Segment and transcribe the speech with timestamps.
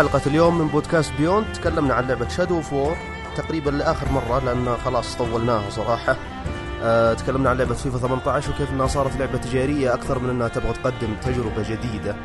[0.00, 2.96] حلقة اليوم من بودكاست Beyond تكلمنا عن لعبة Shadow of War
[3.36, 6.16] تقريبا لآخر مرة لأن خلاص طولناها صراحة.
[6.82, 10.72] أه تكلمنا عن لعبة فيفا 18 وكيف إنها صارت لعبة تجارية أكثر من إنها تبغى
[10.72, 12.16] تقدم تجربة جديدة.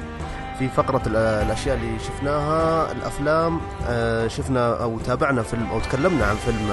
[0.60, 6.36] في فقرة ال- الأشياء اللي شفناها الأفلام أه شفنا أو تابعنا فيلم أو تكلمنا عن
[6.36, 6.70] فيلم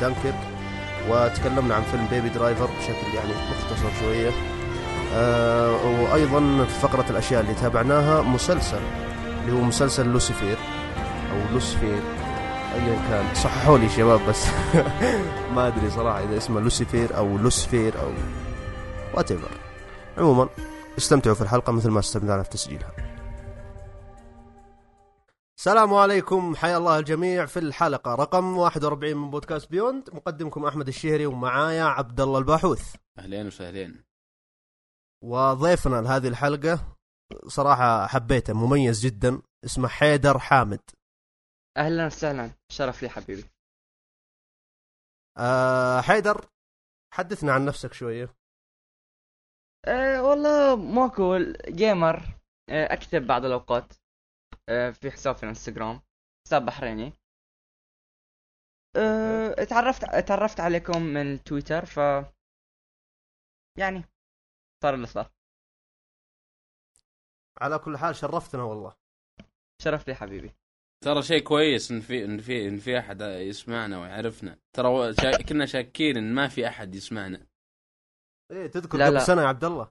[0.00, 0.40] دانكيرك
[1.10, 4.30] وتكلمنا عن فيلم Baby Driver بشكل يعني مختصر شوية.
[6.02, 8.80] وأيضا في فقرة الأشياء اللي تابعناها مسلسل.
[9.42, 10.58] اللي هو مسلسل لوسيفير
[11.32, 12.02] أو لوسفير
[12.74, 13.34] ايا كان.
[13.34, 14.46] صححوا لي شباب بس
[15.54, 18.12] ما أدري صراحة إذا اسمه لوسيفير أو لوسفير أو
[19.14, 19.28] what
[20.18, 20.48] عموما
[20.98, 22.92] استمتعوا في الحلقة مثل ما استمتعنا في تسجيلها.
[25.58, 26.56] السلام عليكم.
[26.56, 27.46] حيا الله الجميع.
[27.46, 32.94] في الحلقة رقم 41 من بودكاست Beyond مقدمكم أحمد الشهري ومعايا عبد الله الباحوث.
[33.18, 34.04] أهلين وسهلين.
[35.22, 36.91] وضيفنا لهذه الحلقة
[37.48, 39.42] صراحة حبيته مميز جدا.
[39.64, 40.80] اسمه حيدر حامد.
[41.76, 42.50] أهلا وسهلا.
[42.72, 43.50] شرف لي حبيبي.
[45.38, 46.48] أه حيدر
[47.14, 48.34] حدثنا عن نفسك شوية.
[49.86, 51.38] أه والله موكو
[51.68, 52.16] جيمر
[52.70, 53.92] أه أكتب بعض الأوقات
[54.68, 56.00] أه في حساب في الانستغرام
[56.46, 57.12] حساب بحريني.
[58.96, 61.96] أه تعرفت تعرفت عليكم من تويتر ف
[63.78, 64.04] يعني
[64.82, 65.30] صار اللي صار.
[67.62, 68.94] على كل حال شرفتنا والله.
[69.82, 70.54] شرف لي حبيبي.
[71.04, 74.58] ترى شيء كويس إن في إن في إن في أحد يسمعنا ويعرفنا.
[74.72, 75.42] ترى شا...
[75.42, 77.46] كنا شاكين إن ما في أحد يسمعنا.
[78.50, 79.20] إيه تذكر لا، قبل لا.
[79.24, 79.90] سنة يا عبد الله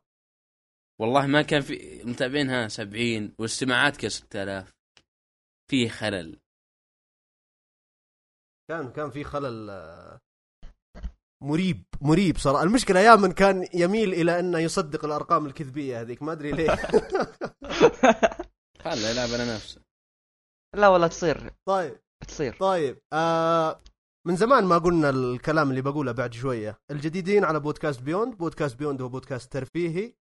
[1.00, 4.74] والله ما كان في متابعينها 70 والاستماعات كان 6000
[5.70, 6.40] فيه خلل.
[8.70, 10.20] كان كان في خلل آه،
[11.44, 12.64] مريب مريب صراحة.
[12.64, 16.76] المشكلة أيام كان يميل إلى أنه يصدق الأرقام الكذبية هذيك ما أدري ليه.
[18.84, 19.82] خله يلعب على نفسه.
[20.76, 21.54] لا والله تصير.
[21.68, 22.00] طيب.
[22.28, 22.58] تصير.
[22.60, 23.82] طيب آه
[24.28, 26.78] من زمان ما قلنا الكلام اللي بقوله بعد شوية.
[26.92, 30.14] الجديدين على بودكاست بيوند بودكاست بيوند هو بودكاست ترفيهي.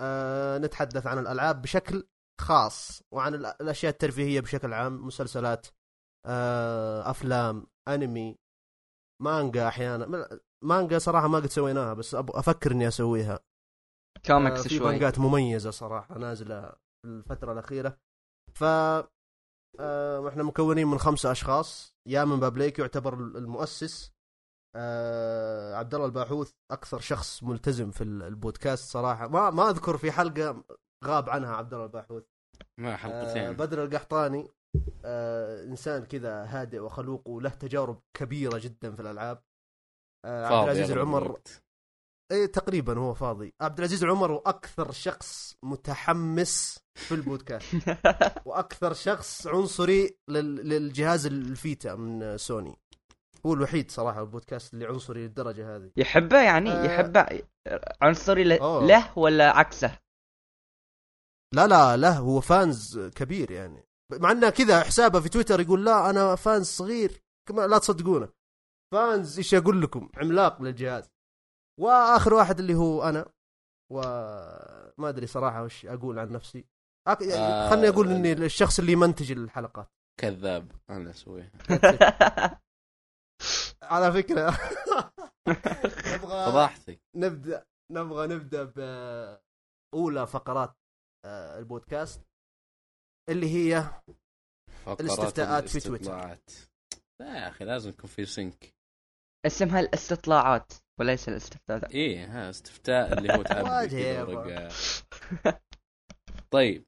[0.00, 2.06] آه نتحدث عن الألعاب بشكل
[2.40, 5.66] خاص وعن ال- الأشياء الترفيهية بشكل عام مسلسلات
[6.26, 8.36] آه أفلام أنمي
[9.22, 10.28] مانجا أحيانا.
[10.62, 13.34] مانجا صراحة ما قد سويناها بس أب- أفكر إني أسويها.
[13.34, 14.86] آه، كوميكس في شوي.
[14.86, 17.98] مانجات مميزة صراحة نازلة في الفترة الأخيرة.
[18.54, 18.64] ف
[19.80, 21.96] آه، إحنا مكونين من خمسة أشخاص.
[22.08, 24.12] يامن بابليك يعتبر المؤسس.
[24.76, 29.28] آه، عبد الله الباحوث أكثر شخص ملتزم في ال- البودكاست صراحة.
[29.28, 30.64] ما ما أذكر في حلقة
[31.04, 32.24] غاب عنها عبد الله الباحوث.
[32.80, 34.48] ما آه، حلقتين بدر القحطاني
[35.04, 39.36] آه، إنسان كذا هادئ وخلوق وله تجارب كبيرة جدا في الألعاب.
[39.36, 39.42] آه،
[40.24, 41.40] عبد فاضي العزيز العمر.
[42.32, 43.54] إيه تقريبا هو فاضي.
[43.60, 47.74] عبد العزيز العمر هو أكثر شخص متحمس في البودكاست.
[48.46, 50.56] وأكثر شخص عنصري لل...
[50.68, 52.76] للجهاز الفيتا من سوني.
[53.46, 55.90] هو الوحيد صراحة البودكاست اللي عنصري للدرجة هذه.
[55.96, 56.84] يحبه يعني آه.
[56.84, 57.42] يحبه.
[58.02, 58.86] عنصري ل- أوه.
[58.86, 59.98] له ولا عكسه؟
[61.54, 63.84] لا لا لا هو فانز كبير يعني.
[64.12, 67.22] مع إنه كذا حسابه في تويتر يقول لا أنا فانز صغير.
[67.50, 68.28] لا تصدقونه.
[68.92, 71.10] فانز إيش أقول لكم؟ عملاق للجهاز.
[71.80, 73.32] وآخر واحد اللي هو أنا
[73.92, 76.64] وما أدري صراحة وش أقول عن نفسي.
[77.08, 77.22] أك...
[77.22, 77.70] آه.
[77.70, 79.92] خلني أقول إني الشخص اللي يمنتج الحلقات.
[80.20, 80.72] كذاب.
[80.90, 81.50] أنا اسويها
[83.82, 84.50] على فكرة.
[86.14, 88.64] نبغى فضحتك نبدأ نبغى نبدأ
[89.92, 90.76] باولى فقرات
[91.24, 92.22] آه، البودكاست
[93.28, 94.02] اللي هي
[95.00, 96.38] الاستفتاءات في تويتر.
[97.20, 98.74] لا يا أخي لازم يكون في سنك
[99.46, 101.90] اسمها الاستطلاعات وليس الاستفتاء.
[101.90, 103.38] إيه ها استفتاء اللي هو.
[104.28, 104.68] ورقة.
[106.50, 106.84] طيب.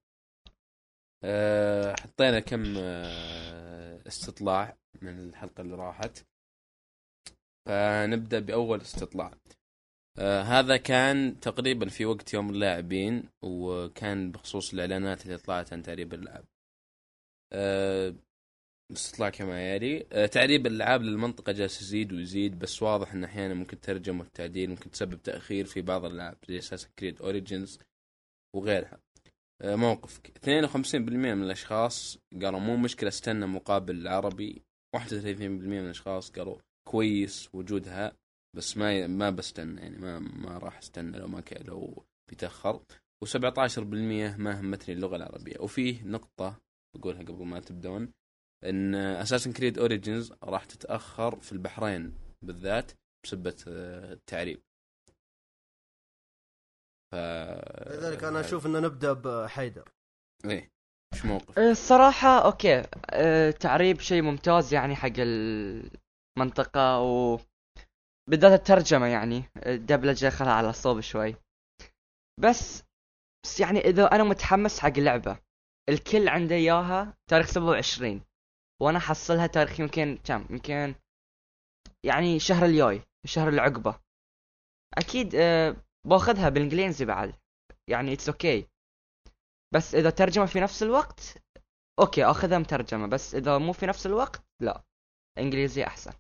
[1.24, 6.26] أه حطينا كم أه استطلاع من الحلقة اللي راحت.
[7.66, 9.30] فنبدأ بأول استطلاع.
[10.18, 16.14] أه هذا كان تقريبا في وقت يوم اللاعبين وكان بخصوص الإعلانات اللي طلعت عن تعريب
[16.14, 16.44] الألعاب
[17.52, 18.14] أه
[18.92, 20.06] استطلاع كما يلي.
[20.12, 24.90] أه تعريب الألعاب للمنطقة جالس يزيد ويزيد بس واضح أن أحيانا ممكن ترجم والتعديل ممكن
[24.90, 27.78] تسبب تأخير في بعض الألعاب زي أساس كريد أوريجينز
[28.56, 28.98] وغيرها.
[29.62, 30.31] آه، موقفك.
[30.38, 34.62] 52% من الأشخاص قالوا مو مشكلة استنى مقابل العربي
[34.96, 36.58] 31% من الأشخاص قالوا
[36.88, 38.12] كويس وجودها
[38.56, 41.42] بس ما ما بستنى يعني ما ما راح استنى لو ما.
[41.60, 42.81] لو بيتأخر.
[43.25, 45.60] و17% ما همتني اللغة العربية.
[45.60, 46.60] وفيه نقطة
[46.96, 48.12] بقولها قبل ما تبدون.
[48.64, 52.14] إن اساسن كريد اوريجنز راح تتأخر في البحرين
[52.44, 52.93] بالذات
[53.25, 54.62] بسبة آه، التعريب.
[57.12, 57.16] ف
[57.90, 59.88] لذلك أنا أشوف ان نبدأ بحيدر.
[60.44, 60.70] إيه
[61.14, 65.12] إيش موقف؟ الصراحة أوكي آه، تعريب شيء ممتاز يعني حق
[66.38, 67.38] المنطقة و
[68.31, 69.44] بالذات الترجمة يعني.
[69.67, 71.37] الدبلجة خلها على الصوب شوي.
[72.40, 72.82] بس
[73.44, 75.38] بس يعني إذا أنا متحمس حق اللعبة
[75.88, 78.20] الكل عنده إياها تاريخ 27
[78.82, 80.94] وأنا حصلها تاريخ يمكن كم؟ يمكن
[82.04, 84.00] يعني شهر الجاي الشهر اللي عقبه
[84.98, 85.76] أكيد آه،
[86.06, 87.34] باخذها بالإنجليزي بعد.
[87.90, 88.66] يعني it's okay okay.
[89.74, 91.20] بس إذا ترجمة في نفس الوقت
[92.00, 93.06] okay أخذها مترجمة.
[93.06, 94.84] بس إذا مو في نفس الوقت لا
[95.38, 96.12] إنجليزي أحسن.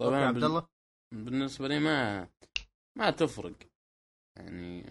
[0.00, 0.68] طبعا عبد الله.
[1.14, 2.28] بالنسبة لي ما
[2.98, 3.56] ما تفرق.
[4.38, 4.82] يعني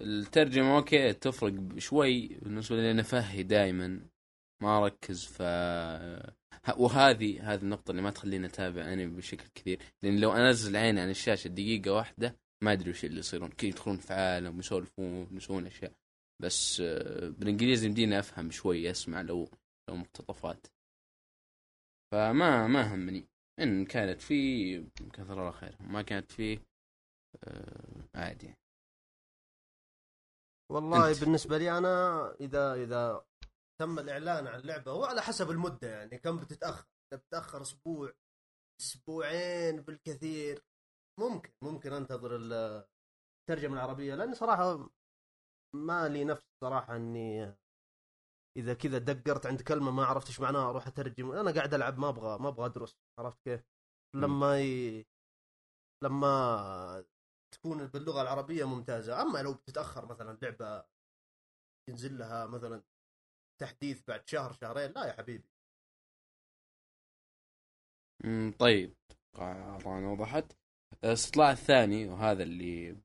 [0.00, 4.00] الترجمة okay تفرق شوي بالنسبة لي أنا فهي دائما
[4.62, 5.42] ما أركز ف
[6.78, 11.10] وهذه هذه النقطة اللي ما تخليني أتابع أنمي بشكل كثير، لأن لو أنزل عيني عن
[11.10, 15.92] الشاشة دقيقة واحدة ما أدري وش اللي يصيرون، كذا يدخلون في عالم ويسولفون ويسوون أشياء.
[16.42, 19.48] بس آه، بالإنجليزي يمديني أفهم شوي أسمع لو
[19.88, 20.66] لو مقتطفات.
[22.12, 23.28] فما ما همني
[23.60, 24.76] إن كانت في
[25.12, 26.58] كثر الله خير، ما كانت في
[27.44, 28.54] آه، عادي.
[30.72, 31.20] والله أنت.
[31.20, 33.24] بالنسبة لي أنا إذا إذا
[33.80, 38.12] تم الإعلان عن اللعبة وعلى حسب المدة يعني كم بتتأخر إذا بتتاخر أسبوع
[38.80, 40.64] أسبوعين بالكثير
[41.20, 42.84] ممكن ممكن أنتظر ال-
[43.40, 44.90] الترجمة العربية لاني صراحة
[45.74, 47.54] ما لي نفس صراحة إني
[48.56, 52.08] إذا كذا دقرت عند كلمة ما عرفت إيش معناها أروح أترجم أنا قاعد ألعب ما
[52.08, 53.64] أبغى ما أبغى أدرس عرفت كيف؟
[54.14, 55.06] لما ي...
[56.04, 57.04] لما
[57.54, 59.22] تكون باللغة العربية ممتازة.
[59.22, 60.84] أما لو بتتأخر مثلا لعبة
[61.90, 62.82] ينزل لها مثلا
[63.60, 65.48] تحديث بعد شهر شهرين لا يا حبيبي.
[68.24, 68.94] مم، طيب.
[69.32, 70.52] طبعا وضحت.
[71.04, 72.96] الاستطلاع الثاني وهذا اللي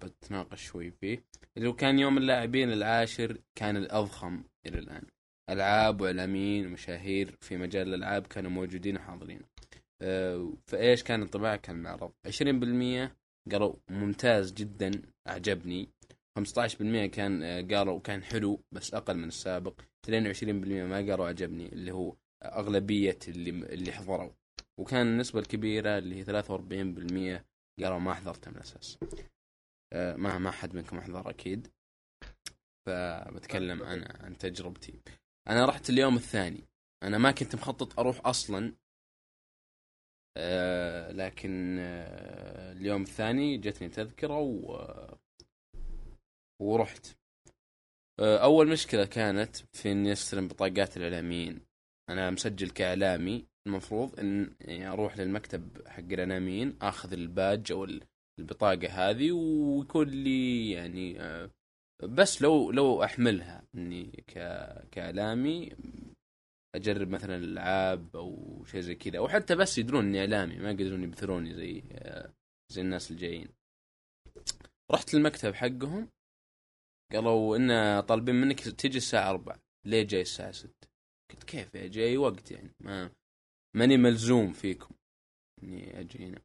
[0.00, 1.24] بتناقش شوي فيه
[1.56, 5.06] اللي هو كان يوم اللاعبين العاشر كان الأضخم إلى الآن.
[5.50, 9.42] ألعاب وإعلاميين ومشاهير في مجال الألعاب كانوا موجودين وحاضرين.
[10.02, 13.16] أه، فإيش كان انطباع كان المعرض 20%
[13.52, 15.88] قالوا ممتاز جدا أعجبني.
[16.38, 19.80] 15% كان آه، قالوا كان حلو بس أقل من السابق.
[20.06, 24.30] 22% ما قالوا عجبني اللي هو أغلبية اللي اللي حضروا.
[24.80, 27.44] وكان النسبة الكبيرة اللي هي 43%
[27.82, 28.98] قالوا ما حضرت من الأساس.
[29.92, 31.68] آه، ما ما حد منكم حضر أكيد.
[32.86, 35.00] فبتكلم أنا عن تجربتي.
[35.48, 36.64] أنا رحت اليوم الثاني.
[37.02, 38.72] أنا ما كنت مخطط أروح أصلا.
[40.36, 44.86] آه، لكن آه، اليوم الثاني جتني تذكرة و
[46.62, 47.06] ورحت.
[48.20, 51.60] آه، أول مشكلة كانت في إني أستلم بطاقات الإعلاميين.
[52.10, 53.46] أنا مسجل كإعلامي.
[53.66, 57.86] المفروض إن يعني أروح للمكتب حق الإعلاميين آخذ الباج أو
[58.38, 61.50] البطاقة هذه ويكون لي يعني آه،
[62.02, 64.24] بس لو لو أحملها إني
[64.92, 65.72] كإعلامي
[66.76, 69.18] أجرب مثلا الألعاب أو شيء زي كذا.
[69.18, 72.32] أو حتى بس يدرون إني اعلامي ما يقدرون يبثروني زي آه،
[72.72, 73.48] زي الناس الجايين.
[74.92, 76.08] رحت المكتب حقهم
[77.12, 80.70] قالوا إن طالبين منك تجي الساعة 4 ليه جاي الساعة 6
[81.30, 83.10] قلت كيف يا جاي؟ وقت يعني ما
[83.76, 84.94] ماني ملزوم فيكم
[85.62, 86.38] إني أجي هنا.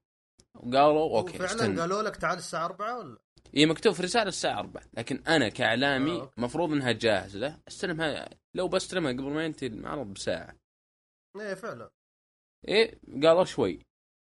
[0.56, 1.80] وقالوا أوكي فعلا استنى.
[1.80, 3.18] قالوا لك تعال الساعة 4 ولا؟
[3.58, 6.42] إي مكتوب في رسالة الساعة 4 لكن أنا كإعلامي آه، أوكي.
[6.42, 7.60] مفروض إنها جاهزة.
[7.68, 10.56] استلمها لو بستلمها قبل ما ينتهي المعرض بساعة.
[11.40, 11.90] إيه فعلا.
[12.68, 13.80] إيه قالوا شوي.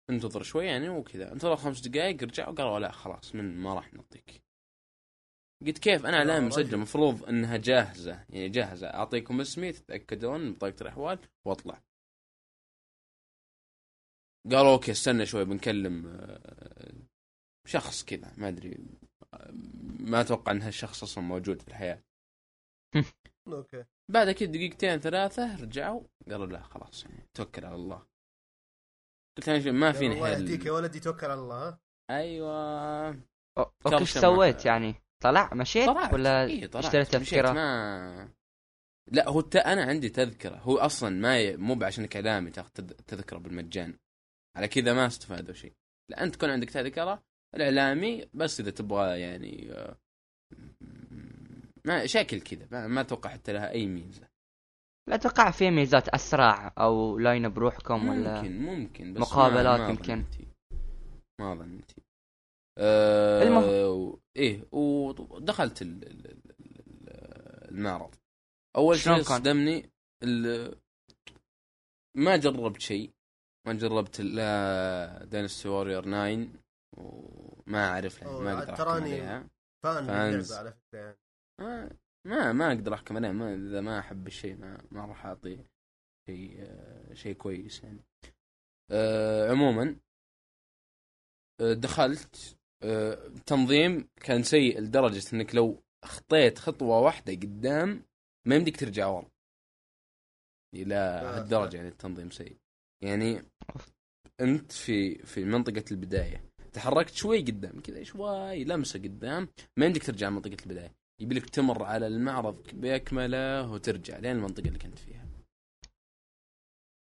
[0.09, 1.31] انتظر شوي يعني وكذا.
[1.31, 4.43] انتظر خمس دقائق رجعوا قالوا لا خلاص من ما راح نعطيك.
[5.65, 6.45] قلت كيف؟ أنا رجل.
[6.45, 6.73] مسجل.
[6.73, 8.25] المفروض إنها جاهزة.
[8.29, 8.87] يعني جاهزة.
[8.87, 11.81] أعطيكم اسمي تتأكدون بطاقة الأحوال وأطلع.
[14.51, 16.93] قالوا okay استنى شوي بنكلم آه،
[17.67, 18.33] شخص كذا.
[18.37, 18.77] ما أدري
[19.33, 19.51] آه،
[19.99, 22.03] ما أتوقع إن هالشخص أصلا موجود في الحياة.
[23.47, 23.85] okay.
[24.11, 28.05] بعد كذا دقيقتين ثلاثة رجعوا قالوا لا خلاص يعني توكل على الله.
[29.37, 31.77] قلت أنا ما فيني الله يهديك يا حل ولدي توكل على الله.
[32.09, 33.09] أيوه.
[33.57, 34.65] okay إيش سويت.
[34.65, 36.13] يعني؟ طلع؟ مشيت طلعت.
[36.13, 36.85] ولا إيه طلعت.
[36.85, 37.33] اشتريت مشيت.
[37.33, 38.29] تذكرة؟ ما
[39.11, 39.55] لا هو الت...
[39.55, 40.55] أنا عندي تذكرة.
[40.55, 41.57] هو أصلا ما ي...
[41.57, 43.97] مو بعشانك اعلامي تاخذ تذ- تذكرة بالمجان.
[44.57, 45.73] على كذا ما استفادوا شيء.
[46.11, 47.23] لا أنت تكون عندك تذكرة
[47.55, 49.97] الإعلامي بس إذا تبغى يعني آه،
[51.87, 54.27] ما شكل كذا ما, ما أتوقع حتى لها أي ميزة
[55.09, 60.25] لا أتوقع في ميزات أسرع أو لاين بروحكم ولا ممكن ممكن بس مقابلات ما يمكن.
[61.41, 62.01] ما ظنيتي
[62.77, 64.17] آه المهم.
[64.35, 68.15] إيه ودخلت ال- ال- ال- ال- المعرض
[68.75, 69.89] أول شيء؟ صدمني
[70.23, 70.75] ال-
[72.17, 73.11] ما جربت شيء
[73.67, 76.47] ما جربت لا Dynasty Warriors 9
[76.97, 79.47] وما أعرف ما أقدر تراني-
[79.83, 80.53] fan fans.
[80.53, 81.17] على فكرة يعني
[81.59, 81.89] ما
[82.27, 85.65] ما, ما أقدر أحكم عليه ما إذا ما أحب الشيء ما, ما راح اعطيه
[86.29, 87.99] شيء آه، شيء كويس يعني.
[88.91, 89.95] آه عموما
[91.61, 98.03] آه، دخلت آه تنظيم كان سيء لدرجة إنك لو خطيت خطوة واحدة قدام
[98.47, 99.29] ما يمديك ترجع ورا.
[100.75, 102.57] إلى هالدرجة يعني التنظيم سيء.
[103.03, 103.41] يعني
[104.41, 110.29] أنت في في منطقة البداية تحركت شوي قدام كذا شوي لمسة قدام ما يمديك ترجع
[110.29, 110.95] منطقة البداية.
[111.21, 115.27] يبي لك تمر على المعرض بأكمله وترجع لين المنطقة اللي كنت فيها.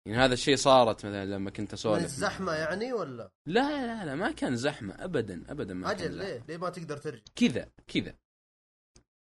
[0.07, 4.15] يعني هذا الشيء صارت مثلا لما كنت من اسولف الزحمة يعني ولا؟ لا لا لا
[4.15, 6.19] ما كان زحمة ابدا ابدا ما كان أجل.
[6.19, 8.15] ليه؟ ليه ما تقدر ترجع؟ كذا كذا.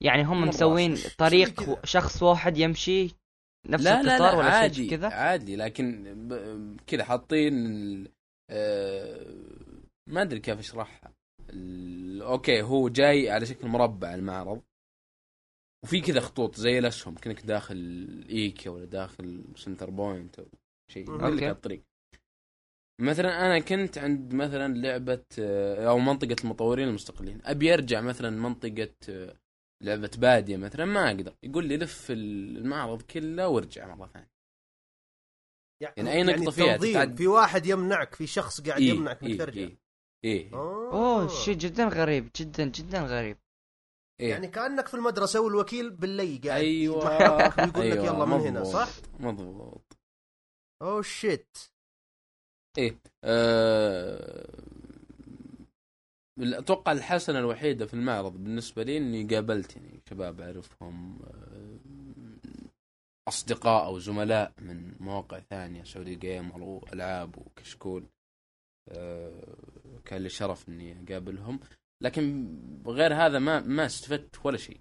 [0.03, 3.03] يعني هم مسوين طريق كذا؟ شخص واحد يمشي
[3.69, 7.53] نفس لا لا القطار لا ولا عادي شيء كذا؟ عادي لكن ب- كذا حاطين
[8.49, 9.35] آه،
[10.09, 11.13] ما أدري كيف أشرحها.
[11.49, 14.61] ال- okay هو جاي على شكل مربع المعرض.
[15.83, 17.77] وفي كذا خطوط زي الأسهم كأنك داخل
[18.29, 20.45] إيكيا ولا داخل Centrepoint أو
[20.91, 21.03] شيء.
[21.15, 21.43] يدلك.
[21.43, 21.83] على الطريق.
[23.01, 27.41] مثلا أنا كنت عند مثلا لعبة آه، أو منطقة المطورين المستقلين.
[27.45, 29.37] أبي أرجع مثلا منطقة آه،
[29.83, 31.33] لعبة بادية مثلا ما أقدر.
[31.43, 34.31] يقول لي لف المعرض كله وارجع مرة ثانية.
[35.97, 39.31] يعني أي نقطة فيها التنظيم، تتعد- في واحد يمنعك في شخص قاعد إيه يمنعك انك
[39.31, 39.61] إيه ترجع.
[39.61, 39.77] إيه
[40.23, 40.53] إيه.
[40.53, 43.37] أوه شيء جدا غريب جدا جدا غريب.
[44.21, 44.29] إيه.
[44.29, 46.97] يعني كأنك في المدرسة والوكيل باللي قاعد أيوه.
[46.97, 49.97] ويقول لك أيوة، يلا من هنا صح؟ مضبوط.
[50.81, 51.57] أوه shit
[52.77, 54.47] إيه آه...
[56.39, 61.79] أتوقع الحسنة الوحيدة في المعرض بالنسبة لي إني قابلت يعني شباب أعرفهم آه،
[63.27, 68.03] أصدقاء أو زملاء من مواقع ثانية Saudi Gamer والعاب وكشكول
[68.89, 69.55] آه،
[70.05, 71.59] كان لي شرف إني أقابلهم.
[72.01, 72.55] لكن
[72.87, 74.79] غير هذا ما ما استفدت ولا شيء.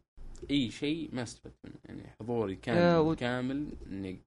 [0.51, 1.75] أي شيء ما استفدت منه.
[1.85, 4.21] يعني حضوري كان آه، و- كامل إني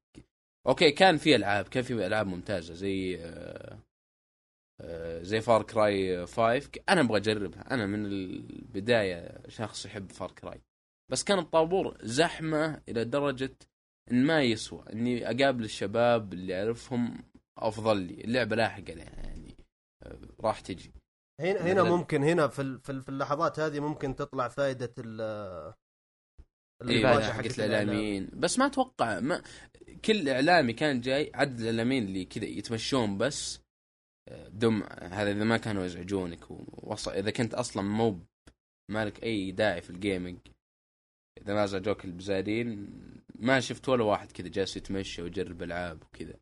[0.67, 3.79] okay كان في ألعاب كان في ألعاب ممتازة زي آه،
[4.81, 7.73] آه، زي Far Cry 5 أنا أبغى أجربها.
[7.73, 10.61] أنا من البداية شخص يحب Far Cry
[11.11, 13.55] بس كان الطابور زحمة إلى درجة
[14.11, 14.83] إن ما يسوى.
[14.93, 17.23] إني أقابل الشباب اللي أعرفهم
[17.57, 18.13] أفضل لي.
[18.23, 19.55] اللعبة لاحقة عليها يعني
[20.03, 20.91] آه، راح تجي.
[21.39, 25.21] هنا هنا ممكن هنا في في ال- في اللحظات هذه ممكن تطلع فائدة ال
[26.81, 28.29] اي الواجهة حقت الإعلاميين.
[28.33, 29.43] بس ما أتوقع ما
[30.05, 33.59] كل إعلامي كان جاي عدد الإعلاميين اللي كذا يتمشون بس
[34.29, 38.19] آه، بدون هذا إذا ما كانوا يزعجونك ووصل إذا كنت أصلا مو
[38.91, 40.39] مالك أي داعي في الجيمنج
[41.41, 42.89] إذا ما ازعجوك البزارين
[43.35, 46.39] ما شفت ولا واحد كذا جالس يتمشى ويجرب ألعاب وكذا.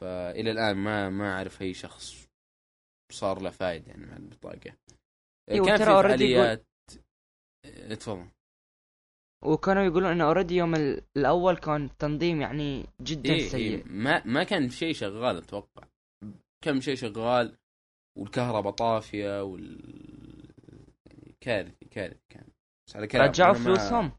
[0.00, 2.23] فإلى الآن ما ما أعرف أي شخص
[3.12, 4.76] صار له فائده يعني مع البطاقة.
[5.50, 6.66] إيه، كان في فعاليات.
[7.64, 8.28] آه، تفضل.
[9.44, 13.76] وكانوا يقولون إنه already يوم ال- الأول كان تنظيم يعني جدا إيه سيء.
[13.78, 15.82] إيه ما ما كان شيء شغال أتوقع.
[16.64, 17.56] كم شيء شغال
[18.18, 19.80] والكهرباء طافية وال
[21.06, 22.46] يعني كارثي كارثي كان.
[22.88, 24.12] بس على كلام رجعوا أنا ما- فلوسهم؟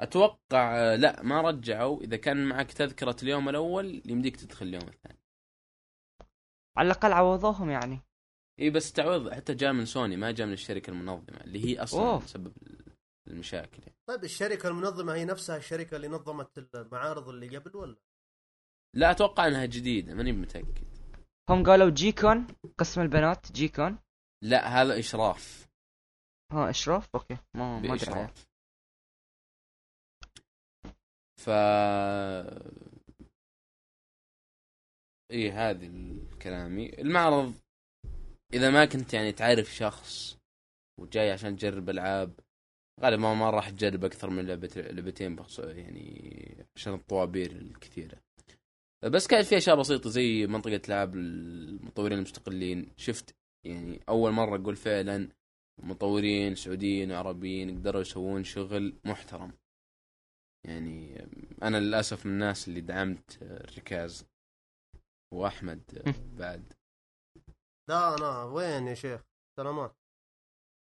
[0.00, 2.00] أتوقع لا ما رجعوا.
[2.02, 5.18] إذا كان معك تذكرة اليوم الأول يمديك تدخل اليوم الثاني.
[6.76, 8.00] على الأقل عوضوهم يعني.
[8.60, 12.00] اي بس تعويض حتى جاء من سوني ما جاء من الشركة المنظمة اللي هي أصلا
[12.00, 12.20] أوه.
[12.20, 12.52] سبب
[13.28, 13.96] المشاكل يعني.
[14.08, 17.96] طيب الشركة المنظمة هي نفسها الشركة اللي نظمت المعارض اللي قبل ولا؟
[18.96, 20.84] لا أتوقع إنها جديدة ماني متأكد.
[21.50, 22.46] هم قالوا جيكون
[22.78, 23.98] قسم البنات جيكون.
[24.44, 25.68] لا هذا إشراف.
[26.52, 28.28] ها إشراف؟ أوكي ما ما أدري.
[31.38, 31.50] ف
[35.30, 36.98] إيه هذه الكلامي.
[36.98, 37.54] المعرض
[38.52, 40.38] إذا ما كنت يعني تعرف شخص
[41.00, 42.40] وجاي عشان تجرب ألعاب
[43.00, 48.18] غالبا ما راح تجرب أكثر من لعبه لعبتين يعني عشان الطوابير الكثيرة.
[49.04, 52.88] بس كانت في أشياء بسيطة زي منطقة العاب المطورين المستقلين.
[52.96, 55.28] شفت يعني أول مرة أقول فعلا
[55.82, 59.52] مطورين سعوديين وعربيين قدروا يسوون شغل محترم.
[60.64, 61.28] يعني
[61.62, 64.26] أنا للأسف من الناس اللي دعمت الركاز.
[65.36, 65.82] وأحمد
[66.40, 66.72] بعد.
[67.88, 69.20] لا أنا وين يا شيخ؟
[69.60, 69.96] سلامات.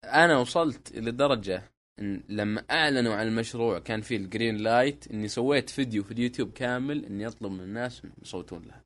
[0.05, 5.69] أنا وصلت إلى درجه إن لما أعلنوا عن المشروع كان في ال Greenlight إني سويت
[5.69, 8.83] فيديو في اليوتيوب كامل إني أطلب من الناس يصوتون لها.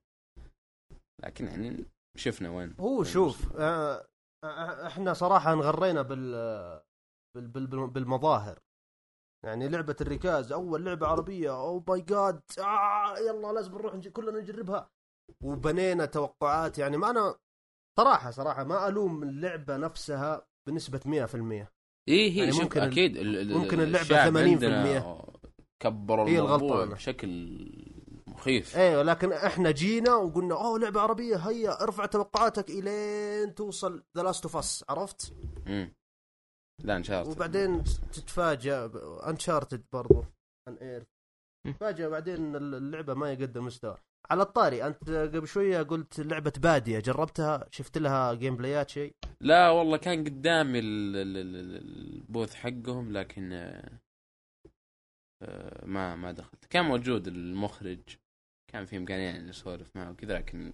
[1.24, 1.86] لكن يعني
[2.18, 2.76] شفنا وين.
[2.80, 4.08] هو وين شوف وصلنا.
[4.44, 6.32] آه، إحنا صراحة انغرينا بال
[7.36, 8.60] بال- بال- بال- بالمظاهر.
[9.46, 14.08] يعني لعبة الركاز أول لعبة عربية أو ماي جاد آه يلا لازم نروح نج...
[14.08, 14.90] كلنا نجربها.
[15.44, 16.78] وبنينا توقعات.
[16.78, 17.36] يعني ما أنا
[18.00, 21.68] صراحة صراحة ما ألوم اللعبة نفسها بنسبة 100%
[22.08, 23.18] إيه هي يعني ممكن أكيد
[23.52, 25.26] ممكن اللعبة الشعب 80% عندنا
[25.84, 26.94] كبروا هي الموضوع الغلطانة.
[26.96, 27.58] بشكل
[28.28, 28.78] مخيف.
[28.78, 34.44] أيوه لكن إحنا جينا وقلنا أوه لعبة عربية هيا ارفع توقعاتك إلين توصل The Last
[34.44, 35.34] of Us عرفت؟
[35.66, 35.94] مم.
[36.84, 38.92] لا Uncharted وبعدين تتفاجأ
[39.30, 40.24] Uncharted برضو.
[40.68, 41.06] Unearthed
[41.66, 41.74] مم.
[41.74, 43.98] تفاجأ بعدين اللعبة ما يقدم مستوى
[44.32, 44.88] على الطاري.
[44.88, 50.24] أنت قبل شوية قلت لعبة بادية جربتها؟ شفت لها gameplay ات شيء؟ لا والله كان
[50.24, 53.54] قدامي ال- ال- ال- ال- ال booth حقهم لكن
[55.42, 56.66] آه، ما ما دخلت.
[56.66, 58.00] كان موجود المخرج
[58.72, 60.74] كان في امكانيه يعني اسولف معه وكذا لكن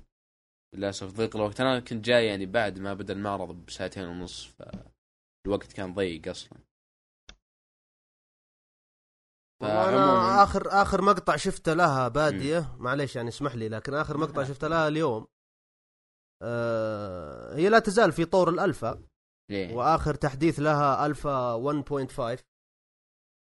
[0.75, 1.61] للأسف ضيق الوقت.
[1.61, 6.59] أنا كنت جاي يعني بعد ما بدا المعرض بساعتين ونص فالوقت كان ضيق أصلا.
[9.61, 12.75] أنا اخر آخر مقطع شفته لها بادية.
[12.77, 15.27] معليش يعني اسمح لي لكن آخر مقطع شفته لها اليوم.
[16.41, 19.03] آه هي لا تزال في طور الألفا
[19.51, 22.43] ليه؟ وآخر تحديث لها ألفا 1.5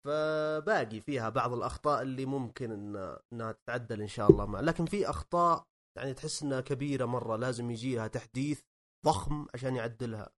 [0.07, 5.11] فباقي فيها بعض الأخطاء اللي ممكن إن- إنها تتعدل إن شاء الله مع لكن في
[5.11, 5.65] أخطاء
[5.99, 8.61] يعني تحس إنها كبيرة مرة لازم يجي لها تحديث
[9.07, 10.31] ضخم عشان يعدلها.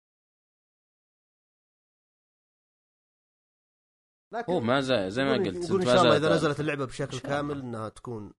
[4.32, 6.34] لكن هو ما زي زي ما قلت نقول إن شاء الله إذا.
[6.34, 7.18] نزلت اللعبة بشكل.
[7.18, 8.32] كامل إنها تكون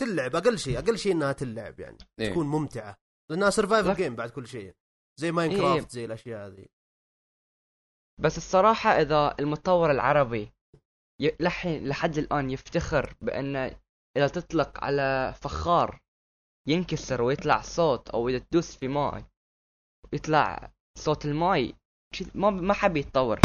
[0.00, 2.30] تلعب أقل شيء أقل شيء إنها تلعب يعني إيه.
[2.30, 2.96] تكون ممتعة
[3.30, 4.74] لأنها survival game بعد كل شيء
[5.20, 5.32] زي إيه.
[5.32, 6.66] Minecraft زي الأشياء هذه
[8.20, 10.52] بس الصراحة إذا المطور العربي
[11.20, 13.56] ي- لحين لحد الآن يفتخر بأن
[14.16, 16.00] إذا تطلق على فخار
[16.68, 19.24] ينكسر ويطلع صوت أو إذا تدوس في ماي
[20.12, 21.74] يطلع صوت الماي
[22.34, 23.40] ما ما حب يتطور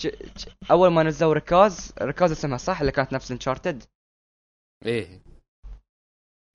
[0.00, 0.06] ج-
[0.38, 3.84] ج- أول ما نزلوا ركاز ركاز اسمها صح؟ اللي كانت نفس Uncharted
[4.86, 5.22] إيه.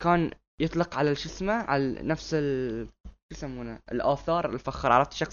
[0.03, 5.25] كان يطلق على شو اسمه؟ على نفس ال شو يسمونه؟ الآثار الفخار عرفت شو؟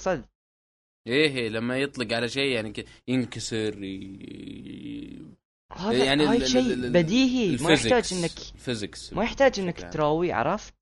[1.06, 5.36] إيه إيه، لما يطلق على شيء يعني ينكسر ي...
[5.72, 7.56] هذا يعني يعني هاي شيء بديهي.
[7.64, 9.90] ما يحتاج انك ال physics ما يحتاج إنك عام.
[9.90, 10.74] تراوي عرفت.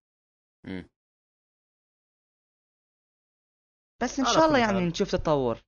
[4.03, 4.81] بس إن شاء الله يعني.
[4.81, 5.63] نشوف تطور.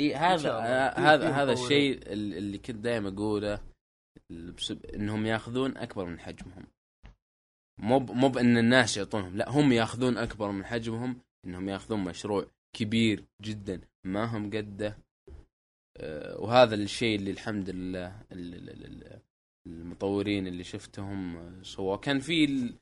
[0.00, 0.50] اي هذا.
[0.52, 1.52] آه، في- هذا في هذا.
[1.52, 3.60] الشيء ال- اللي كنت دائما أقوله
[4.30, 4.86] بسب...
[4.86, 6.66] إنهم يأخذون أكبر من حجمهم
[7.78, 8.10] مو ب...
[8.10, 13.80] مو بان الناس يعطونهم لا هم يأخذون أكبر من حجمهم إنهم يأخذون مشروع كبير جدا
[14.06, 14.98] ما هم قده
[15.96, 19.20] آه، وهذا الشيء اللي الحمد لله ال- ال- ال- ال-
[19.66, 22.74] المطورين اللي شفتهم سووا كان في ال-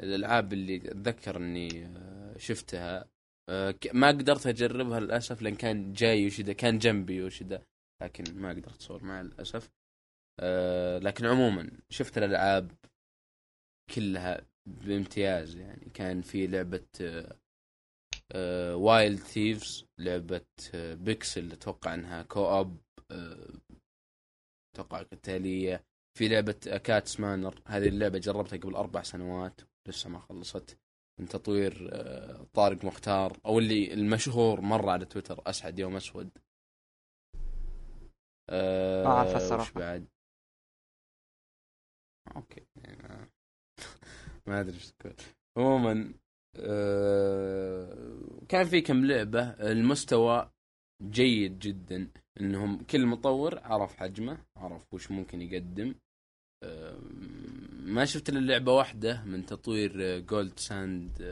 [0.00, 3.08] الألعاب اللي أتذكر إني آه، شفتها
[3.94, 7.62] ما قدرت أجربها للأسف لأن كان جاي يوشيدا كان جنبي يوشيدا
[8.02, 9.70] لكن ما قدرت أصور معه للأسف.
[10.40, 12.72] آه، لكن عموما شفت الألعاب
[13.94, 15.90] كلها بامتياز يعني.
[15.94, 16.86] كان في لعبة
[18.74, 22.76] Wild Thieves لعبة آه، بيكسل أتوقع إنها co-op
[24.74, 25.84] أتوقع قتالية.
[26.18, 26.52] في لعبة
[26.84, 30.78] Cat's Manor هذه اللعبة جربتها قبل أربع سنوات لسه ما خلصت.
[31.18, 36.30] من تطوير آه، طارق مختار أو اللي المشهور مرة على تويتر أسعد يوم أسود.
[38.50, 39.72] آه ما أعرفها وش الصراحة.
[39.80, 40.06] بعد؟
[42.36, 43.28] okay يعني
[44.46, 45.14] ما- أدري إيش تقول.
[45.58, 46.14] عموما
[46.56, 50.50] آه كان في كم لعبة المستوى
[51.02, 55.94] جيد جدا إنهم كل مطور عرف حجمه عرف وش ممكن يقدم.
[57.78, 61.22] ما شفت إلا لعبة واحدة من تطوير Gold Sand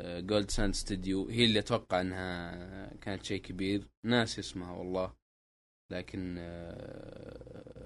[0.00, 3.88] Gold Sand Studio هي اللي أتوقع إنها كانت شيء كبير.
[4.04, 5.16] ناس اسمها والله
[5.90, 7.82] لكن آه،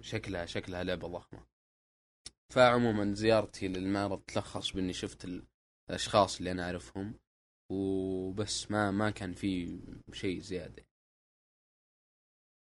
[0.00, 1.46] شكلها شكلها لعبة ضخمة.
[2.52, 5.42] فعموما زيارتي للمعرض تلخص بإني شفت
[5.90, 7.14] الأشخاص اللي أنا أعرفهم.
[7.72, 9.80] وبس ما ما كان في
[10.12, 10.86] شيء زيادة.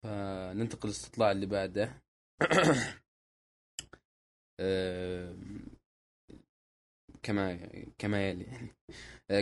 [0.03, 2.01] فننتقل للاستطلاع اللي بعده.
[7.23, 8.43] كما كما يلي.
[8.43, 8.73] يعني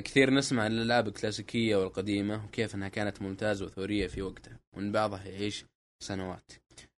[0.02, 5.26] كثير نسمع عن الألعاب الكلاسيكية والقديمة وكيف إنها كانت ممتازة وثورية في وقتها وان بعضها
[5.26, 5.66] يعيش
[6.04, 6.52] سنوات.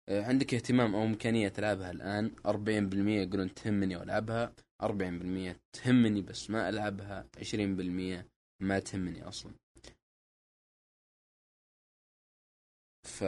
[0.08, 4.52] آه، عندك اهتمام أو إمكانية تلعبها الآن؟ 40% يقولون تهمني والعبها
[4.82, 7.26] 40% تهمني بس ما ألعبها.
[7.38, 8.26] 20%
[8.60, 9.52] ما تهمني أصلا.
[13.04, 13.24] ف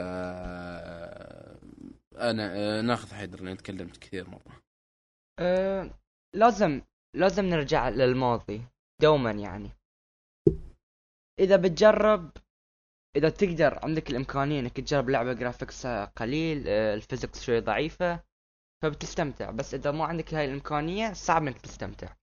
[2.17, 4.63] أنا آه، ناخذ حيدر لأن تكلمت كثير مرة.
[5.39, 5.91] أه
[6.35, 6.83] لازم
[7.17, 8.63] لازم نرجع للماضي
[9.03, 9.71] دوما يعني.
[11.41, 12.31] إذا بتجرب
[13.17, 18.25] إذا تقدر عندك الإمكانية إنك تجرب لعبة graphics قليل أه ال physics شوي ضعيفة
[18.83, 19.51] فبتستمتع.
[19.51, 22.15] بس إذا ما عندك هاي الإمكانية صعب إنك تستمتع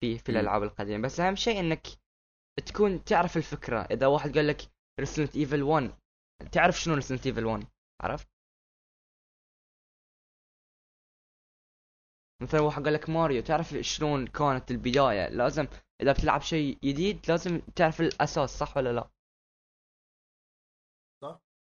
[0.00, 0.28] في في.
[0.28, 1.02] الألعاب القديمة.
[1.02, 1.86] بس أهم شيء إنك
[2.66, 3.80] تكون تعرف الفكرة.
[3.80, 4.60] إذا واحد قال لك
[5.00, 5.90] Resident Evil 1
[6.52, 7.66] تعرف شنو Resident Evil 1
[8.02, 8.28] عرفت؟
[12.42, 15.66] مثلا واحد قال لك ماريو تعرف شلون كانت البداية؟ لازم
[16.02, 19.08] إذا بتلعب شيء جديد لازم تعرف الأساس صح ولا لا؟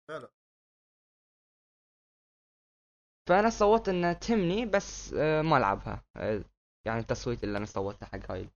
[0.09, 0.29] فعلا.
[3.29, 6.03] فأنا صوت انها تهمني بس آه، ما ألعبها.
[6.17, 6.43] آه،
[6.85, 8.49] يعني التصويت اللي أنا صوته حق هاي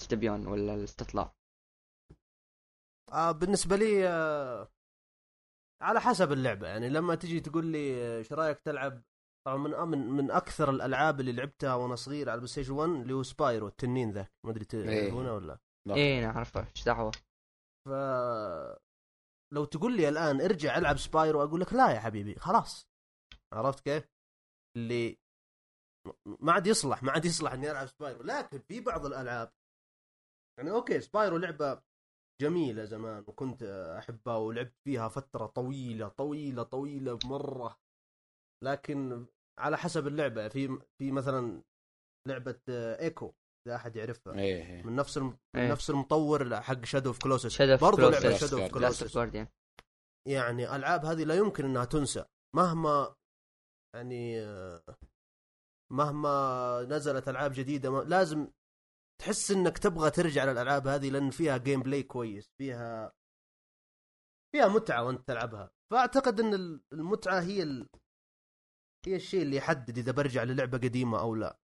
[0.00, 1.34] الاستبيان ولا الاستطلاع.
[3.12, 4.68] آه بالنسبة لي آه
[5.82, 6.68] على حسب اللعبة.
[6.68, 9.02] يعني لما تجي تقول لي آه، إيش رايك تلعب
[9.46, 13.12] طبعا من من من أكثر الألعاب اللي لعبتها وأنا صغير على ال PlayStation 1 اللي
[13.12, 15.94] هو Spyro التنين ذاك ما أدري تعرفونه ولا لا.
[15.94, 17.12] إيه نعرفه إيش دعوة؟
[17.88, 17.90] ف
[19.54, 22.88] لو تقول لي الآن ارجع ألعب Spyro أقول لك لا يا حبيبي خلاص.
[23.52, 24.08] عرفت كيف؟
[24.76, 25.18] اللي
[26.40, 28.22] ما عاد يصلح ما عاد يصلح إني ألعب Spyro.
[28.22, 29.52] لكن في بعض الألعاب
[30.58, 31.82] يعني okay Spyro لعبة
[32.40, 33.62] جميلة زمان وكنت
[33.98, 37.78] أحبها ولعبت فيها فترة طويلة طويلة طويلة مرة.
[38.62, 39.26] لكن
[39.60, 40.48] على حسب اللعبة.
[40.48, 41.62] في في مثلا
[42.28, 43.32] لعبة Ico
[43.66, 44.34] إذا أحد يعرفها.
[44.34, 44.82] إيه إيه.
[44.82, 45.38] من نفس الم...
[45.56, 45.72] من إيه.
[45.72, 47.60] نفس المطور حق Shadow of Colossus.
[47.60, 49.16] لعبه Shadow of Colossus
[50.28, 52.24] يعني ألعاب هذه لا يمكن إنها تنسى.
[52.56, 53.14] مهما
[53.96, 54.82] يعني آه،
[55.92, 58.48] مهما نزلت ألعاب جديدة ما لازم
[59.20, 63.12] تحس إنك تبغى ترجع للألعاب هذه لأن فيها gameplay كويس فيها
[64.54, 65.70] فيها متعة وأنت تلعبها.
[65.92, 67.88] فأعتقد إن المتعة هي ال...
[69.06, 71.58] هي الشيء اللي يحدد إذا برجع للعبة قديمة أو لا.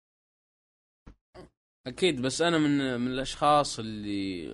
[1.87, 4.47] أكيد بس أنا من من الأشخاص اللي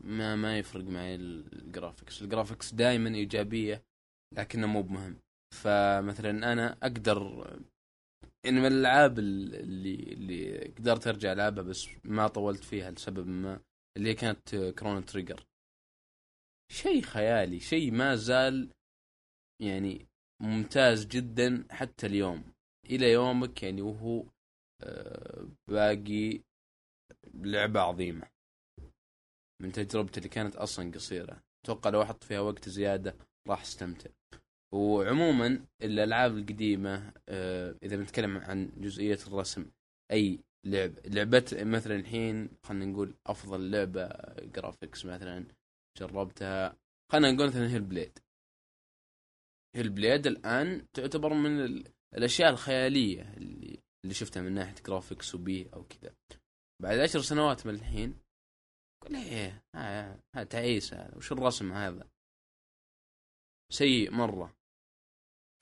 [0.00, 3.84] ما ما يفرق معي ال graphics ال graphics دائما إيجابية
[4.36, 5.16] لكنه مو بمهم.
[5.54, 7.46] فمثلا أنا أقدر
[8.46, 13.60] إن من الألعاب اللي اللي قدرت أرجع ألعبها بس ما طولت فيها لسبب ما
[13.96, 15.46] اللي هي كانت Chrono Trigger
[16.72, 18.70] شيء خيالي شيء ما زال
[19.62, 20.06] يعني
[20.42, 22.44] ممتاز جدا حتى اليوم.
[22.90, 24.24] إلى يومك يعني وهو
[24.82, 26.40] آه، باقي
[27.34, 28.26] لعبة عظيمة.
[29.62, 31.42] من تجربتي اللي كانت أصلا قصيرة.
[31.64, 33.16] أتوقع لو أحط فيها وقت زيادة
[33.48, 34.10] راح أستمتع.
[34.74, 39.66] وعموما الألعاب القديمة آه، إذا بنتكلم عن جزئية الرسم
[40.12, 44.08] أي لعب لعبة مثلا الحين خلينا نقول أفضل لعبة
[44.54, 45.46] جرافيكس مثلا
[45.98, 46.76] جربتها
[47.12, 48.18] خلينا نقول مثلا Hellblade
[49.76, 55.84] Hellblade الآن تعتبر من ال- الأشياء الخيالية اللي اللي شفتها من ناحية graphics وبي أو
[55.84, 56.14] كذا.
[56.82, 58.14] بعد عشر سنوات من الحين
[59.02, 62.08] قول إيه ها تعيس هذا وش الرسم هذا؟
[63.72, 64.56] سيء مرة.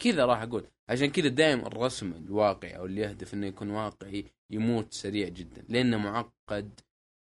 [0.03, 0.66] كذا راح أقول.
[0.90, 5.62] عشان كذا دائما الرسم الواقعي أو اللي يهدف إنه يكون واقعي يموت سريع جدا.
[5.68, 6.81] لأنه معقد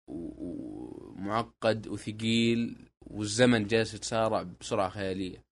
[0.09, 5.45] ومعقد وثقيل والزمن جالس يتسارع بسرعة خيالية.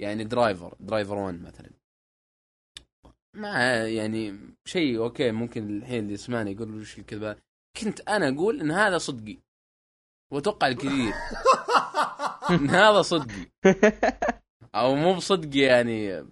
[0.00, 1.70] يعني Driver Driver 1 مثلا.
[3.34, 7.36] ما يعني شيء okay ممكن الحين اللي يسمعني يقول وش الكذبة.
[7.80, 9.38] كنت أنا أقول إن هذا صدقي.
[10.32, 11.14] وأتوقع الكثير.
[12.50, 13.50] إن هذا صدقي.
[14.74, 16.26] أو مو بصدقي يعني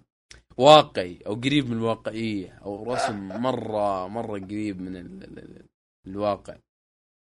[0.57, 5.67] واقعي أو قريب من الواقعية أو رسم مرة مرة قريب من ال ال ال
[6.07, 6.57] الواقع.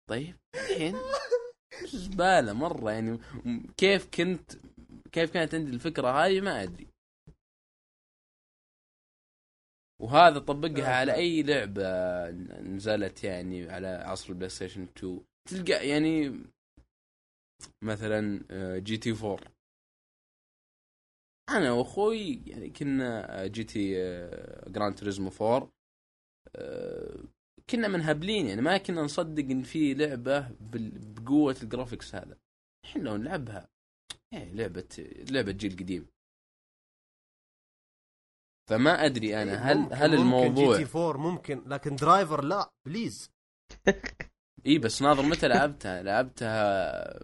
[0.09, 0.95] طيب الحين
[1.85, 3.19] زباله مرة يعني
[3.77, 4.51] كيف كنت
[5.11, 6.87] كيف كانت عندي الفكرة هذه ما أدري.
[10.01, 11.89] وهذا طبقها على أي لعبة
[12.61, 16.43] نزلت يعني على عصر ال PlayStation 2 تلقى يعني
[17.83, 19.39] مثلا آه، GT 4
[21.49, 25.71] أنا وأخوي يعني كنا GT آه، Gran Turismo 4
[26.55, 27.23] آه،
[27.69, 32.37] كنا منهبلين يعني ما كنا نصدق إن في لعبة بقوة ال graphics هذا.
[32.85, 33.67] الحين لو نلعبها.
[34.33, 34.87] يعني لعبة
[35.31, 36.07] لعبة جيل قديم.
[38.69, 42.71] فما أدري أنا هل ممكن- هل ممكن الموضوع G T 4 ممكن لكن Driver لا
[42.87, 43.31] please.
[44.65, 47.19] اي بس ناظر متى لعبتها؟ لعبتها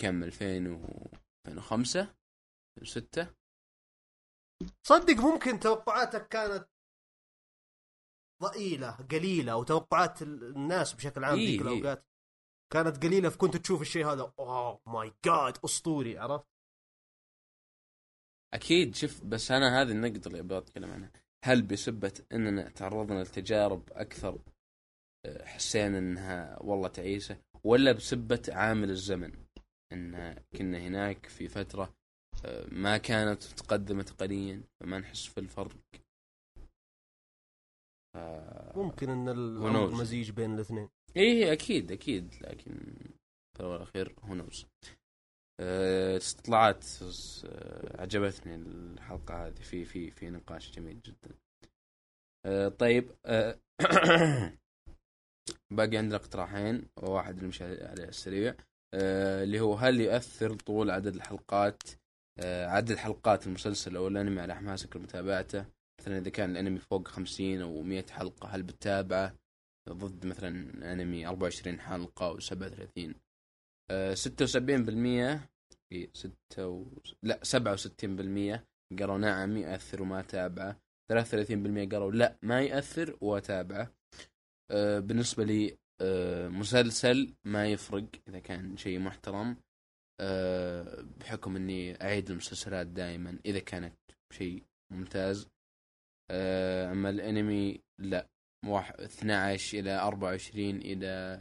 [0.00, 1.06] كم؟ 2000 و
[1.48, 2.14] 2005
[2.78, 3.34] 2006
[4.86, 6.68] صدق ممكن توقعاتك كانت
[8.42, 12.04] ضئيلة قليلة وتوقعات ال- الناس بشكل عام إيه، ذيك إيه.
[12.72, 14.32] كانت قليلة فكنت تشوف الشيء هذا.
[14.38, 16.46] اوه ماي جاد أسطوري عرفت؟
[18.54, 21.12] أكيد شوف بس أنا هذه النقطة اللي أبغى أتكلم عنها.
[21.44, 24.38] هل بسبه إننا تعرضنا لتجارب أكثر
[25.26, 29.32] آه، حسينا إنها والله تعيسة ولا بسبه عامل الزمن؟
[29.92, 31.94] إن كنا هناك في فترة
[32.44, 35.76] آه، ما كانت تقدم تقنيا فما نحس في الفرق.
[38.14, 39.38] ف- ممكن إن knows.
[39.38, 40.88] الامر مزيج بين الاثنين.
[41.16, 42.74] إيه أكيد أكيد لكن
[43.56, 44.66] في الأول والأخير هو نوز
[46.16, 46.84] استطلاعات
[47.44, 49.54] آه، عجبتني الحلقة هذه.
[49.54, 51.34] في في في نقاش جميل جدا.
[52.46, 53.58] آه، طيب آه،
[55.76, 56.88] باقي عندنا اقتراحين.
[56.96, 58.54] وواحد اللي مشى عليه السريع.
[58.94, 61.82] آه، اللي هو هل يؤثر طول عدد الحلقات
[62.42, 65.64] عدد حلقات المسلسل أو الأنمي على حماسك لمتابعته
[66.00, 69.34] مثلا إذا كان الأنمي فوق 50 أو 100 حلقة هل بتتابعه؟
[69.88, 73.14] ضد مثلا أنمي 24 حلقة أو 37
[73.90, 75.48] آه، 76%
[75.90, 76.86] في 6 و...
[77.22, 78.60] لا 67%
[78.98, 80.80] قالوا نعم يأثر وما تابعة.
[81.12, 81.14] 33%
[81.92, 83.92] قالوا لا ما يأثر واتابعه
[84.70, 89.56] آه، بالنسبة لي آه، مسلسل ما يفرق إذا كان شيء محترم.
[90.20, 93.96] آه، بحكم إني أعيد المسلسلات دائما إذا كانت
[94.32, 95.48] شيء ممتاز.
[96.30, 98.26] آه، أما الأنمي لا.
[98.64, 101.38] 12 إلى 24 إلى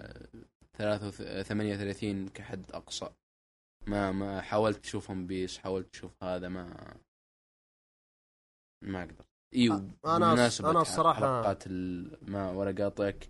[0.73, 3.09] 33 38 كحد أقصى.
[3.87, 6.93] ما ما حاولت اشوفهم بيس حاولت أشوف هذا ما
[8.83, 11.63] ما أقدر أيوه بمناسبة أنا الصراحة- حلقات
[12.21, 13.29] ما ولا قاطعك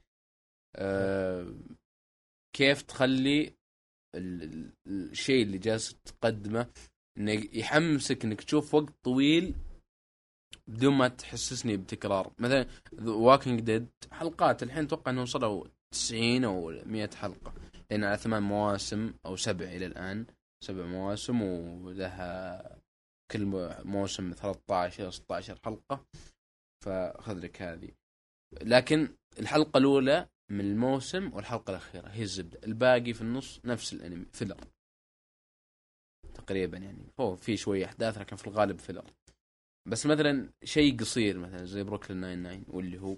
[0.75, 1.54] أه
[2.56, 3.54] كيف تخلي
[4.15, 6.67] ال- ال- الشيء اللي جالس تقدمه
[7.17, 9.56] إنه يحمسك إنك تشوف وقت طويل
[10.69, 12.32] بدون ما تحسسني بتكرار.
[12.39, 12.65] مثلا
[13.01, 17.53] واكينج ديد حلقات الحين أتوقع إنهم وصلوا 90 أو 100 حلقة
[17.91, 20.25] لأن على ثمان مواسم أو سبع إلى الآن.
[20.63, 22.79] سبع مواسم ولها
[23.32, 26.05] كل مو- موسم 13 إلى 16 حلقة.
[26.86, 27.89] فخذ لك هذه.
[28.62, 32.60] لكن الحلقة الأولى من الموسم والحلقة الأخيرة هي الزبدة.
[32.63, 34.57] الباقي في النص نفس الأنمي filler
[36.34, 37.05] تقريبا يعني.
[37.19, 39.05] هو في شوية أحداث لكن في الغالب filler
[39.87, 43.17] بس مثلا شيء قصير مثلا زي بروكلين 99 واللي هو.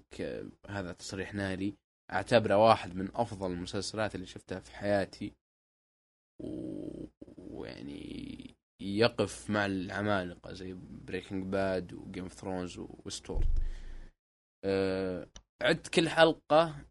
[0.67, 1.77] هذا تصريح ناري
[2.11, 5.33] أعتبره واحد من أفضل المسلسلات اللي شفتها في حياتي.
[7.37, 13.47] ويعني يقف مع العمالقة زي Breaking Bad و Game of Thrones وستورد
[14.65, 15.27] أه
[15.61, 16.85] عدت كل حلقة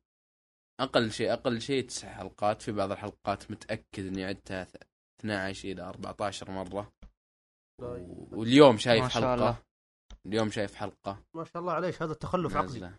[0.81, 2.63] أقل شيء أقل شيء تسع حلقات.
[2.63, 4.67] في بعض الحلقات متأكد إني عدتها
[5.21, 6.93] 12 إلى 14 مرة.
[8.33, 9.35] واليوم شايف ما شاء حلقة.
[9.35, 9.59] الله.
[10.27, 11.23] اليوم شايف حلقة.
[11.35, 12.81] ما شاء الله عليك هذا التخلف عقلي.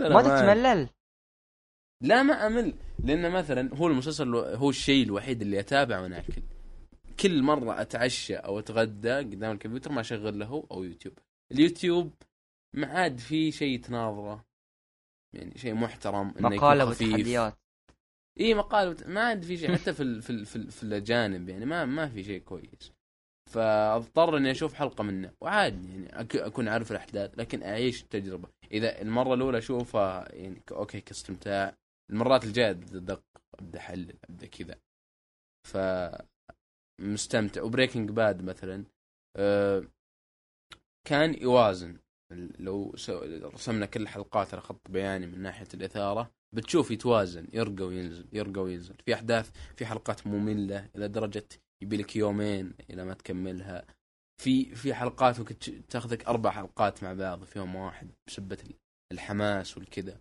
[0.00, 0.22] ما.
[0.22, 0.88] تتملل.
[2.02, 2.74] لا ما أمل.
[2.98, 6.42] لأن مثلا هو المسلسل هو الشيء الوحيد اللي أتابعه وأنا اكل
[7.20, 11.18] كل مرة أتعشى أو أتغدى قدام الكمبيوتر ما أشغل له أو يوتيوب.
[11.52, 12.14] اليوتيوب
[12.74, 14.44] ما عاد في شيء تناظره.
[15.34, 17.08] يعني شيء محترم إنه خفيف.
[17.08, 17.58] وتحديات.
[18.40, 22.08] إي مقال ما عاد في شيء حتى في في في, في الأجانب يعني ما ما
[22.08, 22.92] في شيء كويس.
[23.50, 28.48] فأضطر إني أشوف حلقة منه وعادي يعني أكون عارف الأحداث لكن أعيش التجربة.
[28.72, 31.74] إذا المرة الأولى أشوفها يعني أوكي كاستمتاع.
[32.10, 33.22] المرات الجاية ادق
[33.58, 34.78] أبدأ أحلل أبدأ كذا.
[35.68, 35.78] ف
[37.00, 37.62] مستمتع.
[37.62, 38.84] وبريكنج باد مثلا
[39.36, 39.84] أه
[41.06, 41.98] كان يوازن.
[42.58, 42.94] لو
[43.54, 48.94] رسمنا كل الحلقات على خط بياني من ناحية الإثارة بتشوف يتوازن يرقى وينزل يرقى وينزل.
[49.06, 51.48] في أحداث في حلقات مملة إلى درجة
[51.82, 53.86] يبي لك يومين إلى ما تكملها.
[54.42, 55.56] في في حلقات ممكن
[55.88, 58.58] تاخذك أربع حلقات مع بعض في يوم واحد بسبة
[59.12, 60.20] الحماس والكذا.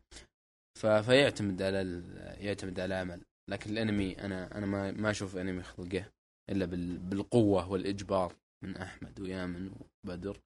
[0.78, 6.06] فيعتمد على ال- يعتمد على العمل لكن الأنمي أنا أنا ما ما أشوف أنمي خلقه
[6.50, 9.72] إلا بال- بالقوة والإجبار من أحمد ويامن
[10.06, 10.40] وبدر.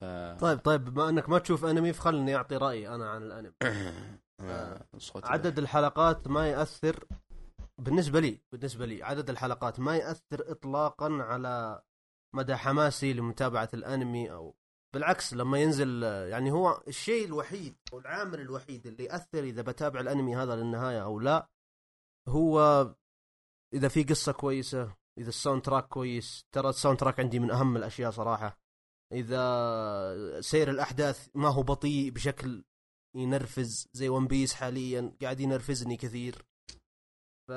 [0.00, 0.04] ف
[0.40, 3.52] طيب طيب بما أنك ما تشوف أنمي فخلني أعطي رأيي أنا عن الأنمي.
[4.98, 7.04] صوتي عدد الحلقات ما ياثر
[7.78, 11.82] بالنسبة لي بالنسبة لي عدد الحلقات ما ياثر اطلاقا على
[12.34, 14.54] مدى حماسي لمتابعة الأنمي أو
[14.94, 20.36] بالعكس لما ينزل يعني هو الشيء الوحيد أو العامل الوحيد اللي ياثر إذا بتابع الأنمي
[20.36, 21.48] هذا للنهاية أو لا
[22.28, 22.86] هو
[23.74, 26.46] إذا في قصة كويسة إذا ال soundtrack كويس.
[26.52, 28.58] ترى ال soundtrack عندي من أهم الأشياء صراحة.
[29.12, 32.64] إذا سير الأحداث ما هو بطيء بشكل
[33.16, 36.46] ينرفز زي ون بيس حاليا قاعد ينرفزني كثير.
[37.48, 37.52] ف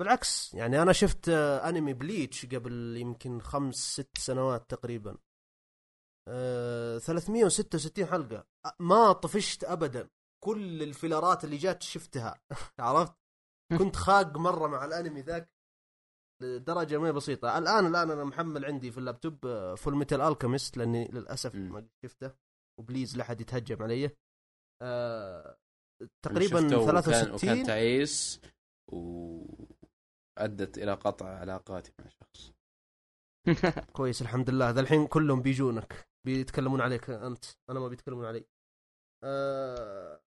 [0.00, 5.18] بالعكس يعني أنا شفت أنمي بليتش قبل يمكن خمس ست سنوات تقريبا.
[6.28, 8.46] آه، 366 حلقة.
[8.80, 10.10] ما طفشت ابدا.
[10.44, 12.40] كل الفيلرات اللي جات شفتها.
[12.78, 13.14] عرفت؟
[13.78, 15.50] كنت خاق مرة مع الأنمي ذاك
[16.42, 17.58] لدرجة ما هي بسيطة.
[17.58, 21.54] الآن الآن أنا محمل عندي في اللابتوب Fullmetal Alchemist لأني للأسف.
[21.54, 22.49] ما شفته.
[22.80, 24.10] و please لا حد يتهجم علي.
[24.82, 25.56] آه
[26.24, 28.40] تقريبا شفته وكان, 63 وكان تعيس
[28.92, 32.52] وأدت إلى قطع علاقاتي مع شخص.
[33.96, 34.70] كويس الحمد لله.
[34.70, 36.08] ذا الحين كلهم بيجونك.
[36.26, 37.44] بيتكلمون عليك أنت.
[37.70, 38.44] أنا ما بيتكلمون علي.
[39.24, 40.20] آه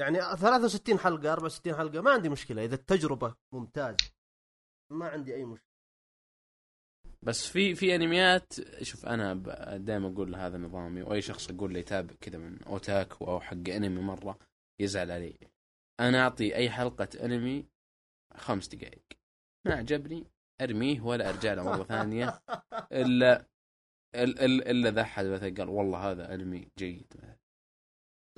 [0.00, 2.64] يعني 63 حلقة 64 حلقة ما عندي مشكلة.
[2.64, 3.96] إذا التجربة ممتازة
[4.92, 5.67] ما عندي أي مشكلة.
[7.22, 8.52] بس في في أنميات
[8.82, 9.34] شوف أنا
[9.76, 14.00] دائما أقول هذا نظامي وأي شخص أقول له يتابع كذا من اوتاكو أو حق أنمي
[14.02, 14.38] مرة
[14.80, 15.38] يزعل علي.
[16.00, 17.66] أنا أعطي أي حلقة أنمي
[18.36, 19.02] خمس دقائق
[19.66, 20.26] ما عجبني
[20.60, 22.40] أرميه ولا أرجع له مرة ثانية.
[22.92, 23.46] إلا
[24.14, 27.14] الا إلا ذا أحد مثلا قال والله هذا أنمي جيد.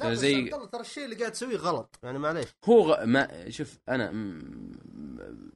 [0.01, 1.99] لا زي ترى الشيء اللي قاعد تسويه غلط.
[2.03, 2.49] يعني معليش.
[2.65, 3.05] هو غ...
[3.05, 5.51] ما شوف أنا م...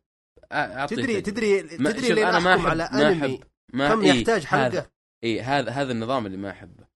[0.89, 3.41] تدري تدري تدري ليه أنا ما أحب على أنمي؟
[3.73, 4.91] ما كم إيه يحتاج حلقة؟
[5.25, 6.87] اي هذا هذا النظام اللي ما أحبه.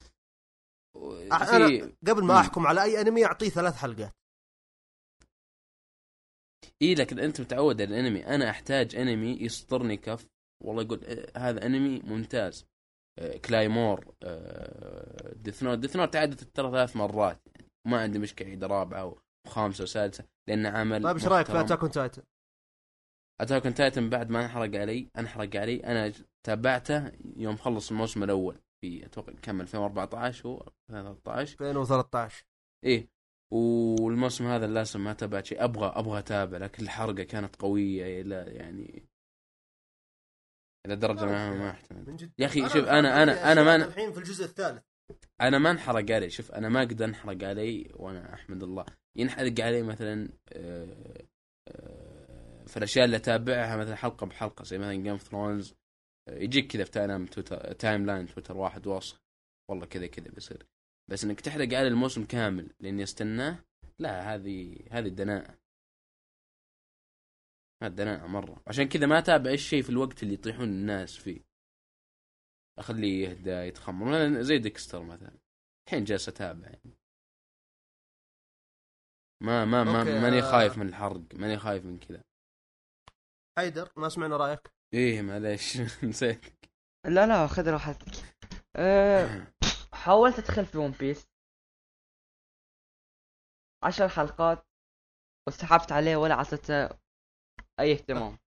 [1.33, 4.13] أنا قبل ما أحكم على أي أنمي أعطيه ثلاث حلقات.
[6.83, 8.27] اي لكن أنت متعود على الأنمي.
[8.27, 10.27] أنا أحتاج أنمي يسطرني كف.
[10.65, 12.67] والله يقول إيه، هذا أنمي ممتاز.
[13.19, 14.15] إيه، Claymore
[15.33, 17.41] Death Note Death Note عادت ترى ثلاث مرات.
[17.47, 21.81] يعني ما عندي مشكلة عيد رابعة وخامسة وسادسة لأنه عمل طيب إيش رأيك؟ في Attack
[21.81, 22.23] on Titan؟
[23.41, 26.13] Attack on Titan بعد ما انحرق علي انحرق علي أنا
[26.47, 32.45] تابعته يوم خلص الموسم الأول في أتوقع كم 2014 هو 2013 2013
[32.85, 33.09] إيه
[33.53, 39.09] والموسم هذا للأسف ما تابعت شيء أبغى أبغى أتابع لكن الحرقة كانت قوية إلى يعني
[40.87, 42.31] إلى درجة ما ما أحتمل.
[42.39, 44.83] يا أخي شوف أنا أنا أنا ما الحين في الجزء الثالث.
[45.41, 48.87] أنا ما انحرق علي شوف أنا ما أقدر أنحرق علي وأنا أحمد الله.
[49.17, 51.27] ينحرق علي مثلا آه،
[51.69, 52.08] آه،
[52.69, 55.75] في الاشياء اللي أتابعها مثلا حلقة بحلقة زي مثلا Game of Thrones
[56.29, 59.21] يجيك كذا في time تويتر timeline تويتر واحد وصف
[59.71, 60.67] والله كذا كذا بيصير.
[61.11, 63.65] بس إنك تحرق على الموسم كامل لإني أستناه
[63.99, 65.59] لا هذه هذه دناءة
[67.83, 68.63] هذه دناءة مرة.
[68.67, 71.41] عشان كذا ما أتابع إيش شيء في الوقت اللي يطيحون الناس فيه.
[72.79, 74.43] أخليه يهدى يتخمر.
[74.43, 75.39] زي Dexter مثلا.
[75.87, 76.99] الحين جالس أتابع يعني.
[79.43, 80.51] ما ما ما ماني آه.
[80.53, 82.28] خايف من الحرق ماني خايف من كذا.
[83.59, 84.73] حيدر ما سمعنا رأيك.
[84.95, 86.45] إيه معليش نسيت.
[87.07, 88.37] لا لا خذ راحتك.
[88.77, 89.47] أه
[90.03, 91.27] حاولت أدخل في One Piece
[93.85, 94.67] عشر حلقات
[95.49, 96.89] وسحبت عليه ولا عطيته
[97.81, 98.39] أي اهتمام.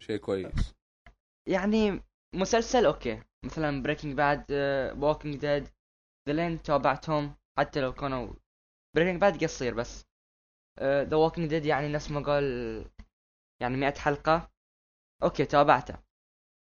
[0.00, 0.74] شيء كويس.
[1.48, 2.02] يعني
[2.34, 3.22] مسلسل أوكي.
[3.44, 4.46] مثلا Breaking Bad
[5.02, 5.68] و Walking Dead
[6.28, 8.34] ذلين تابعتهم حتى لو كانوا
[8.96, 10.04] Breaking Bad قصير بس.
[10.82, 12.93] The Walking Dead يعني نفس ما قال
[13.60, 14.50] يعني مئة حلقة.
[15.22, 15.98] أوكي تابعته.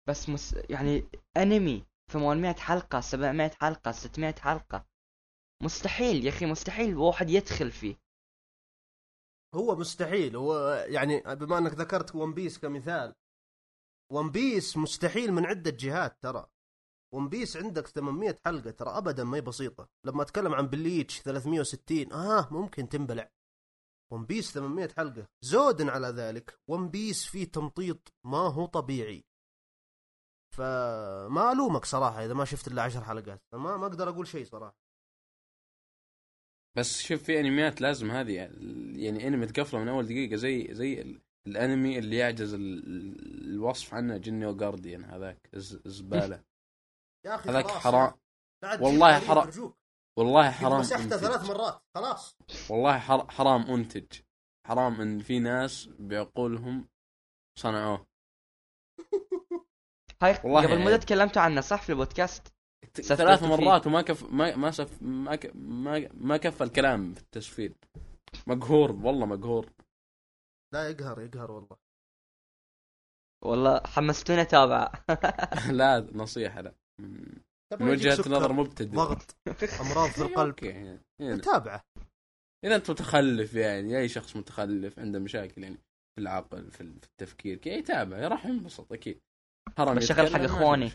[0.09, 4.87] بس مس يعني أنمي 800 حلقة 700 حلقة 600 حلقة.
[5.62, 7.97] مستحيل يا أخي مستحيل واحد يدخل فيه.
[9.55, 10.37] هو مستحيل.
[10.37, 13.14] هو يعني بما أنك ذكرت One Piece كمثال
[14.12, 16.47] One Piece مستحيل من عدة جهات ترى.
[17.14, 19.88] One Piece عندك 800 حلقة ترى ابدا ما هي بسيطة.
[20.05, 23.31] لما أتكلم عن بليتش 360 آه ممكن تنبلع.
[24.12, 25.28] One Piece 800 حلقة.
[25.44, 26.58] زودا على ذلك.
[26.70, 29.24] One Piece فيه تمطيط ما هو طبيعي.
[30.56, 33.42] فما ألومك صراحة إذا ما شفت إلا عشر حلقات.
[33.52, 34.76] ما ما أقدر أقول شيء صراحة.
[36.76, 40.36] بس شوف في أنميات لازم هذه يعني أنمي تقفله من أول دقيقة.
[40.36, 45.48] زي زي الأنمي اللي يعجز الوصف عنه جنيو جارديان هذاك.
[45.86, 46.44] زباله
[47.26, 48.12] يا أخي هذاك حرام.
[48.80, 49.74] والله حرام.
[50.18, 52.37] والله حرام مسحته ثلاث مرات خلاص.
[52.70, 52.98] والله
[53.29, 54.20] حرام إنتج.
[54.66, 56.88] حرام إن في ناس بعقولهم
[57.59, 58.07] صنعوه.
[60.22, 62.55] هاي والله قبل مده تكلمتوا عنه صح في البودكاست؟
[62.94, 65.51] ثلاث مرات وما كف ما ما سف ما ك...
[65.55, 67.74] ما ما كفى الكلام في التسفيل.
[68.47, 69.70] مقهور والله مقهور.
[70.74, 71.76] لا يقهر يقهر والله.
[73.45, 74.93] والله حمستوني اتابع
[75.80, 76.74] لا نصيحة لا.
[77.81, 78.97] من وجهة نظر مبتدئ.
[78.97, 79.37] ضغط.
[79.81, 80.55] أمراض في القلب.
[80.62, 81.41] يعني.
[81.41, 81.85] تابعه
[82.64, 85.77] إذا أنت متخلف يعني أي شخص متخلف عنده مشاكل يعني
[86.14, 89.20] في العقل في التفكير كي يتابع راح ينبسط أكيد.
[89.79, 90.93] هرم بشغل حق إخواني.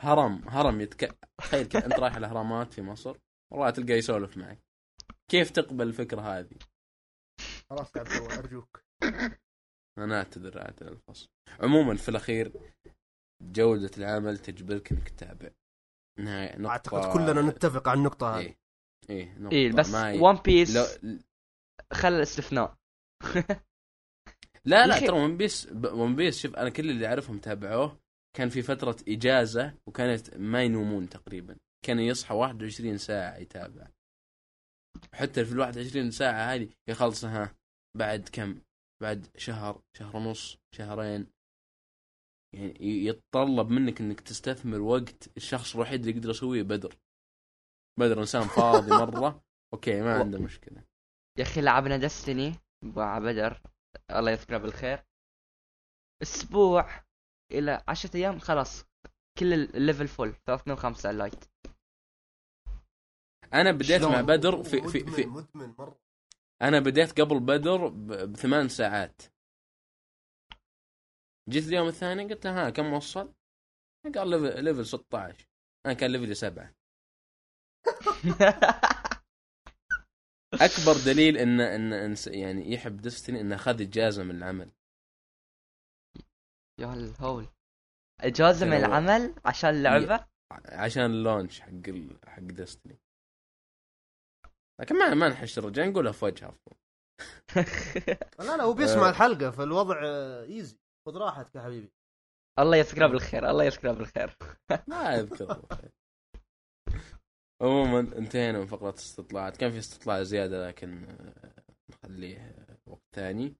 [0.00, 3.16] هرم هرم يتك تخيل أنت رايح الأهرامات في مصر
[3.52, 4.58] والله تلقى يسولف معك.
[5.30, 6.58] كيف تقبل الفكرة هذه؟
[7.70, 8.82] خلاص عبد الله أرجوك.
[9.98, 11.28] أنا أعتذر أعتذر الفصل
[11.60, 12.52] عموما في الأخير
[13.42, 15.50] جودة العمل تجبرك إنك تتابع.
[16.18, 16.68] نقطة.
[16.68, 18.42] أعتقد كلنا نتفق على النقطة هذه.
[18.42, 18.56] إيه
[19.10, 19.54] إيه نقطة.
[19.54, 20.84] إيه بس ون بيس لو...
[21.92, 22.76] خل الاستثناء.
[24.64, 28.00] لا لا ترى ون بيس ون بيس شوف أنا كل اللي أعرفهم تابعوه
[28.36, 31.56] كان في فترة إجازة وكانت ما ينومون تقريبا.
[31.84, 33.88] كانوا يصحى 21 ساعة يتابع.
[35.12, 37.54] حتى في ال 21 ساعة هذه يخلصها
[37.96, 38.60] بعد كم؟
[39.02, 41.26] بعد شهر شهر ونص شهرين.
[42.52, 46.98] يعني يتطلب منك إنك تستثمر وقت الشخص الوحيد اللي يقدر يسويه بدر.
[47.98, 49.42] بدر إنسان فاضي مرة.
[49.74, 50.84] أوكي ما عنده مشكلة.
[51.38, 53.62] يا أخي لعبنا دستني مع بدر.
[54.10, 55.04] الله يذكره بالخير.
[56.22, 57.02] أسبوع
[57.52, 58.84] إلى عشرة أيام خلاص.
[59.38, 61.44] كل الليفل فول 305 اللايت
[63.54, 65.98] أنا بديت؟ مع بدر في في في مدمن مرة.
[66.62, 69.22] أنا بديت قبل بدر ب- بثمان ساعات.
[71.48, 73.34] جيت اليوم الثاني قلت له ها كم وصل؟
[74.14, 75.48] قال ليفل, ليفل 16
[75.86, 76.74] أنا كان level ي سبعة.
[80.54, 84.70] أكبر دليل ان ان إنس- يعني يحب Destiny إنه اخذ إجازة من العمل.
[86.80, 87.46] يا الهول.
[88.20, 90.26] إجازة من العمل عشان اللعبه
[90.64, 92.18] عشان ال launch حق ال...
[92.26, 92.98] حق Destiny
[94.80, 96.58] لكن ما ما نحش الرجال نقولها في وجهه
[98.38, 99.10] لا لا هو بيسمع آه.
[99.10, 100.78] الحلقة فالوضع آه، easy
[101.08, 101.92] خذ راحتك يا حبيبي.
[102.58, 104.36] الله يذكره بالخير الله يذكره بالخير.
[104.88, 105.62] ما أذكر.
[107.62, 109.56] عموما انتهينا من فقرة استطلاعات.
[109.56, 113.54] كان في استطلاع زيادة لكن آه، نخليه وقت ثاني.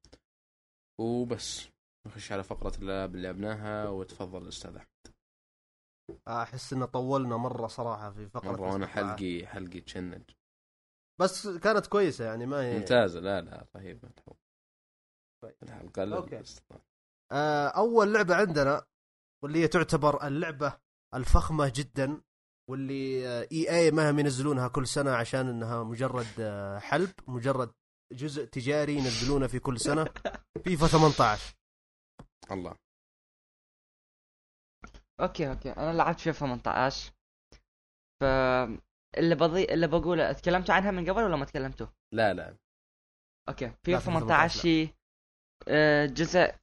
[1.01, 1.68] وبس
[2.07, 3.88] نخش على فقرة الالعاب اللي لعبناها.
[3.88, 5.14] وتفضل أستاذ أحمد.
[6.28, 9.18] أحس إن طولنا مرة صراحة في فقرة مرة وأنا الاستطلاعات.
[9.18, 10.22] حلقي حلقي تشنج.
[11.20, 13.20] بس كانت كويسة يعني ما هي ممتازة.
[13.20, 14.09] لا لا رهيبه
[15.62, 16.42] الحلقة أوكي.
[17.32, 18.86] آه، أول لعبة عندنا
[19.44, 20.78] واللي هي تعتبر اللعبة
[21.14, 22.22] الفخمة جدا
[22.70, 27.72] واللي آه، EA ما هم ينزلونها كل سنة عشان إنها مجرد آه، حلب مجرد
[28.12, 30.04] جزء تجاري ينزلونه في كل سنة.
[30.64, 31.54] فيفا 18
[32.50, 32.76] الله.
[35.20, 35.70] أوكي أوكي.
[35.70, 37.12] أنا لعبت فيها 18
[38.20, 38.24] ف
[39.18, 42.56] اللي بضي اللي بقوله تكلمتوا عنها من قبل ولا ما تكلمتوا؟ لا لا.
[43.48, 43.66] أوكي.
[43.66, 44.94] لا، فيفا 18 شيء
[45.68, 46.54] آه، جزء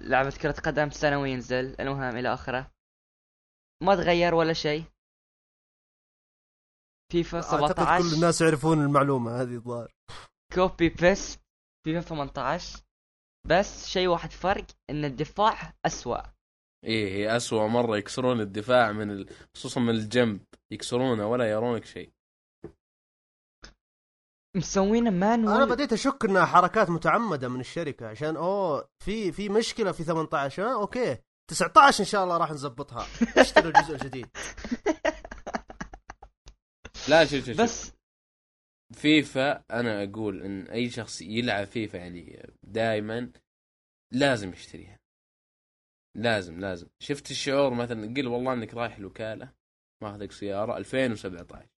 [0.00, 2.70] لعبة كرة قدم سنوي ينزل المهم إلى آخره.
[3.82, 4.84] ما تغير ولا شيء.
[7.12, 9.92] فيفا أعتقد 17 كل الناس يعرفون المعلومة هذه الظاهر.
[10.54, 11.40] copy paste
[11.84, 12.82] فيفا 18
[13.46, 16.22] بس شيء واحد فرق إن الدفاع أسوأ.
[16.84, 19.28] إيه هي اسوء مرة يكسرون الدفاع من ال...
[19.56, 20.40] خصوصا من الجنب.
[20.72, 22.12] يكسرونه ولا يرونك شيء.
[24.56, 29.92] مسوين manual أنا بديت أشك إنها حركات متعمدة من الشركة عشان أوه في في مشكلة
[29.92, 31.18] في 18 آه أوكي.
[31.50, 34.26] 19 إن شاء الله راح نظبطها اشتروا الجزء الجديد
[37.08, 37.92] لا شوف شوف بس بس
[38.92, 43.32] فيفا أنا أقول إن أي شخص يلعب فيفا يعني دائما
[44.12, 44.98] لازم يشتريها.
[46.16, 46.88] لازم لازم.
[47.02, 49.52] شفت الشعور مثلا قل والله إنك رايح الوكاله
[50.02, 51.68] ماخذك سيارة 2017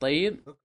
[0.00, 0.56] طيب.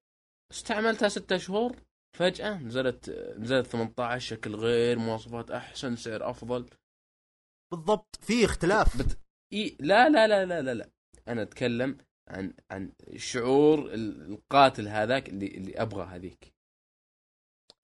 [0.52, 1.76] استعملتها ستة شهور
[2.18, 3.10] فجأة نزلت
[3.40, 6.70] نزلت 18 شكل غير مواصفات أحسن سعر أفضل.
[7.72, 8.98] بالضبط في اختلاف.
[8.98, 9.20] بت...
[9.54, 10.90] إي لا لا لا لا لا لا.
[11.28, 11.98] أنا أتكلم
[12.30, 16.54] عن عن شعور ال- القاتل هذاك اللي اللي أبغى هذيك.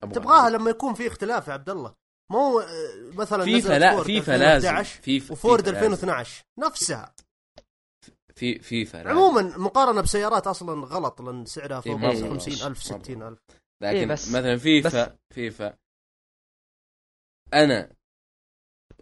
[0.02, 0.60] أبغى تبغاها هذيك.
[0.60, 1.94] لما يكون في اختلاف يا عبد الله.
[2.32, 2.66] مو آه،
[3.14, 4.68] مثلا فيفا لا فيفا لازم.
[4.68, 5.86] 2011 فيفا وفورد فيفا لازم.
[5.92, 7.14] 2012 نفسها.
[8.36, 9.10] في فيفا لازم.
[9.10, 12.30] عموما مقارنة بسيارات أصلا غلط لأن سعرها فوق مرة ال غلط.
[12.32, 12.62] 50000
[12.92, 12.98] مرة.
[12.98, 13.38] 60000
[13.82, 15.76] لكن إيه بس- مثلا فيفا بس- فيفا
[17.54, 17.92] أنا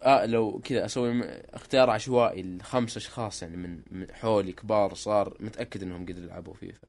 [0.03, 5.83] آه لو كذا أسوي اختيار عشوائي لخمس أشخاص يعني من من حولي كبار صار متأكد
[5.83, 6.89] إنهم قد لعبوا فيفا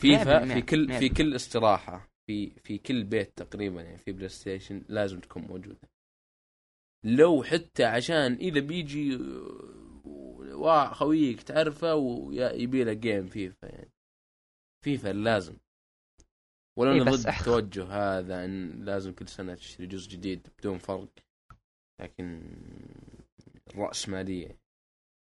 [0.00, 0.98] فيفا 100% في كل 100%.
[0.98, 5.88] في كل استراحة في في كل بيت تقريبا يعني في بلاي ستيشن لازم تكون موجودة
[7.04, 9.18] لو حتى عشان إذا بيجي
[10.06, 13.90] آه، وا- خويك تعرفه ويبي له game فيفا يعني.
[14.84, 15.56] فيفا لازم.
[16.78, 21.08] ولو إيه أنا ضد التوجه هذا إن لازم كل سنة تشتري جزء جديد بدون فرق.
[22.00, 22.42] لكن
[23.70, 24.58] الرأسمالية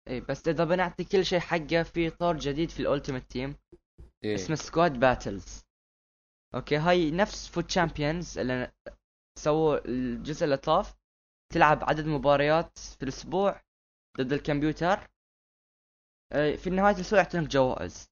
[0.08, 3.54] اي بس إذا بنعطي كل شيء حقه في طور جديد في ال Ultimate Team.
[4.24, 4.34] إيه.
[4.34, 5.64] اسمه Squad Battles
[6.54, 8.72] أوكي هاي نفس FUT Champions اللي
[9.38, 10.94] سووا الجزء اللي طاف.
[11.52, 13.60] تلعب عدد مباريات في الأسبوع.
[14.18, 15.08] ضد الكمبيوتر
[16.32, 18.08] آه، في نهاية الأسبوع يعطونك جوائز.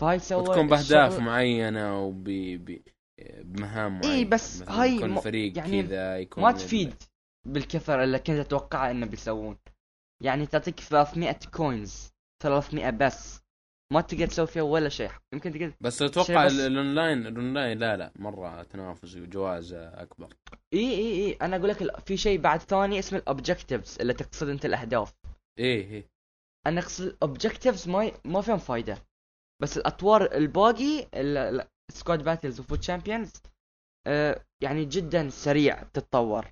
[0.00, 2.82] فهاي سووا وتكون بأهداف الشغل- معينة وب ب-
[3.42, 4.14] بمهام معينة.
[4.14, 6.94] إيه، بس هاي يكون م- الفريق يعني كذا يكون ما تفيد
[7.46, 9.58] بالكثر اللي كنت أتوقع إنه بيسوون.
[10.22, 12.10] يعني تعطيك 300 coins
[12.42, 13.39] 300 بس.
[13.92, 15.10] ما تقدر تسوي فيها ولا شيء.
[15.34, 15.72] يمكن تقدر.
[15.80, 20.34] بس أتوقع بس- ال online ال online لا لا مرة تنافسي وجوائز أكبر.
[20.74, 21.32] إي إي إي.
[21.32, 25.14] أنا أقول لك في شيء بعد ثاني اسمه ال objectives اللي تقصد أنت الأهداف.
[25.58, 26.10] إيه إيه
[26.66, 28.12] أنا أقصد ال objectives ما.
[28.24, 28.98] ما فيهم فايدة.
[29.62, 31.06] بس الأطوار الباقي
[31.92, 33.32] Squad Battles و FUT Champions
[34.06, 36.46] آه، يعني جدا سريع تتطور.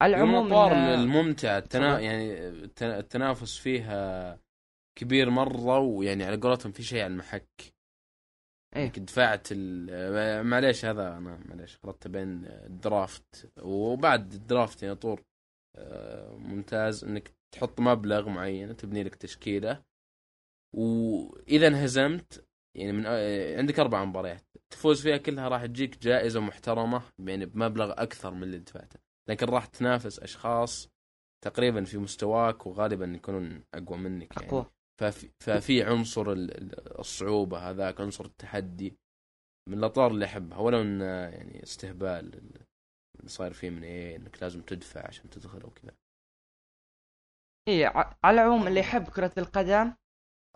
[0.00, 2.00] على العموم الأطوار إنه- الممتعة التنا...
[2.00, 4.38] يعني الت- التنافس فيها
[4.98, 7.74] كبير مرة ويعني على قولتهم في شيء على المحك.
[8.76, 9.48] انك دفعت.
[10.42, 15.22] معليش هذا أنا معليش خلطت بين الدرافت وبعد الدرافت يعني طور.
[15.76, 19.82] آه، ممتاز إنك تحط مبلغ معين تبني لك تشكيلة.
[20.76, 22.46] وإذا انهزمت
[22.76, 24.44] يعني من آه، عندك أربع مباريات.
[24.70, 29.00] تفوز فيها كلها راح تجيك جائزة محترمة يعني بمبلغ أكثر من اللي دفعته.
[29.28, 30.88] لكن راح تنافس أشخاص
[31.44, 34.48] تقريبا في مستواك وغالبا يكونون أقوى منك يعني.
[34.48, 34.77] أقوى.
[35.00, 38.96] ففي, ففي عنصر ال- ال- الصعوبة هذاك عنصر التحدي
[39.68, 44.62] من الأطوار اللي أحبها ولو إنه يعني استهبال اللي صاير فيه من إيه إنك لازم
[44.62, 45.94] تدفع عشان تدخل وكذا
[47.68, 49.94] إي ع- على العموم اللي يحب كرة القدم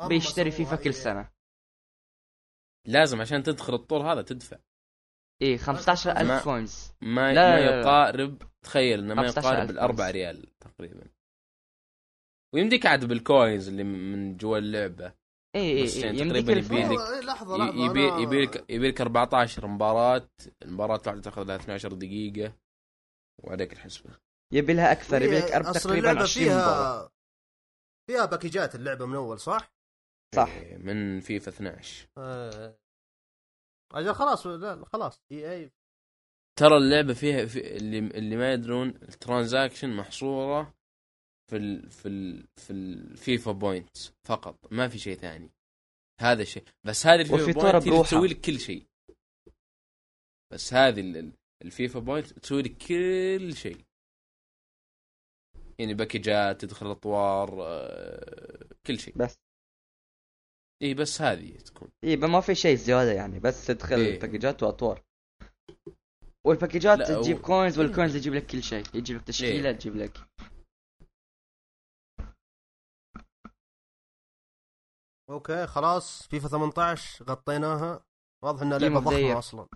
[0.09, 0.90] بيشتري فيفا كل إيه.
[0.90, 1.30] سنة
[2.86, 4.59] لازم عشان تدخل الطور هذا تدفع
[5.43, 7.80] إي 15000 ما- coins ما, لا، ما لا، لا.
[7.80, 10.14] يقارب تخيل إنه ما 15,000 يقارب الأربع كويس.
[10.14, 11.07] ريال تقريبا
[12.55, 15.14] ويمديك عاد بال coins اللي من جوا اللعبة.
[15.55, 18.88] اي اي بس يعني تقريباً الف- يبي لك- إيه، لحظة لحظة يبي يبي لك يبي
[18.88, 20.28] لك 14 مباراة.
[20.62, 22.57] المباراة الواحدة تاخذ لها 12 دقيقة.
[23.38, 24.11] وعليك الحسبة.
[24.53, 26.98] يبي لها أكثر يبي لك إيه، تقريبا اللعبة 20 مباراة.
[27.00, 27.11] فيها
[28.11, 29.72] فيها package ات اللعبة من أول صح؟
[30.34, 30.48] صح.
[30.48, 32.78] إيه، من فيفا 12 آه.
[33.94, 35.70] أجل خلاص لا خلاص إي إي.
[36.59, 40.74] ترى اللعبة فيها في اللي اللي ما يدرون ال transaction محصورة.
[41.51, 45.51] في ال في ال في الفيفا points فقط ما في شيء ثاني.
[46.20, 46.64] هذا الشيء.
[46.86, 48.03] بس هذه الفيفا point هي.
[48.03, 48.86] تسوي لك كل شيء.
[50.53, 51.32] بس هذه ال- ال-
[51.64, 53.84] الفيفا point تسوي لك كل شيء.
[55.78, 59.14] يعني package ات تدخل اطوار آه، كل شيء.
[59.16, 59.34] بس.
[60.82, 61.88] إي بس هذه تكون.
[62.05, 63.40] إي ما في شيء زيادة يعني.
[63.40, 64.20] بس تدخل إيه.
[64.20, 65.03] package ات واطوار.
[66.46, 68.84] وال package ات تجيب و- coins وال coins يجيب لك كل شيء.
[68.95, 69.76] يجيب لك تشكيلة إيه.
[69.76, 70.18] تجيب لك
[75.32, 78.04] أوكي خلاص فيفا 18 غطيناها.
[78.44, 79.00] واضح إنها لعبة.
[79.00, 79.68] ضخمة أصلا.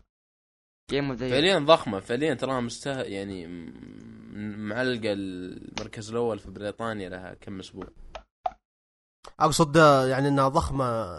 [0.90, 3.46] جيم اوف فعليا ضخمة فعليا تراها مسته يعني
[4.56, 7.88] معلقة المركز الأول في بريطانيا لها كم أسبوع.
[9.40, 9.76] أقصد
[10.10, 11.16] يعني إنها ضخمة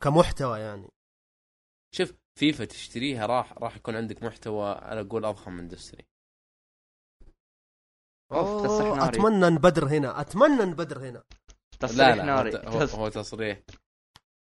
[0.00, 0.88] كمحتوى يعني.
[1.94, 6.06] شوف فيفا تشتريها راح راح يكون عندك محتوى أنا أقول أضخم من دستري
[8.32, 11.22] اوف أتمنى نبدر هنا أتمنى نبدر هنا.
[11.80, 12.56] تصريح لا لا ناري.
[12.56, 13.62] هو, هو, تصريح.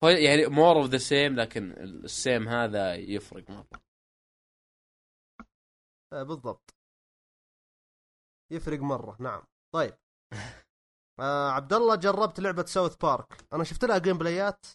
[0.04, 3.68] هو يعني more of the same لكن ال same هذا يفرق مرة.
[6.14, 6.70] آه، بالضبط.
[8.52, 9.44] يفرق مرة نعم.
[9.74, 9.94] طيب.
[11.20, 14.66] آه عبد الله جربت لعبة ساوث بارك أنا شفت لها gameplay ات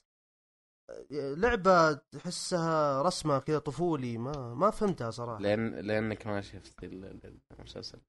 [0.90, 4.18] آه، لعبة تحسها رسمة كذا طفولي.
[4.18, 5.40] ما ما فهمتها صراحة.
[5.42, 8.00] لأن لأنك ما شفت ال- ال- المسلسل.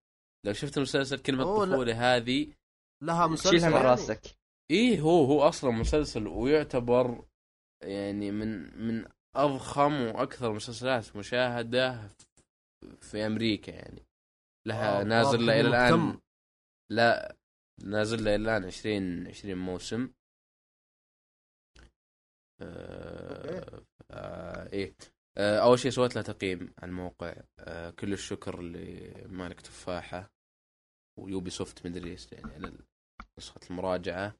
[0.46, 1.74] لو شفت المسلسل كلمة أوه، لا.
[1.74, 2.54] طفوله هذه
[3.04, 4.39] لها مسلسل شيلها من يعني؟ راسك.
[4.72, 7.26] إيه هو هو أصلا مسلسل ويعتبر
[7.84, 9.06] يعني من من
[9.36, 12.10] أضخم وأكثر مسلسلات مشاهدة
[13.02, 14.06] في أمريكا يعني.
[14.68, 16.20] لها آه، نازل لها إلى الآن.
[16.92, 17.36] لا
[17.84, 20.12] نازل لها إلى الآن 20 20 موسم.
[22.62, 24.96] آه آه إيه.
[25.38, 27.36] آه أول شيء سويت لها تقييم على الموقع.
[27.60, 30.32] آه كل الشكر لمالك تفاحة
[31.20, 32.72] و Ubisoft مدري إيش يعني على
[33.40, 34.36] نسخة المراجعة.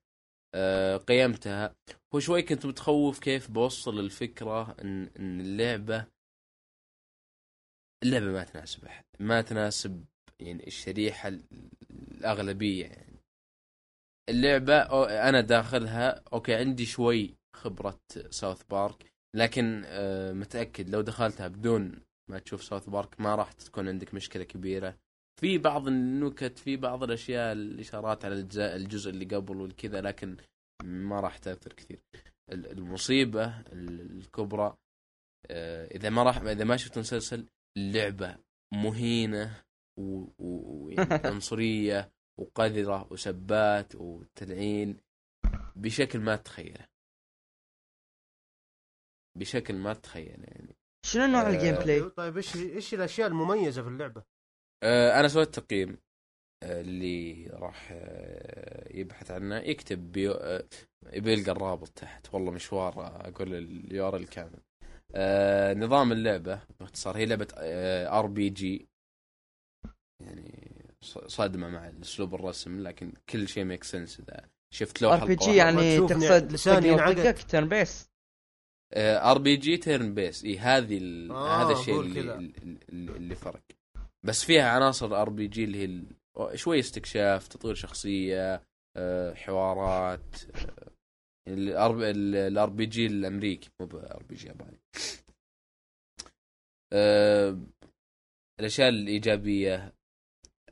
[1.08, 1.76] قيمتها.
[2.16, 6.06] هو شوي كنت متخوف كيف بوصل الفكرة إن إن اللعبة
[8.04, 10.06] اللعبة ما تناسب أحد ما تناسب
[10.40, 11.44] يعني الشريحة ال-
[11.92, 13.20] الأغلبية يعني.
[14.30, 19.06] اللعبة أو- أنا داخلها أوكي عندي شوي خبرة South Park
[19.36, 24.44] لكن آه متأكد لو دخلتها بدون ما تشوف ساوث بارك ما راح تكون عندك مشكلة
[24.44, 24.98] كبيرة.
[25.40, 28.36] في بعض النكت في بعض الأشياء الإشارات على
[28.76, 30.38] الجزء, اللي قبل والكذا لكن
[30.84, 32.00] ما راح تأثر كثير
[32.52, 34.78] ال- المصيبة ال- الكبرى
[35.48, 38.38] آه، إذا ما راح إذا ما شفت مسلسل اللعبه
[38.74, 39.64] مهينة
[40.00, 44.98] و- و- ويعني عنصرية وقذرة وسبات وتلعين
[45.76, 46.86] بشكل ما تتخيله
[49.38, 50.76] بشكل ما تتخيله يعني
[51.06, 54.24] شنو نوع آه، الجيم بلاي؟ طيب إيش إيش الأشياء المميزة في اللعبة؟
[54.84, 55.98] آه، أنا سويت تقييم
[56.64, 60.34] آه، اللي راح آه، يبحث عنه يكتب بيو...
[61.14, 62.34] بيلقى الرابط تحت.
[62.34, 62.94] والله مشوار
[63.28, 64.60] أقول اليور الكامل
[65.84, 68.88] نظام اللعبة باختصار هي لعبة آر بي جي.
[70.24, 75.28] يعني ص- صدمة مع اسلوب الرسم لكن كل شيء ميك سنس إذا شفت لوحة آر
[75.28, 75.56] بي جي.
[75.56, 77.20] يعني تقصد لساني تقني ينعقد.
[77.20, 78.10] وطقك turn based
[78.98, 80.98] RPG turn based إي هذه
[81.32, 82.02] هذا الشيء.
[82.02, 82.54] اللي,
[82.92, 83.62] اللي فرق.
[84.26, 88.64] بس فيها عناصر RPG اللي هي شوي استكشاف تطوير شخصية
[88.98, 90.36] آه، حوارات
[91.48, 93.70] ال RPG الأمريكي.
[93.80, 94.80] مو ب RPG ياباني.
[96.94, 97.58] آه،
[98.60, 99.94] الأشياء الإيجابية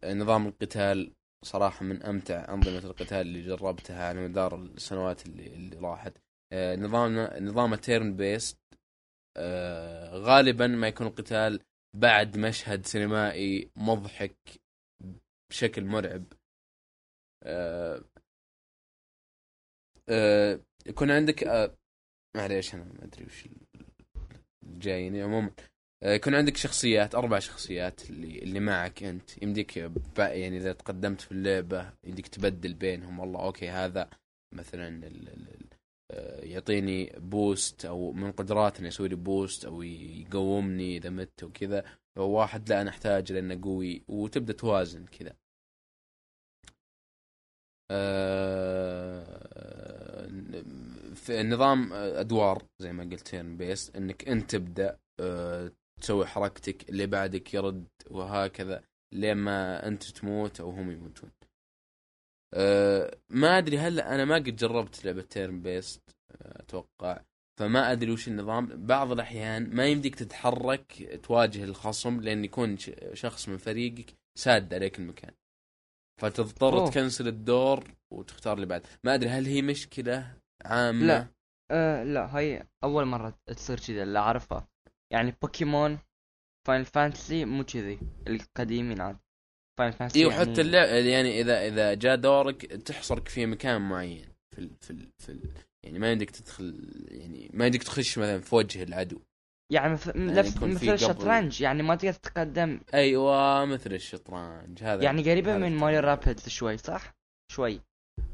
[0.06, 1.12] نظام القتال
[1.46, 6.18] صراحة من أمتع أنظمة القتال اللي جربتها على مدار السنوات اللي, اللي راحت.
[6.54, 8.58] آه، نظامنا نظام turn based
[10.14, 11.60] غالبا ما يكون القتال
[11.94, 14.38] بعد مشهد سينمائي مضحك
[15.50, 16.24] بشكل مرعب.
[17.44, 18.04] آه،
[20.10, 21.78] آه، يكون عندك آه،
[22.38, 23.48] معليش أنا ما أدري وش
[24.64, 25.52] الجايني عموما.
[26.04, 29.44] يكون عندك شخصيات أربع شخصيات اللي اللي معك أنت.
[29.44, 29.78] يمديك
[30.18, 33.20] يعني إذا تقدمت في اللعبة يمديك تبدل بينهم.
[33.20, 34.10] والله أوكي هذا
[34.54, 35.67] مثلا ال- ال-
[36.40, 41.84] يعطيني boost أو من قدرات انه يسوي لي boost أو يقومني إذا مت وكذا.
[42.18, 45.34] واحد لا أنا أحتاج لأنه قوي وتبدأ توازن كذا.
[47.92, 49.48] آه،
[51.16, 57.08] في نظام أدوار زي ما قلت turn based إنك أنت تبدأ آه، تسوي حركتك اللي
[57.08, 58.84] بعدك يرد وهكذا
[59.14, 61.32] لين ما أنت تموت أو هم يموتون.
[62.54, 66.02] أه ما أدري هل أنا ما قد جربت لعبة turn based
[66.42, 67.22] أتوقع.
[67.60, 68.86] فما أدري وش النظام.
[68.86, 72.78] بعض الأحيان ما يمديك تتحرك تواجه الخصم لأن يكون
[73.14, 75.32] شخص من فريقك ساد عليك المكان.
[76.22, 76.90] فتضطر أوه.
[76.90, 77.84] تكنسل الدور
[78.14, 78.86] وتختار اللي بعد.
[79.04, 81.28] ما أدري هل هي مشكلة عامة؟ لا.
[81.72, 84.68] آه لا هاي أول مرة تصير كذا اللي أعرفها.
[85.14, 86.00] يعني Pokémon
[86.68, 89.18] Final Fantasy مو كذي القديمين عاد.
[90.16, 94.26] أيوه حتى اللعب يعني إذا إذا جاء دورك تحصرك في مكان معين
[94.56, 95.40] في ال في ال في ال
[95.84, 99.20] يعني ما يمديك تدخل يعني ما يمديك تخش مثلا في وجه العدو.
[99.74, 102.82] يعني مثل يعني مثل الشطرنج يعني ما تقدر تتقدم.
[102.94, 105.76] أيوه مثل الشطرنج هذا يعني قريبة هذا من.
[105.78, 107.14] Mario Rabbids شوي صح؟
[107.52, 107.82] شوي.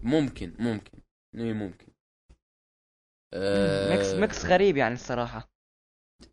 [0.03, 0.97] ممكن ممكن.
[1.35, 1.87] اي ممكن.
[3.89, 5.49] mix آه، mix غريب يعني الصراحة.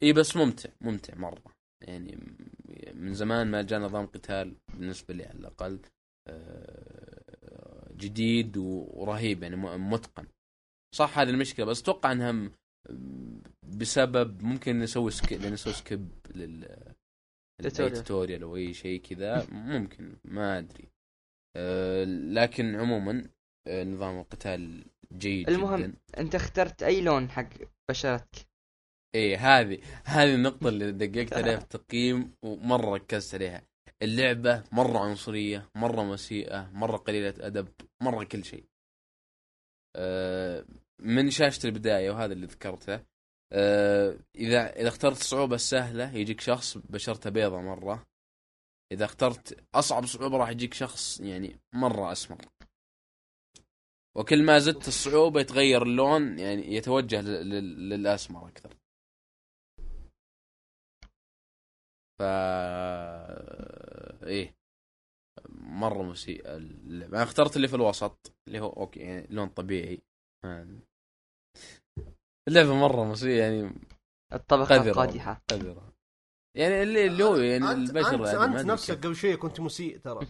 [0.02, 1.42] اي بس ممتع ممتع مرة.
[1.80, 2.18] يعني
[2.94, 5.80] من زمان ما جاء نظام قتال بالنسبة لي على الأقل
[6.28, 10.26] آه، جديد ورهيب يعني متقن
[10.94, 12.50] صح هذه المشكلة بس أتوقع إنها
[13.62, 16.94] بسبب ممكن نسوي skip نسوي skip لل
[17.62, 17.92] tutorial.
[17.92, 20.88] ال tutorial أو أي شيء كذا ممكن ما أدري
[21.56, 23.30] آه، لكن عموما
[23.68, 25.80] آه، نظام القتال جيد المهم.
[25.80, 27.48] جدا أنت اخترت أي لون حق
[27.90, 28.49] بشرتك
[29.14, 33.62] إيه هذه هذه النقطة اللي دققت عليها في التقييم ومرة ركزت عليها.
[34.02, 37.68] اللعبة مرة عنصرية مرة مسيئة مرة قليلة أدب
[38.02, 38.64] مرة كل شيء.
[39.96, 40.64] آه،
[41.00, 43.04] من شاشة البداية وهذا اللي ذكرته.
[43.52, 48.06] آه، إذا إذا اخترت الصعوبة السهلة يجيك شخص بشرته بيضة مرة.
[48.92, 52.38] إذا اخترت أصعب صعوبة راح يجيك شخص يعني مرة أسمر.
[54.16, 58.79] وكل ما زدت الصعوبة يتغير اللون يعني يتوجه لل- لل- للأسمر أكثر.
[62.20, 62.22] ف
[64.26, 64.54] إيه.
[65.50, 67.16] مرة مسيء اللعبة.
[67.16, 70.02] أنا اخترت اللي في الوسط اللي هو أوكي يعني لون طبيعي.
[72.48, 73.74] اللعبة مرة مسيئه يعني
[74.32, 74.90] الطبقة قذرة.
[74.90, 75.42] القادحة.
[75.50, 75.92] قذرة.
[76.56, 78.94] يعني اللي اللي هو يعني أنت- البشر انت, ما أنت نفسك.
[79.06, 80.26] قبل شوية كنت مسيء ترى.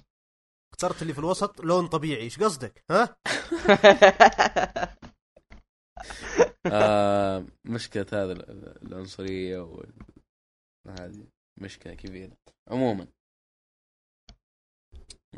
[0.72, 2.22] اخترت اللي في الوسط لون طبيعي.
[2.22, 3.16] إيش قصدك؟ ها؟
[6.72, 9.92] آه مشكلة هذا ال- العنصرية وال...
[10.88, 11.26] هذه.
[11.60, 12.36] مشكلة كبيرة.
[12.70, 13.06] عموما.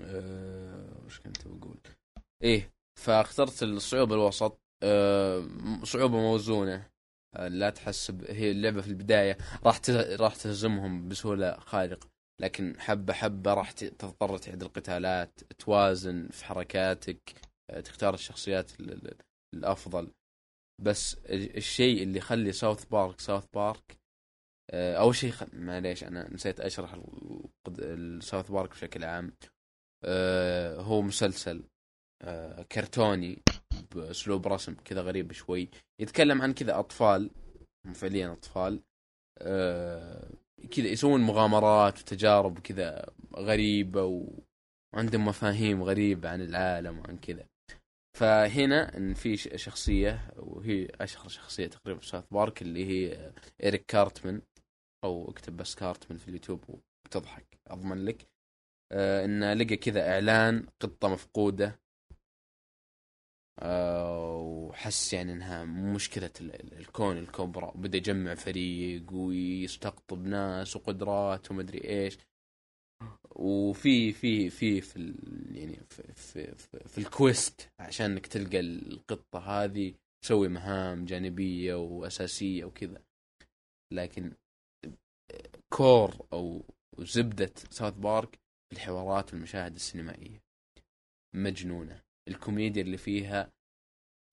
[0.00, 1.78] آه وش كنت بقول؟
[2.42, 5.48] إيه فاخترت الصعوبة الوسط آه
[5.84, 6.90] صعوبة موزونة.
[7.36, 12.08] آه لا تحسب هي اللعبة في البداية راح ت- راح تهزمهم بسهولة خارقه
[12.40, 17.34] لكن حبة حبة راح ت- تضطر تعيد القتالات توازن في حركاتك
[17.70, 19.16] آه، تختار الشخصيات ال- ال-
[19.54, 20.12] الأفضل.
[20.82, 23.98] بس ال- الشيء اللي يخلي ساوث بارك ساوث بارك
[24.70, 25.44] أول شيء خ...
[25.52, 26.96] معليش أنا نسيت أشرح
[27.78, 29.32] الساوث بارك بشكل عام.
[30.04, 31.62] آه، هو مسلسل
[32.22, 33.42] آه، كرتوني
[33.94, 35.68] بأسلوب رسم كذا غريب شوي.
[36.00, 37.30] يتكلم عن كذا أطفال
[37.94, 38.82] فعليا أطفال.
[39.38, 40.30] آه،
[40.70, 43.06] كذا يسوون مغامرات وتجارب كذا
[43.36, 44.26] غريبة.
[44.94, 47.46] وعندهم مفاهيم غريبة عن العالم وعن كذا.
[48.18, 53.32] فهنا إن في شخصية وهي أشهر شخصية تقريبا في South Park اللي هي
[53.62, 54.42] Eric Cartman.
[55.05, 58.26] أو اكتب بس Cartman في اليوتيوب وبتضحك أضمن لك
[58.92, 61.80] آه انه لقى كذا إعلان قطة مفقودة
[63.59, 65.64] آه، وحس يعني إنها
[66.40, 67.66] ال- الكون الكبرى.
[67.74, 72.18] وبدا يجمع فريق ويستقطب ناس وقدرات ومدري إيش.
[73.30, 75.14] وفي في في في
[75.50, 79.94] يعني في في, في, في الكويست عشان إنك تلقى القطة هذه
[80.24, 83.03] تسوي مهام جانبية وأساسية وكذا.
[83.92, 84.32] لكن
[85.68, 86.64] كور أو
[86.98, 88.38] زبدة ساوث بارك
[88.70, 90.42] في الحوارات والمشاهد السينمائية.
[91.34, 92.02] مجنونة.
[92.28, 93.52] الكوميديا اللي فيها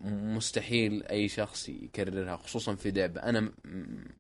[0.03, 3.23] مستحيل أي شخص يكررها خصوصا في لعبة.
[3.23, 3.53] أنا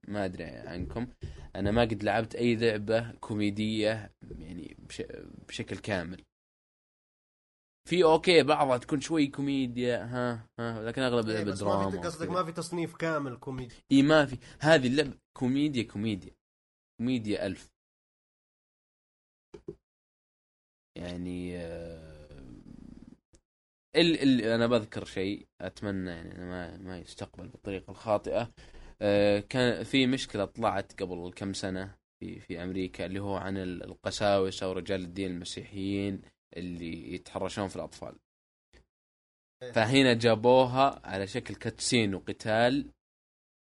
[0.07, 1.07] ما أدري عنكم.
[1.55, 5.03] أنا ما قد لعبت أي لعبة كوميدية يعني بش
[5.47, 6.23] بشكل كامل.
[7.89, 12.29] في أوكي بعضها تكون شوي كوميديا ها ها لكن أغلب إيه، لعبه دراما قصدك.
[12.29, 13.75] ما في تصنيف كامل كوميدي.
[13.91, 14.37] اي ما في.
[14.59, 16.38] هذه اللعبة كوميديا كوميديا.
[17.03, 17.69] كوميديا ألف.
[20.97, 22.29] يعني آه،
[23.95, 28.51] ال ال أنا بذكر شيء أتمنى يعني ما ما يستقبل بالطريقة الخاطئة.
[29.01, 33.83] آه، كان في مشكلة طلعت قبل كم سنة في في أمريكا اللي هو عن ال-
[33.83, 36.21] القساوسة ورجال الدين المسيحيين
[36.57, 38.19] اللي يتحرشون في الأطفال.
[39.73, 42.91] فهنا جابوها على شكل كاتسين وقتال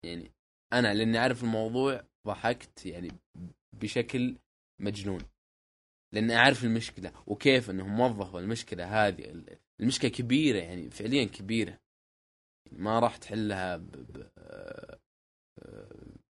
[0.04, 0.32] يعني
[0.72, 3.08] أنا لأني أعرف الموضوع ضحكت يعني
[3.72, 4.36] بشكل
[4.80, 5.20] مجنون.
[6.12, 9.44] لاني أعرف المشكلة وكيف انهم وظفوا المشكلة هذه.
[9.80, 11.78] المشكلة كبيرة يعني فعليا كبيرة.
[12.72, 13.90] ما راح تحلها ب...
[13.90, 14.28] ب...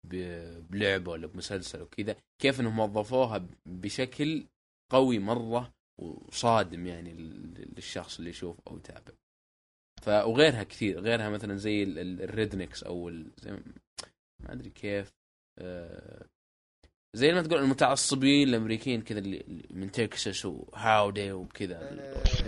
[0.04, 0.16] ب...
[0.70, 2.16] بلعبة ولا بمسلسل وكذا.
[2.42, 4.48] كيف إنهم وظفوها بشكل
[4.92, 9.14] قوي مرة وصادم يعني لل- للشخص اللي يشوف أو يتابع.
[10.02, 11.00] ف وغيرها كثير.
[11.00, 13.32] غيرها مثلا زي ال- ال- الريدنكس أو ال...
[13.38, 13.64] زي ما
[14.54, 15.08] أدري كيف.
[15.08, 15.21] آه،
[17.16, 21.80] زي ما تقول المتعصبين الأمريكيين كذا اللي من تكساس وهاودي وكذا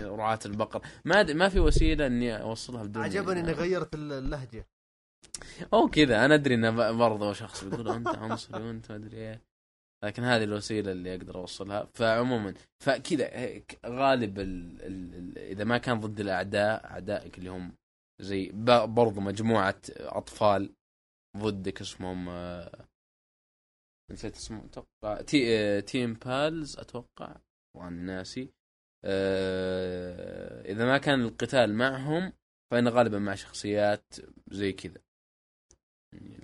[0.00, 0.82] رعاة البقر.
[1.04, 4.66] ما ما في وسيلة إني أوصلها بدون عجبني إني غيرت اللهجة.
[5.74, 9.40] أو كذا أنا أدري إنه برضه شخص بيقول أنت عنصري وأنت ما أدري إيه.
[10.04, 11.88] لكن هذه الوسيلة اللي أقدر أوصلها.
[11.94, 13.30] فعموما فكذا
[13.86, 17.72] غالب ال ال ال إذا ما كان ضد الأعداء أعدائك اللي هم
[18.20, 20.72] زي ب- برضو مجموعة أطفال
[21.36, 22.84] ضدك اسمهم آه،
[24.14, 27.36] نسيت اسمه أتوقع Freedom Pals أتوقع.
[27.76, 28.52] وأنا ناسي.
[29.04, 32.32] آه، إذا ما كان القتال معهم
[32.70, 34.14] فإن غالبا مع شخصيات
[34.50, 35.00] زي كذا.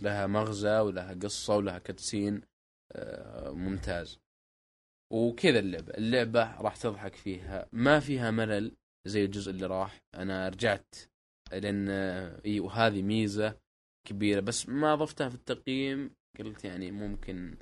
[0.03, 2.43] لها مغزى ولها قصة ولها cutscene
[2.93, 4.19] آه، ممتاز.
[5.13, 5.95] وكذا اللعبة.
[5.95, 7.69] اللعبة راح تضحك فيها.
[7.73, 10.03] ما فيها ملل زي الجزء اللي راح.
[10.15, 10.95] أنا رجعت
[11.53, 13.59] لأن آه، إي وهذه ميزة
[14.09, 14.41] كبيرة.
[14.41, 16.20] بس ما ضفتها في التقييم.
[16.39, 17.57] قلت يعني ممكن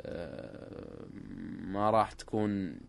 [0.00, 1.08] آه،
[1.60, 2.80] ما راح تكون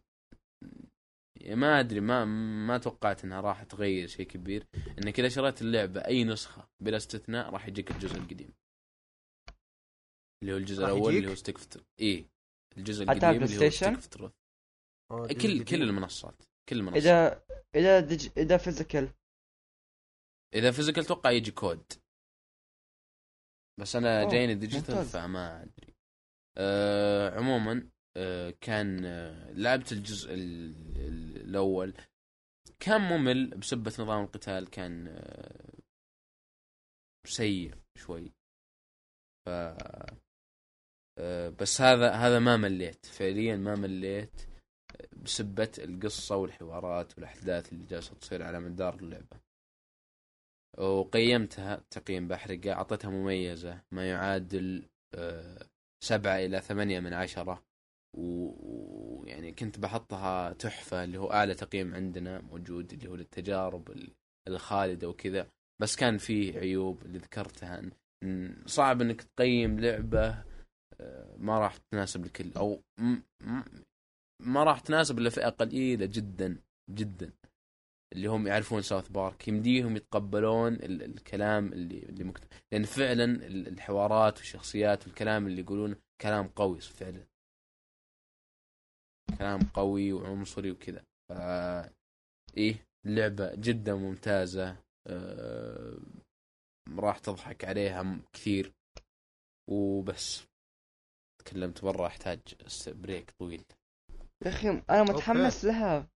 [1.47, 2.26] ما أدري ما
[2.67, 4.67] ما توقعت إنها راح تغير شيء كبير.
[4.97, 8.53] إنك إذا شريت اللعبة أي نسخة بلا استثناء راح يجيك الجزء القديم.
[10.43, 12.26] اللي هو الجزء الأول؟ اللي هو Stick of Truth اي
[12.78, 14.32] الجزء القديم اللي هو البلاي ستيشن؟ Stick of Truth
[15.11, 15.70] آه، كل جديد.
[15.70, 17.01] كل المنصات كل المنصات.
[17.01, 17.43] إذا
[17.76, 18.30] إذا دج...
[18.38, 19.10] إذا physical
[20.55, 21.84] إذا physical توقع يجي كود
[23.80, 25.06] بس أنا أوه، جايني digital.
[25.06, 25.94] فما أدري.
[26.58, 31.94] آه عموما آه كان آه لعبت الجزء ال- ال- الأول.
[32.80, 35.74] كان ممل بسبة نظام القتال كان آه
[37.28, 38.32] سيء شوي.
[39.46, 40.18] ف آه
[41.50, 43.06] بس هذا هذا ما مليت.
[43.06, 44.42] فعليا ما مليت
[45.18, 49.49] بسبة القصة والحوارات والأحداث اللي جالسة تصير على مدار اللعبة.
[50.78, 55.65] وقيمتها تقييم بحرقة أعطيتها مميزة ما يعادل آه،
[56.03, 57.63] سبعة إلى ثمانية من عشرة.
[58.17, 64.13] ويعني كنت بحطها تحفة اللي هو أعلى تقييم عندنا موجود اللي هو للتجارب ال-
[64.47, 65.47] الخالدة وكذا.
[65.82, 67.82] بس كان فيه عيوب اللي ذكرتها
[68.65, 70.43] صعب إنك تقيم لعبة
[71.01, 72.82] آه، ما راح تناسب الكل أو
[74.41, 76.57] ما راح تناسب الا فئة قليلة جدا
[76.89, 77.32] جدا.
[78.14, 83.68] اللي هم يعرفون ساوث بارك يمديهم يتقبلون ال- الكلام اللي اللي مكتوب لأن فعلا ال-
[83.68, 87.24] الحوارات والشخصيات والكلام اللي يقولون كلام قوي فعلا.
[89.38, 91.03] كلام قوي وعنصري وكذا.
[91.30, 91.32] ف
[92.57, 94.76] إيه اللعبة جدا ممتازة.
[95.07, 95.97] آه...
[96.97, 98.74] راح تضحك عليها كثير.
[99.70, 100.43] وبس.
[101.45, 102.39] تكلمت برا أحتاج
[102.88, 103.64] بريك طويل.
[104.45, 106.07] يا أخي أنا متحمس لها.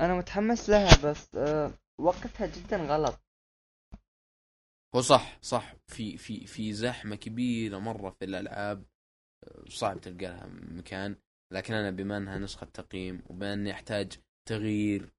[0.00, 3.20] أنا متحمس لها بس آه وقتها جدا غلط.
[4.94, 5.74] هو صح صح.
[5.86, 8.84] في في في زحمة كبيرة مرة في الألعاب
[9.44, 11.16] آه، صعب تلقى لها مكان.
[11.52, 14.12] لكن أنا بما أنها نسخة تقييم وبما أني أحتاج
[14.48, 15.12] تغيير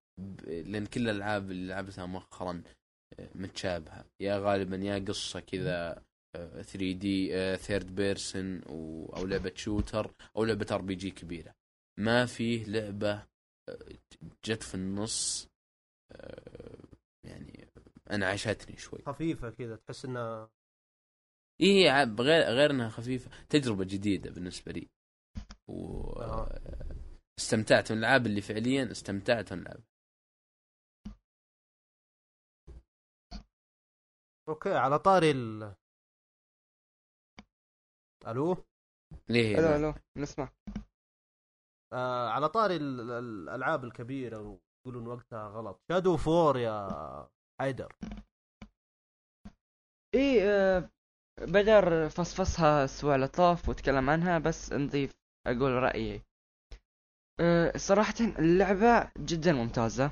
[0.47, 2.63] لأن كل الألعاب اللي لعبتها مؤخرا
[3.19, 4.05] آه، متشابهة.
[4.19, 6.03] يا غالبا يا قصة كذا
[6.35, 7.27] 3D
[7.57, 11.53] third person أو لعبة shooter أو لعبة RPG كبيرة.
[11.99, 13.25] ما فيه لعبة
[14.45, 15.49] جت في النص
[16.11, 16.83] آه،
[17.23, 17.67] يعني
[18.11, 18.99] انعشتني شوي.
[19.05, 20.49] خفيفة كذا تحس إنها
[21.61, 24.89] إيه عب- غير غير إنها خفيفة تجربة جديدة بالنسبة لي.
[25.67, 26.59] و آه.
[27.39, 29.83] استمتعت من الألعاب اللي فعليا استمتعت من العاب
[34.49, 35.75] أوكي على طاري ال
[38.27, 38.65] ألو؟
[39.29, 40.49] ليه؟ ألو ألو نسمع.
[41.93, 44.37] آه على طاري ال- ال- الألعاب الكبيرة
[44.85, 45.81] ويقولون وقتها غلط.
[45.91, 46.89] Shadow of War يا
[47.61, 47.93] حيدر.
[50.15, 50.89] إيه آه،
[51.41, 55.11] بدر فصفصها أسبوع لطاف وتكلم عنها بس نضيف
[55.47, 56.21] أقول رأيي.
[57.39, 60.11] آه، صراحة اللعبة جدا ممتازة.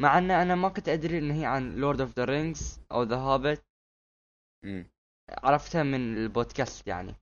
[0.00, 3.16] مع إن أنا ما كنت أدري إن هي عن Lord of the Rings أو The
[3.16, 3.64] Hobbit.
[5.30, 7.14] عرفتها من البودكاست يعني.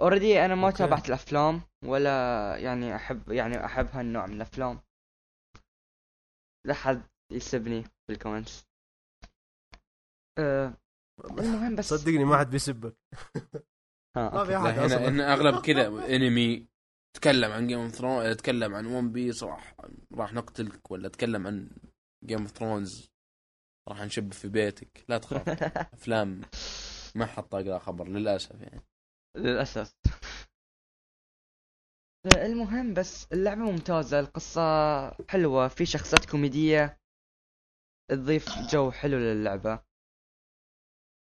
[0.00, 0.70] already أنا ما.
[0.70, 4.80] تابعت الأفلام ولا يعني احب يعني احب هالنوع من الأفلام.
[6.66, 8.66] لا حد يسبني في ال comments.
[10.38, 10.74] أه
[11.24, 12.96] المهم بس صدقني ما حد بيسبك.
[14.16, 14.56] ما في.
[14.56, 15.08] أحد أصلا.
[15.08, 16.66] هنا أغلب كذا انمي
[17.16, 19.74] تكلم عن Game of Thrones تكلم عن One Piece راح
[20.14, 21.70] راح نقتلك ولا تكلم عن
[22.24, 23.10] Game of Thrones
[23.88, 25.04] راح نشب في بيتك.
[25.08, 25.48] لا تخاف.
[25.94, 26.40] أفلام
[27.14, 28.89] ما حد طاق لها خبر للأسف يعني.
[29.36, 29.94] للأسف.
[32.26, 34.60] المهم بس اللعبة ممتازة القصة
[35.28, 37.00] حلوة في شخصيات كوميدية
[38.10, 39.82] تضيف جو حلو للعبة.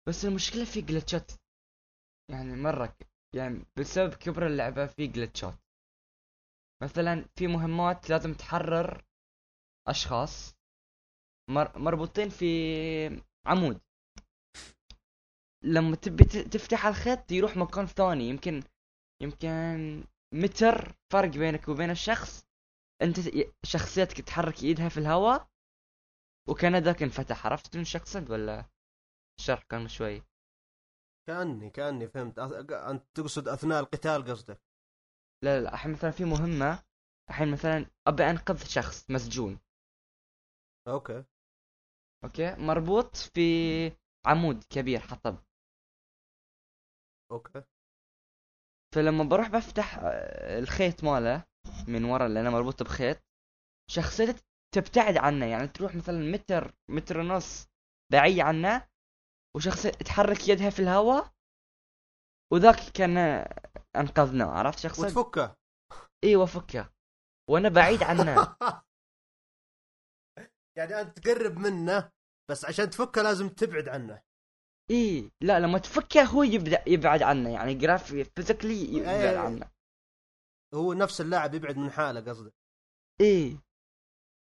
[0.08, 1.32] بس المشكلة في جلتشات
[2.30, 2.96] يعني مرة
[3.34, 5.54] يعني بسبب كبر اللعبة في جلتشات
[6.82, 9.04] مثلا في مهمات لازم تحرر
[9.88, 10.54] أشخاص
[11.50, 12.46] مر مربوطين في
[13.46, 13.80] عمود.
[15.64, 18.28] لما تبي تفتح الخيط يروح مكان ثاني.
[18.28, 18.62] يمكن
[19.22, 20.04] يمكن
[20.34, 22.46] متر فرق بينك وبين الشخص.
[23.02, 23.16] انت
[23.64, 25.48] شخصيتك تحرك ايدها في الهواء
[26.48, 28.64] وكان ذاك انفتح عرفت شنو اقصد ولا؟
[29.38, 30.22] الشرح كان شوي.
[31.28, 32.38] كأني كأني فهمت.
[32.72, 34.62] أنت تقصد أثناء القتال قصدك؟
[35.44, 35.72] لا لا.
[35.74, 36.82] الحين مثلا في مهمة.
[37.30, 39.58] الحين مثلا أبي أنقذ شخص مسجون.
[40.88, 41.24] أوكي.
[42.24, 43.40] أوكي؟ مربوط في
[44.26, 45.36] عمود كبير حطب.
[47.30, 47.62] أوكي.
[48.94, 51.44] فلما بروح بفتح آه، الخيط ماله
[51.88, 53.16] من ورا اللي أنا مربوط بخيط
[53.90, 54.42] شخصيتي
[54.74, 55.46] تبتعد عنه.
[55.46, 57.66] يعني تروح مثلا متر متر ونص
[58.12, 58.88] بعيد عنه
[59.56, 61.32] وشخصية تحرك يدها في الهواء
[62.52, 63.16] وذاك كان
[63.96, 65.56] انقذناه عرفت؟ شخصية وتفكه.
[66.24, 66.92] أيوه فكه
[67.50, 68.34] وأنا بعيد عنه.
[70.78, 72.12] يعني أنت تقرب منه
[72.50, 74.22] بس عشان تفكه لازم تبعد عنه.
[74.90, 79.38] اي لا لما تفكه هو يبدأ يبعد عنه يعني جرافي physically يبعد إيه.
[79.38, 79.70] عنه.
[80.74, 82.52] هو نفس اللاعب يبعد من حاله قصدك؟
[83.20, 83.58] اي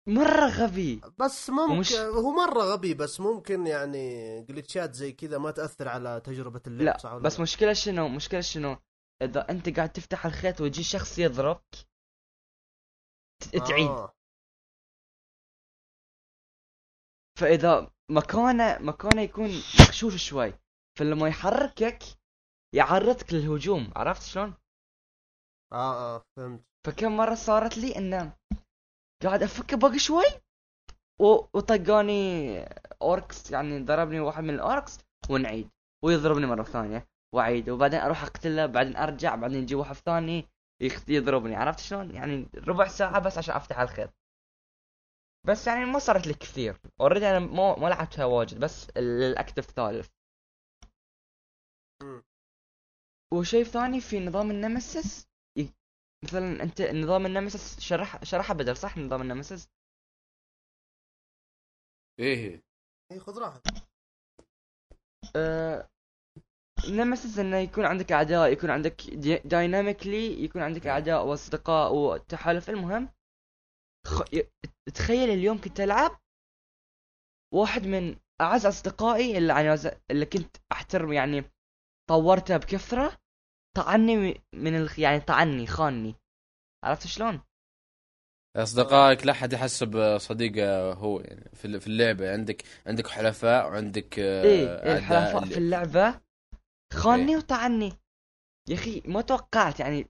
[0.09, 1.01] مرة غبي.
[1.19, 5.89] بس ممكن ومش- هو مرة غبي بس ممكن يعني glitch ات زي كذا ما تأثر
[5.89, 8.77] على تجربة اللعب صح لا ولا بس مشكلة شنو؟ مشكلة شنو؟
[9.23, 11.75] إذا أنت قاعد تفتح الخيط ويجي شخص يضربك
[13.69, 13.87] تعيد.
[13.91, 14.15] آه.
[17.41, 19.49] فإذا مكانه مكانه يكون
[19.81, 20.53] مغشوش شوي.
[20.99, 22.03] فلما يحركك
[22.75, 23.91] يعرضك للهجوم.
[23.97, 24.55] عرفت شلون؟
[25.73, 26.65] آه آه فهمت.
[26.87, 28.33] فكم مرة صارت لي إنه
[29.23, 30.25] قاعد أفك باقي شوي
[31.21, 32.59] وطقاني
[33.03, 34.99] Orcs يعني ضربني واحد من ال Orcs
[35.31, 35.71] ونعيد.
[36.05, 37.69] ويضربني مرة ثانية وأعيد.
[37.71, 40.49] وبعدين أروح أقتله بعدين أرجع بعدين يجي واحد ثاني
[41.09, 41.57] يضربني.
[41.57, 44.11] عرفت شلون؟ يعني ربع ساعة بس عشان أفتح الخيط.
[45.45, 46.81] بس يعني ما صارت لي كثير.
[47.01, 50.09] already أنا ما ما لعبتها واجد بس ال act الثالث
[52.03, 52.23] مم.
[53.33, 55.29] وشيء ثاني في نظام ال Nemesis
[55.59, 55.75] ي-
[56.25, 59.69] مثلا أنت نظام ال Nemesis شرح شرحها بدر صح؟ نظام ال Nemesis؟
[62.19, 62.63] إيه
[63.13, 63.83] اي خذ راحتك.
[65.37, 65.89] آه،
[66.89, 69.03] نمسس إنه يكون عندك أعداء يكون عندك
[69.47, 73.09] دايناميكلي يكون عندك أعداء وأصدقاء وتحالف المهم
[74.07, 74.23] خ...
[74.95, 76.21] تخيل اليوم كنت ألعب
[77.55, 79.81] واحد من أعز أصدقائي اللي يعني
[80.11, 81.45] اللي كنت أحترم يعني
[82.09, 83.19] طورته بكثرة
[83.77, 84.99] طعني من الخ...
[84.99, 86.15] يعني طعني خانني.
[86.85, 87.41] عرفت شلون؟
[88.57, 92.33] أصدقائك لا أحد يحسب صديقه هو يعني في اللعبة.
[92.33, 96.21] عندك عندك حلفاء وعندك آه، إيه الحلفاء اللي- في اللعبة.
[96.93, 97.37] خانني إيه.
[97.39, 97.93] وطعني.
[98.69, 100.07] يا أخي ما توقعت يعني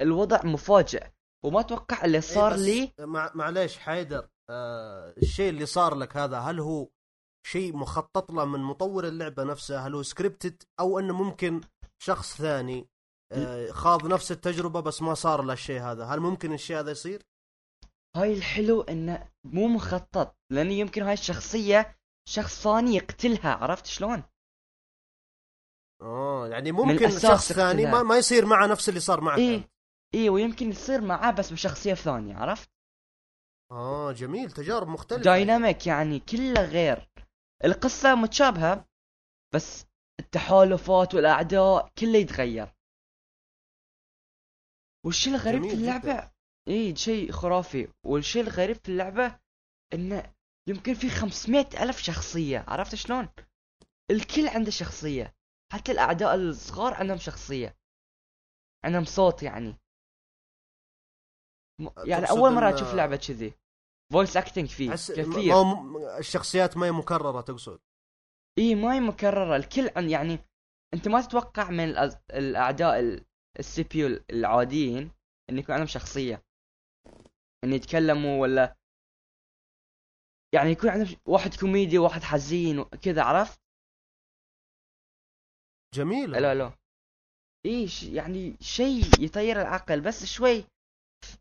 [0.00, 1.10] الوضع مفاجئ.
[1.44, 6.16] وما أتوقع اللي صار إيه بس لي؟ مع معليش حيدر آه الشيء اللي صار لك
[6.16, 6.88] هذا هل هو
[7.46, 11.60] شيء مخطط له من مطور اللعبة نفسه؟ هل هو سكريبتد أو إنه ممكن
[12.02, 12.88] شخص ثاني
[13.32, 17.26] آه خاض نفس التجربة بس ما صار له الشيء هذا؟ هل ممكن الشيء هذا يصير؟
[18.16, 21.96] هاي الحلو إنه مو مخطط لأن يمكن هاي الشخصية
[22.28, 24.22] شخص ثاني يقتلها عرفت شلون؟
[26.02, 27.86] آه يعني ممكن شخص ثاني.
[27.86, 29.70] ما, ما يصير معه نفس اللي صار معك إيه.
[30.14, 30.14] أنت.
[30.14, 32.70] إيه ويمكن يصير معاه بس بشخصية ثانية عرفت؟
[33.70, 37.10] آه جميل تجارب مختلفة دايناميك يعني كله غير
[37.64, 38.88] القصة متشابهة
[39.54, 39.86] بس
[40.20, 42.74] التحالفات والأعداء كله يتغير
[45.06, 45.74] والشيء الغريب في.
[45.74, 46.30] اللعبة
[46.68, 49.38] إيه شيء خرافي والشيء الغريب في اللعبة
[49.94, 50.34] إنه
[50.68, 53.28] يمكن في 500 ألف شخصية عرفت شلون؟
[54.10, 55.34] الكل عنده شخصية
[55.72, 57.76] حتى الأعداء الصغار عندهم شخصية
[58.84, 59.76] عندهم صوت يعني
[62.04, 63.52] يعني تقصد أول مرة إن- أشوف لعبة كذي.
[64.12, 65.54] voice acting فيه أحس كثير.
[65.54, 67.80] هو الشخصيات ما هي مكررة تقصد.
[68.58, 69.56] إي ما هي مكررة.
[69.56, 70.38] الكل عن يعني
[70.94, 72.16] أنت ما تتوقع من الأز...
[72.30, 73.24] الأعداء ال-
[73.58, 75.10] ال CPU العاديين
[75.50, 76.42] إن يكون عندهم شخصية.
[77.64, 78.76] إن يتكلموا ولا
[80.54, 83.60] يعني يكون عندهم واحد كوميدي وواحد حزين وكذا عرفت؟
[85.94, 86.72] جميل لا لا.
[87.66, 90.64] إيش يعني شيء يطير العقل بس شوي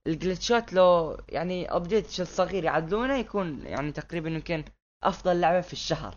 [0.07, 4.63] ال glitch ات لو يعني update شيء صغير يعدلونه يكون يعني تقريبا يمكن
[5.03, 6.15] أفضل لعبة في الشهر.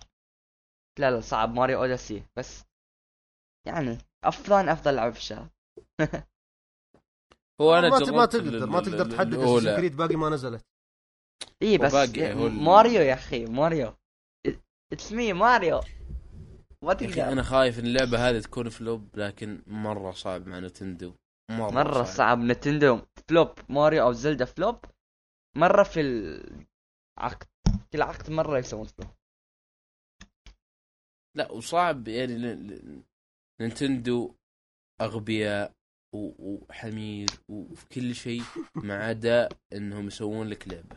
[0.98, 1.54] لا لا صعب.
[1.54, 2.22] Mario Odyssey.
[2.36, 2.64] بس
[3.66, 5.48] يعني أفضل أفضل لعبة في الشهر.
[7.60, 10.64] هو أنا ما, ما تقدر ما تقدر تحدد كريد باقي ما نزلت.
[11.62, 11.94] إي بس
[12.38, 13.94] ماريو يا أخي ماريو.
[14.92, 15.80] it's me Mario.
[16.82, 21.14] ما تقدر أنا خايف إن اللعبة هذه تكون flop لكن مرة صعب مع نتندو.
[21.58, 22.38] مرة, مرة صعب.
[22.38, 24.84] نتندو flop ماريو أو زلدا flop.
[25.56, 27.48] مرة في العقد
[27.92, 29.10] كل عقد مرة يسوون flop.
[31.36, 32.34] لا وصعب يعني
[33.60, 34.34] نينتندو
[35.00, 35.72] أغبياء
[36.12, 38.42] وحمير وفي كل شيء
[38.74, 40.96] ما عدا إنهم يسوون لك لعبة.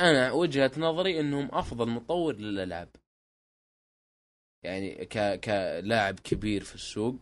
[0.00, 2.96] أنا وجهة نظري إنهم أفضل مطور للألعاب.
[4.64, 7.20] يعني ك كلاعب كبير في السوق.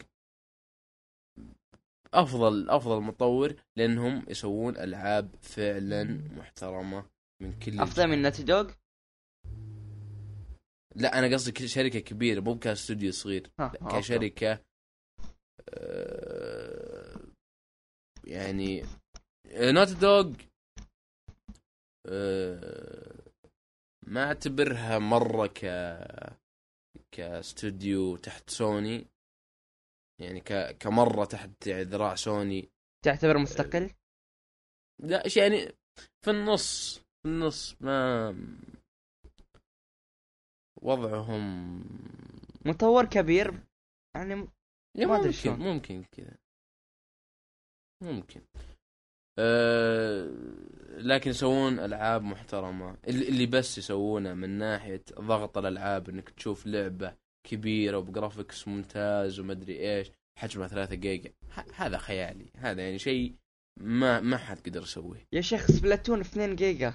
[2.14, 6.04] أفضل أفضل مطور لأنهم يسوون ألعاب فعلا
[6.36, 7.04] محترمة
[7.42, 8.22] من كل أفضل من.
[8.22, 8.70] Naughty Dog
[10.96, 13.98] لا أنا قصدي شركة كبيرة مو كاستوديو صغير أوكي.
[13.98, 14.60] كشركة
[15.68, 17.20] آه،
[18.24, 18.82] يعني
[19.54, 20.32] Naughty Dog
[24.06, 25.64] ما أعتبرها مرة ك
[27.10, 29.06] كاستوديو تحت سوني
[30.20, 30.76] يعني ك...
[30.78, 32.70] كمرة تحت ذراع سوني.
[33.04, 33.90] تعتبر مستقل؟
[35.02, 35.72] لا إيش يعني
[36.24, 38.30] في النص في النص ما
[40.82, 41.84] وضعهم
[42.66, 43.62] مطور كبير
[44.16, 44.48] يعني
[44.96, 45.62] يا ما أدري ممكن.
[45.64, 46.36] ممكن كذا.
[48.02, 48.40] ممكن.
[49.38, 50.28] أه
[50.98, 52.98] لكن يسوون ألعاب محترمة.
[53.08, 57.16] اللي اللي بس يسوونه من ناحية ضغط الألعاب إنك تشوف لعبة
[57.48, 60.10] كبيرة وبجرافيكس ممتاز ومدري إيش.
[60.38, 61.30] حجمها 3 جيجا.
[61.74, 62.46] هذا خيالي.
[62.56, 63.34] هذا يعني شيء
[63.80, 65.26] ما ما حد قدر يسويه.
[65.32, 66.94] يا شيخ Splatoon 2 جيجا.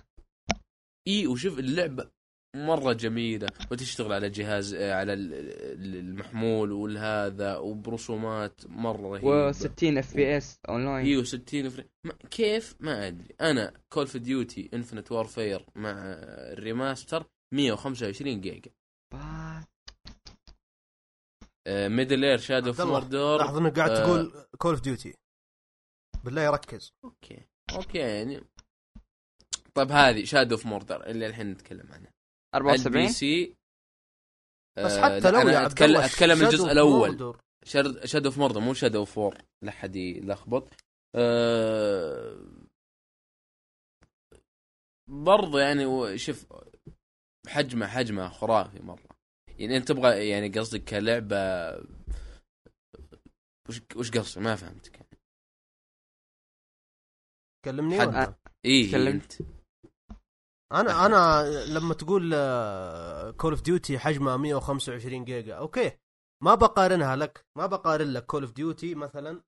[1.07, 2.09] إي وشوف اللعبة
[2.55, 3.47] مرة جميلة.
[3.71, 9.51] وتشتغل على جهاز آه، على ال- ال- المحمول والهذا وبرسومات مرة رهيبة.
[9.51, 13.35] و60 FPS online أيوه 60 frame ما كيف؟ ما أدري.
[13.41, 15.93] أنا Call of Duty Infinite Warfare مع
[16.53, 18.71] ال remaster 125 جيجا.
[19.13, 19.65] با-
[21.67, 24.03] Middle-earth Shadow of Mordor لاحظ إنك قاعد آه.
[24.03, 25.13] تقول Call of Duty
[26.23, 26.93] بالله ركز.
[27.03, 27.45] أوكي.
[27.75, 28.43] أوكي يعني.
[29.75, 32.11] طيب هذه Shadow of Mordor اللي الحين نتكلم عنها
[32.55, 33.55] 74 ال PC
[34.77, 37.37] بس آه، حتى لو يا عبد أتكلم الله أتكلم Shadow الجزء الأول.
[38.05, 40.73] Shadow of Mordor مو Shadow of War لا حد يلخبط.
[41.15, 42.37] أه
[45.09, 46.45] برضو يعني شوف
[47.47, 49.12] حجمه حجمه خرافي مرة.
[49.59, 51.37] يعني أنت تبغى يعني قصدك كلعبة
[53.69, 55.05] وش وش قصدك ما فهمتك.
[57.65, 58.35] كلمني حد- وانت
[58.65, 59.07] إيه تكلم.
[59.07, 59.33] أنت.
[60.73, 62.29] أنا أنا لما تقول
[63.37, 65.91] Call of Duty حجمها 125 جيجا okay.
[66.43, 67.45] ما بقارنها لك.
[67.57, 69.43] ما بقارن لك Call of Duty مثلا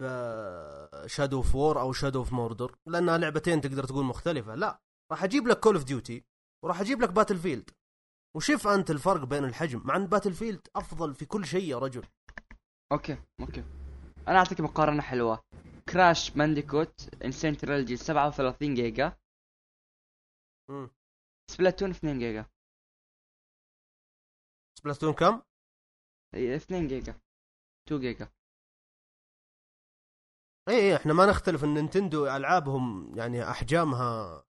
[0.00, 4.54] ب Shadow of War أو Shadow of Mordor لأنها لعبتين تقدر تقول مختلفة.
[4.54, 4.80] لا
[5.12, 6.24] راح أجيب لك Call of Duty
[6.64, 7.70] وراح أجيب لك Battlefield
[8.36, 9.82] وشوف أنت الفرق بين الحجم.
[9.84, 12.06] مع إن Battlefield أفضل في كل شيء يا رجل.
[12.92, 13.64] okay okay.
[14.28, 15.44] أنا أعطيك مقارنة حلوة.
[15.88, 17.35] Crash Bandicoot N.
[17.35, 19.16] Sane Trilogy 37 جيجا.
[20.70, 20.90] مم.
[21.50, 22.46] Splatoon 2 جيجا.
[24.78, 25.42] Splatoon كم؟
[26.34, 27.20] إي 2 جيجا.
[27.86, 28.32] 2 جيجا.
[30.68, 34.44] إي إي إحنا ما نختلف إن Nintendo ألعابهم يعني أحجامها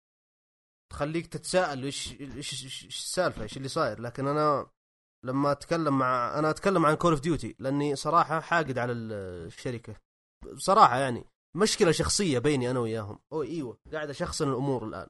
[0.90, 4.02] تخليك تتساءل إيش إيش السالفة إيش اللي صاير.
[4.02, 4.68] لكن أنا
[5.26, 9.14] لما أتكلم مع أنا أتكلم عن Call of Duty لأني صراحة حاقد على ال-
[9.48, 9.96] الشركة.
[10.54, 11.26] بصراحه يعني
[11.58, 13.20] مشكلة شخصية بيني أنا وياهم.
[13.34, 15.08] أو إيوه قاعد أشخصن الأمور الآن.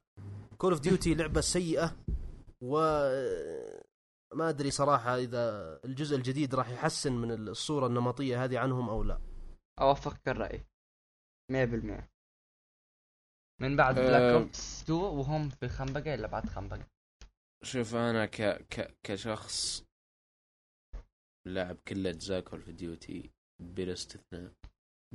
[0.57, 1.95] Call of Duty لعبة سيئة
[2.63, 2.77] و
[4.33, 9.21] ما أدري صراحة إذا الجزء الجديد راح يحسن من الصورة النمطية هذه عنهم أو لا.
[9.81, 10.65] أوافقك الرأي.
[11.51, 12.09] 100%
[13.61, 13.95] من بعد.
[13.95, 16.87] Black Ops 2 وهم في خنبقة إلا بعد خنبقة.
[17.63, 18.41] شوف أنا ك...
[18.41, 18.97] ك...
[19.03, 19.83] كشخص
[21.47, 23.31] لاعب كل اجزاء Call of Duty
[23.61, 24.53] بلا استثناء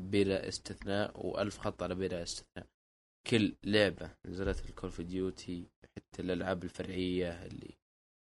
[0.00, 2.66] بلا استثناء وألف خط على بلا استثناء.
[3.30, 7.74] كل لعبة نزلت في Call of Duty حتى الألعاب الفرعية اللي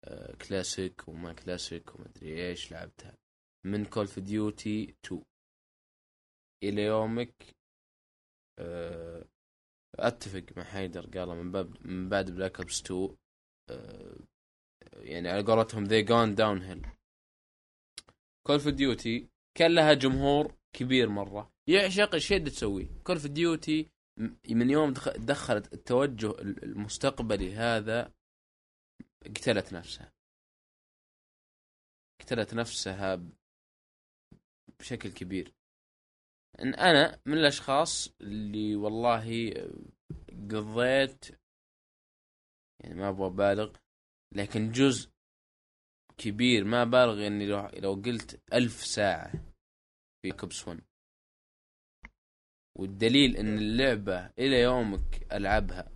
[0.06, 3.18] آه كلاسيك وما كلاسيك وما أدري إيش لعبتها.
[3.66, 5.24] من Call of Duty 2
[6.64, 7.56] إلى يومك
[8.60, 9.26] آه
[9.96, 13.16] أتفق مع حيدر قال من باب من بعد Black Ops 2
[13.70, 14.18] آه،
[14.94, 16.90] يعني على قولتهم they gone downhill.
[18.48, 21.52] Call of Duty كان لها جمهور كبير مرة.
[21.68, 23.90] يعشق الشيء اللي تسويه Call of Duty
[24.50, 28.14] من يوم دخ- دخلت التوجه المستقبلي هذا
[29.26, 30.14] قتلت نفسها.
[32.22, 33.24] قتلت نفسها
[34.80, 35.54] بشكل كبير.
[36.62, 39.54] إن أنا من الأشخاص اللي والله
[40.52, 41.26] قضيت
[42.80, 43.76] يعني ما أبغى أبالغ
[44.36, 45.10] لكن جزء
[46.18, 49.32] كبير ما بالغ إني لو, لو قلت ألف ساعة
[50.22, 50.82] في كوبس 1
[52.78, 55.92] والدليل إن اللعبة إلى يومك ألعبها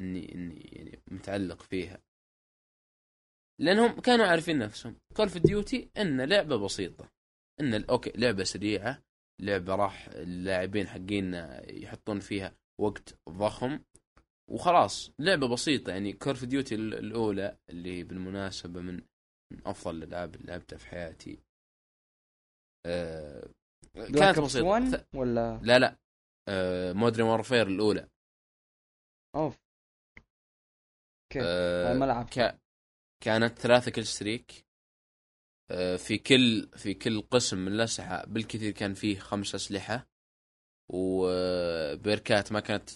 [0.00, 2.02] إني إني يعني متعلق فيها.
[3.60, 4.96] لأنهم كانوا عارفين نفسهم.
[5.16, 7.10] Call of Duty إن لعبة بسيطة.
[7.60, 9.02] إن okay لعبة سريعة.
[9.40, 13.80] لعبة راح اللاعبين حقين يحطون فيها وقت ضخم.
[14.50, 19.02] وخلاص لعبة بسيطة يعني Call of Duty الأولى اللي بالمناسبة من
[19.66, 21.38] أفضل الألعاب اللي لعبتها في حياتي.
[22.86, 23.48] آه
[23.94, 24.66] كانت بسيطة.
[24.66, 25.96] 1 ث- ولا؟ لا لا.
[26.48, 28.08] آه Modern Warfare الأولى.
[29.36, 29.58] أوف.
[31.24, 31.98] okay.
[31.98, 32.38] ما لعبت.
[32.38, 32.58] ك...
[33.24, 34.66] كانت ثلاثة killstreak
[35.96, 40.06] في كل في كل قسم من الأسلحة بالكثير كان فيه خمس أسلحة
[40.92, 42.90] و perk ات ما كانت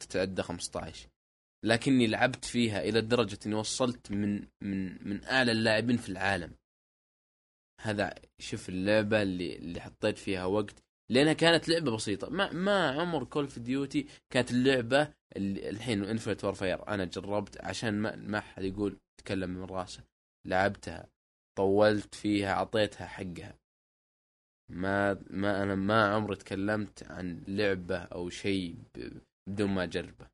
[0.00, 1.08] تتعدى 15
[1.64, 6.54] لكني لعبت فيها إلى درجة إني وصلت من من من أعلى اللاعبين في العالم.
[7.80, 10.82] هذا شوف اللعبة اللي اللي حطيت فيها وقت.
[11.10, 12.30] لأنها كانت لعبة بسيطة.
[12.30, 17.94] ما ما عمر Call of Duty كانت اللعبة اللي الحين Infinite Warfare أنا جربت عشان
[18.00, 20.04] ما ما حد يقول تكلم من راسه.
[20.46, 21.11] لعبتها.
[21.58, 23.58] طولت فيها أعطيتها حقها.
[24.70, 28.76] ما ما أنا ما عمري تكلمت عن لعبة أو شيء
[29.48, 30.30] بدون ما أجربه.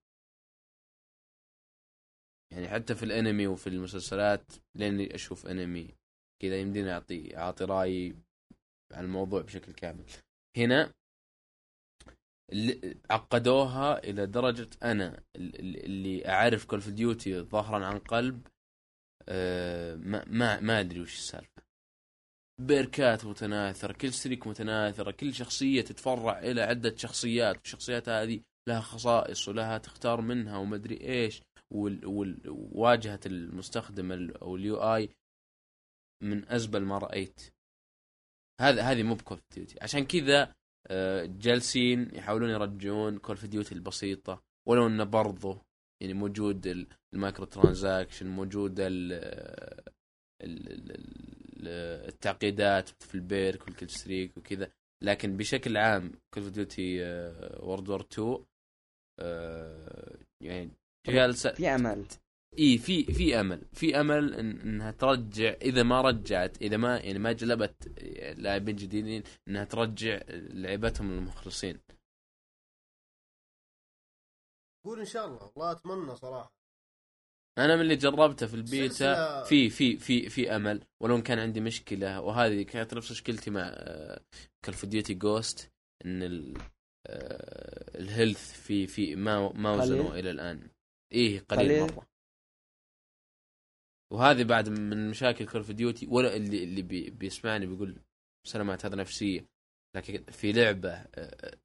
[2.52, 5.94] يعني حتى في الأنمي وفي المسلسلات لاني أشوف أنمي
[6.42, 8.16] كذا يمديني أعطي أعطي رايي
[8.92, 10.04] عن الموضوع بشكل كامل.
[10.56, 10.92] هنا
[13.10, 18.46] عقدوها إلى درجة أنا ال- اللي أعرف Call of Duty ظهرا عن قلب
[19.96, 21.62] ما ما ما أدري وش السالفة.
[22.60, 29.48] perk ات متناثرة killstreak متناثرة كل شخصية تتفرع إلى عدة شخصيات والشخصيات هذه لها خصائص
[29.48, 35.08] ولها تختار منها ومدري إيش وواجهه المستخدم ال- أو ال UI
[36.22, 37.40] من أزبل ما رأيت.
[38.60, 40.54] هذا هذه مو ب Call of Duty عشان كذا
[40.90, 45.62] آه، جالسين يحاولون يرجعون Call of Duty البسيطة ولو إنه برضه
[46.00, 49.12] يعني موجود ال- ال microtransaction موجود ال
[50.42, 54.70] ال- ال- ال- التعقيدات في ال perk وال killstreak وكذا.
[55.02, 56.98] لكن بشكل عام Call of Duty
[57.60, 58.44] World War 2
[59.20, 60.70] آه، يعني
[61.08, 62.04] جالسه في أمل.
[62.58, 63.62] إي في في أمل.
[63.72, 68.02] في أمل إن إنها ترجع إذا ما رجعت إذا ما يعني ما جلبت
[68.38, 71.78] لاعبين جديدين إنها ترجع لعبتهم المخلصين.
[74.88, 75.52] قول إن شاء الله.
[75.56, 76.52] والله أتمنى صراحة.
[77.58, 79.42] أنا من اللي جربته في البيتا.
[79.44, 80.84] في في في في أمل.
[81.00, 82.20] ولو كان عندي مشكلة.
[82.20, 83.70] وهذه كانت نفس مشكلتي مع
[84.62, 85.72] Call of Duty Ghosts
[86.04, 86.58] إن ال
[87.06, 90.70] آه، ال health في في ما ما وزنوا؟ إلى الآن.
[91.12, 92.06] إيه قليل, قليل؟ مرة.
[94.12, 98.02] وهذه بعد من مشاكل Call of Duty ولا اللي اللي بي بيسمعني بيقول
[98.46, 99.48] سلامات هذا نفسية.
[99.96, 101.58] لكن في لعبة آه،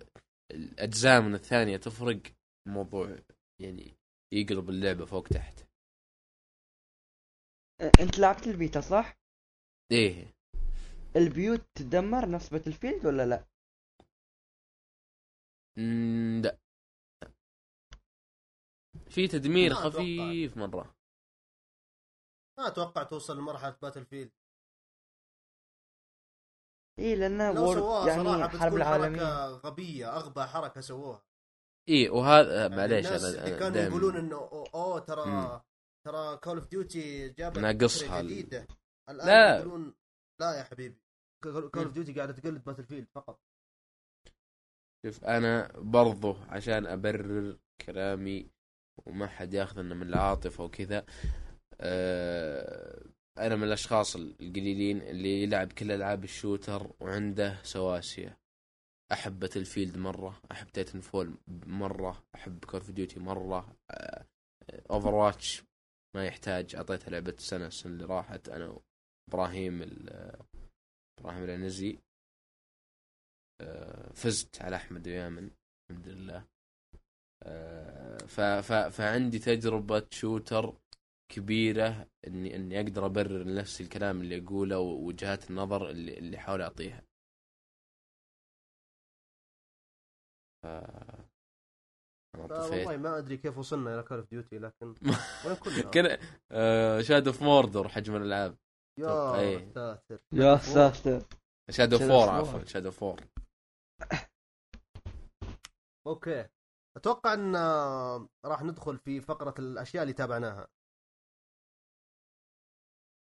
[0.51, 2.21] الأجزاء من الثانية تفرق.
[2.67, 3.17] الموضوع
[3.61, 3.97] يعني
[4.33, 5.59] يقلب اللعبة فوق تحت.
[7.81, 9.17] أه، أنت لعبت البيتا صح؟
[9.91, 10.33] إيه.
[11.15, 13.45] البيوت تدمر نفس Battlefield ولا لا؟
[16.41, 16.57] لا.
[19.09, 19.73] في تدمير.
[19.73, 20.95] خفيف مرة.
[22.59, 24.31] ما أتوقع توصل لمرحلة Battlefield
[26.99, 31.32] اي لأنه لو World يعني حرب حركة غبية أغبى حركة سووها.
[31.89, 35.61] إيه وهذا يعني معليش أنا اللي كانوا يقولون إنه اوه, أوه ترى مم.
[36.07, 38.67] ترى Call of Duty جابت ناقصها جديدة.
[39.09, 39.57] الآن لا.
[39.59, 39.93] يقولون
[40.41, 40.97] لا يا حبيبي.
[41.43, 43.39] Call of Duty قاعدة تقلد Battlefield فقط.
[45.05, 48.49] شوف أنا برضو عشان أبرر كلامي
[49.05, 51.05] وما حد ياخذ من العاطفة وكذا
[51.81, 53.05] أه
[53.37, 58.37] أنا من الأشخاص القليلين اللي يلعب كل ألعاب ال shooter وعنده سواسية.
[59.39, 61.37] Battlefield مرة أحب Titanfall
[61.67, 63.75] مرة أحب Call of Duty مرة
[64.91, 65.63] Overwatch
[66.15, 68.49] ما يحتاج أعطيتها لعبة السنة السنة اللي راحت.
[68.49, 68.79] أنا
[69.29, 70.39] إبراهيم ال-
[71.19, 71.99] إبراهيم العنزي
[73.61, 75.49] آه، فزت على أحمد ويامن
[75.91, 76.45] الحمد لله.
[77.43, 78.17] آه،
[78.89, 80.77] فعندي تجربة shooter
[81.31, 87.03] كبيرة إني إني أقدر أبرر لنفسي الكلام اللي أقوله ووجهات النظر اللي اللي احاول أعطيها.
[90.63, 90.67] ف
[92.37, 94.95] والله ما أدري كيف وصلنا إلى Call of Duty لكن
[95.45, 95.55] وين
[95.93, 96.19] كنا؟
[97.01, 98.57] Shadow of Mordor حجم الألعاب.
[98.99, 99.71] يا إيه.
[99.73, 100.19] ساتر.
[100.33, 101.27] يا ساتر.
[101.69, 102.65] Shadow of War عفوا.
[102.65, 103.19] Shadow of War
[106.07, 106.49] okay.
[106.97, 110.67] أتوقع إن آه، راح ندخل في فقرة الأشياء اللي تابعناها.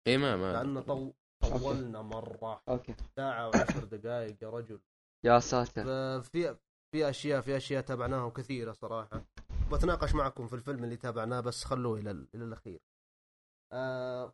[0.08, 0.54] اي ما ما.
[0.54, 1.14] لأن طو...
[1.42, 2.64] طولنا مرة.
[2.70, 2.96] okay.
[3.16, 4.82] ساعة وعشر دقائق يا رجل.
[5.26, 5.84] يا ساتر.
[6.22, 6.58] في
[6.92, 9.26] في أشياء في أشياء تابعناها كثيرة صراحة
[9.72, 12.80] بتناقش معكم في الفيلم اللي تابعناه بس خلوه إلى ال- إلى الأخير
[13.74, 14.34] أه...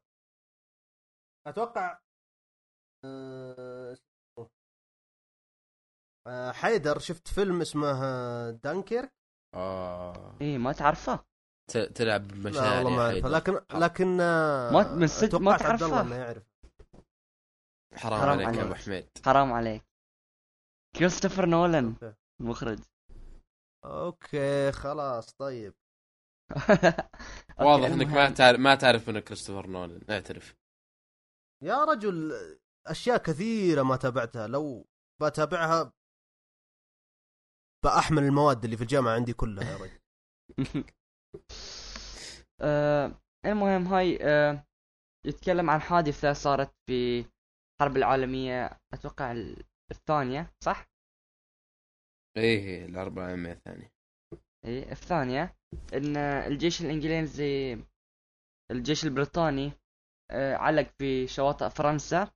[1.48, 2.00] أتوقع
[3.06, 3.98] أه...
[6.28, 6.52] أه...
[6.52, 7.92] حيدر شفت فيلم اسمه
[8.52, 9.14] دانكيرك
[9.56, 10.38] آه.
[10.42, 11.26] إيه ما تعرفه
[11.72, 13.30] ت- تلعب لا بمشاعر والله ما يا اعرفه.
[13.30, 16.44] لكن لكن آه، ما- من صدق ما توقعت عبد الله تعرفه؟ انه يعرف
[17.96, 18.60] حرام, حرام عليك يا عليك.
[18.60, 19.84] أبو حميد حرام عليك
[20.96, 22.14] كريستوفر نولان okay.
[22.42, 22.80] المخرج
[23.86, 25.74] okay خلاص طيب.
[27.60, 28.30] واضح إنك ما.
[28.30, 30.56] تعرف ما تعرف من كريستوفر نولان اعترف.
[31.64, 32.34] يا رجل
[32.88, 34.48] أشياء كثيرة ما تابعتها.
[34.48, 34.88] لو
[35.22, 35.94] بتابعها
[37.86, 40.00] بأحمل المواد اللي في الجامعة عندي كلها يا رجل.
[42.62, 44.66] آه، المهم هاي آه،
[45.26, 47.20] يتكلم عن حادثة صارت في
[47.82, 50.86] الحرب العالمية أتوقع ال- الثانية صح؟
[52.38, 53.92] إيه الاربعة عامية الثانية.
[54.66, 55.56] إيه الثانية
[55.94, 57.78] إن الجيش الإنجليزي
[58.72, 59.72] الجيش البريطاني
[60.32, 62.32] آه، علق في شواطئ فرنسا.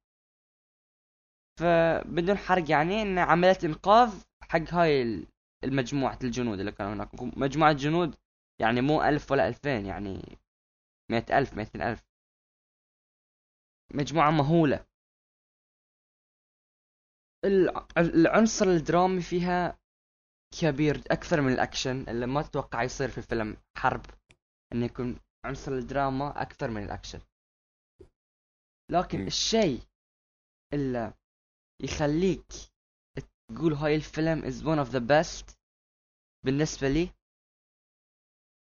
[1.59, 5.27] فبدون حرق يعني إن عملية إنقاذ حق هاي ال-
[5.63, 7.09] المجموعة الجنود اللي كانوا هناك.
[7.37, 8.15] مجموعة جنود
[8.61, 10.21] يعني مو ألف ولا ألفين يعني
[11.11, 12.03] مئة ألف مئتين ألف.
[13.93, 14.85] مجموعة مهولة.
[17.45, 19.79] الع- العنصر الدرامي فيها
[20.59, 24.05] كبير أكثر من الأكشن اللي ما تتوقع يصير في فيلم حرب
[24.73, 27.19] إنه يكون عنصر الدراما أكثر من الأكشن
[28.91, 29.27] لكن.
[29.27, 29.79] الشيء
[30.73, 31.13] اللي
[31.83, 32.45] يخليك
[33.49, 35.55] تقول هاي الفيلم is one of the best
[36.45, 37.09] بالنسبة لي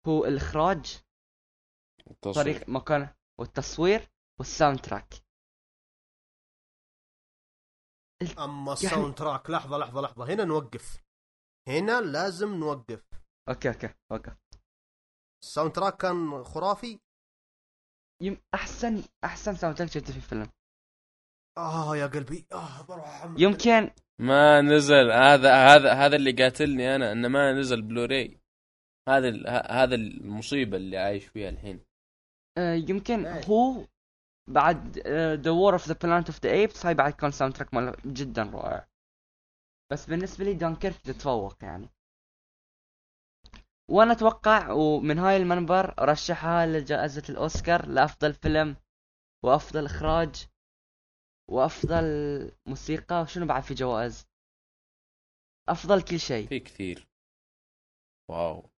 [0.06, 0.24] هو
[2.10, 2.34] التصوير.
[2.34, 4.08] طريق مكان والتصوير
[4.40, 5.14] وال soundtrack
[8.38, 11.02] أما يعني- ال soundtrack لحظة لحظة لحظة هنا نوقف
[11.70, 13.02] هنا لازم نوقف.
[13.48, 14.32] okay okay okay.
[15.42, 16.98] ال soundtrack كان خرافي.
[18.22, 20.48] يم أحسن أحسن soundtrack شفته في الفيلم.
[21.58, 22.46] آه يا قلبي.
[22.52, 23.90] آه بروح احمل يمكن
[24.20, 25.10] ما نزل.
[25.10, 28.40] هذا هذا هذا اللي قاتلني أنا إنه ما نزل بلوراي
[29.08, 31.84] هذا ال- هذا المصيبة اللي عايش فيها الحين.
[32.58, 33.44] آه يمكن إيه.
[33.44, 33.86] هو
[34.50, 34.98] بعد
[35.44, 38.89] ذا War of the Planet of the Apes هاي بعد كان soundtrack ماله جدا رائع.
[39.92, 41.88] بس بالنسبة لي دانكيرك تتفوق يعني.
[43.90, 48.76] وأنا أتوقع ومن هاي المنبر ارشحها لجائزة الأوسكار لأفضل فيلم
[49.44, 50.46] وأفضل إخراج
[51.50, 52.02] وأفضل
[52.66, 53.20] موسيقى.
[53.22, 54.26] وشنو بعد في جوائز؟
[55.68, 56.48] أفضل كل شيء.
[56.48, 57.08] في كثير.
[58.30, 58.70] واو.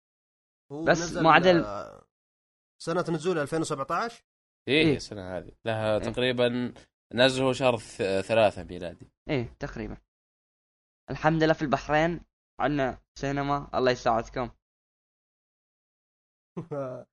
[0.89, 2.07] بس معدل- آه،
[2.83, 4.25] سنة نزول 2017
[4.69, 4.97] إيه إيه.
[4.97, 5.53] السنة هذه.
[5.65, 6.13] لها إيه.
[6.13, 6.75] تقريبا
[7.15, 9.11] نزله شهر ث- ثلاثة ميلادي.
[9.29, 9.97] إيه تقريبا.
[11.11, 12.21] الحمد لله في البحرين.
[12.61, 13.71] عنا سينما.
[13.75, 14.51] الله يساعدكم.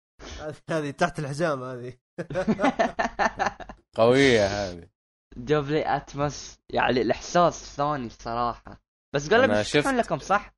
[0.69, 1.97] هذه تحت الحزام هذه.
[3.97, 4.89] قوية هذه.
[5.35, 8.81] دوبلي اتموس يعني الإحساس ثاني صراحة.
[9.15, 10.53] بس أنا بيشرحون شفت- لكم صح؟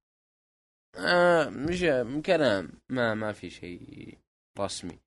[0.98, 1.80] آه مش
[2.26, 4.18] كلام ما ما في شيء
[4.60, 4.99] رسمي.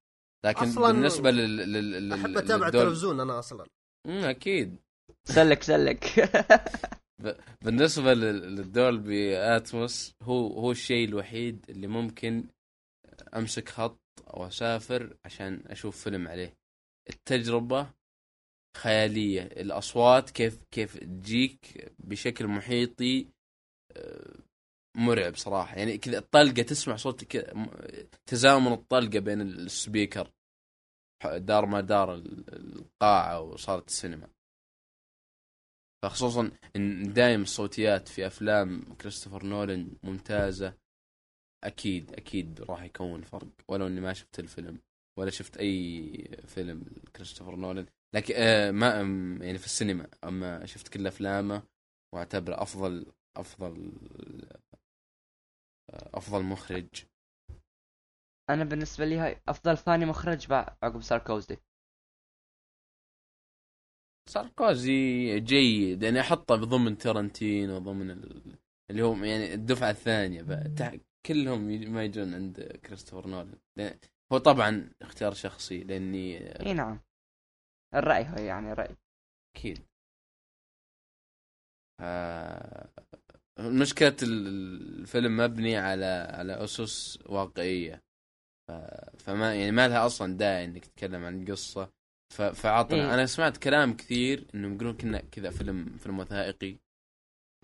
[0.45, 1.93] لكن أصلاً بالنسبة لل, لل...
[1.93, 2.13] لل...
[2.13, 3.67] أحب أتابع التلفزيون أنا أصلا.
[4.07, 4.77] أكيد.
[5.25, 6.05] سلك سلك.
[7.63, 12.45] بالنسبة لل- للدولبي أتموس هو هو الشيء الوحيد اللي ممكن
[13.37, 14.01] أمسك خط
[14.35, 16.57] أو اسافر عشان أشوف فيلم عليه.
[17.11, 17.91] التجربة
[18.77, 23.29] خيالية الأصوات كيف كيف تجيك بشكل محيطي
[23.97, 24.35] آه،
[24.97, 25.77] مرعب صراحة.
[25.77, 27.67] يعني كذا الطلقة تسمع صوت كذا
[28.27, 30.31] تزامن الطلقة بين السبيكر
[31.25, 34.29] دار ما دار ال- القاعة وصارت السينما.
[36.05, 40.75] فخصوصا إن دايم الصوتيات في أفلام كريستوفر نولان ممتازة
[41.65, 43.49] أكيد أكيد راح يكون فرق.
[43.69, 44.79] ولو إني ما شفت الفيلم
[45.19, 46.13] ولا شفت أي
[46.47, 46.85] فيلم
[47.17, 47.87] كريستوفر نولان.
[48.15, 48.87] لكن آه ما
[49.47, 50.09] يعني في السينما.
[50.25, 51.63] أما شفت كل أفلامه
[52.15, 53.07] وأعتبره أفضل
[53.37, 53.93] أفضل
[55.91, 56.89] آه، أفضل مخرج.
[58.51, 61.57] أنا بالنسبة لي هاي أفضل ثاني مخرج بع- عقب ساركوزي.
[64.27, 68.57] ساركوزي جيد يعني أحطه ضمن ترنتينو ضمن ال-
[68.91, 70.43] اللي هو يعني الدفعة الثانية.
[70.77, 70.95] تع-
[71.27, 71.61] كلهم
[71.93, 73.99] ما يجون عند كريستوفر نولان.
[74.33, 77.01] هو طبعا اختيار شخصي لأني إي نعم.
[77.95, 78.97] الرأي هو يعني رأي.
[79.57, 79.83] أكيد.
[82.01, 82.89] آه،
[83.59, 88.03] مشكلة ال- الفيلم مبني على على أسس واقعية.
[89.19, 91.93] فما يعني ما لها أصلا داعي إنك تتكلم عن القصة
[92.33, 93.15] فعطنا إيه.
[93.15, 96.77] أنا سمعت كلام كثير إنهم يقولون كنا كذا فيلم فيلم وثائقي.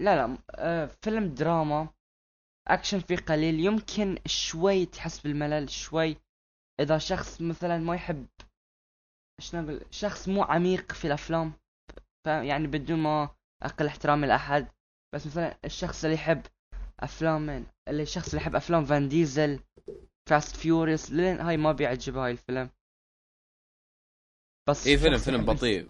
[0.01, 1.89] لا لا آه فيلم دراما
[2.69, 6.17] أكشن فيه قليل يمكن شوي تحس بالملل شوي.
[6.81, 8.27] إذا شخص مثلا ما يحب
[9.41, 11.53] شلون أقول شخص مو عميق في الأفلام
[12.27, 13.29] يعني بدون ما
[13.63, 14.69] أقل احترامي لأحد
[15.15, 16.43] بس مثلا الشخص اللي يحب
[17.01, 19.61] أفلام من اللي الشخص اللي يحب أفلام فان ديزل
[20.29, 22.71] Fast Furious لين هاي ما بيعجبه هاي الفيلم.
[24.71, 25.89] بس اي فيلم فيلم بطيء.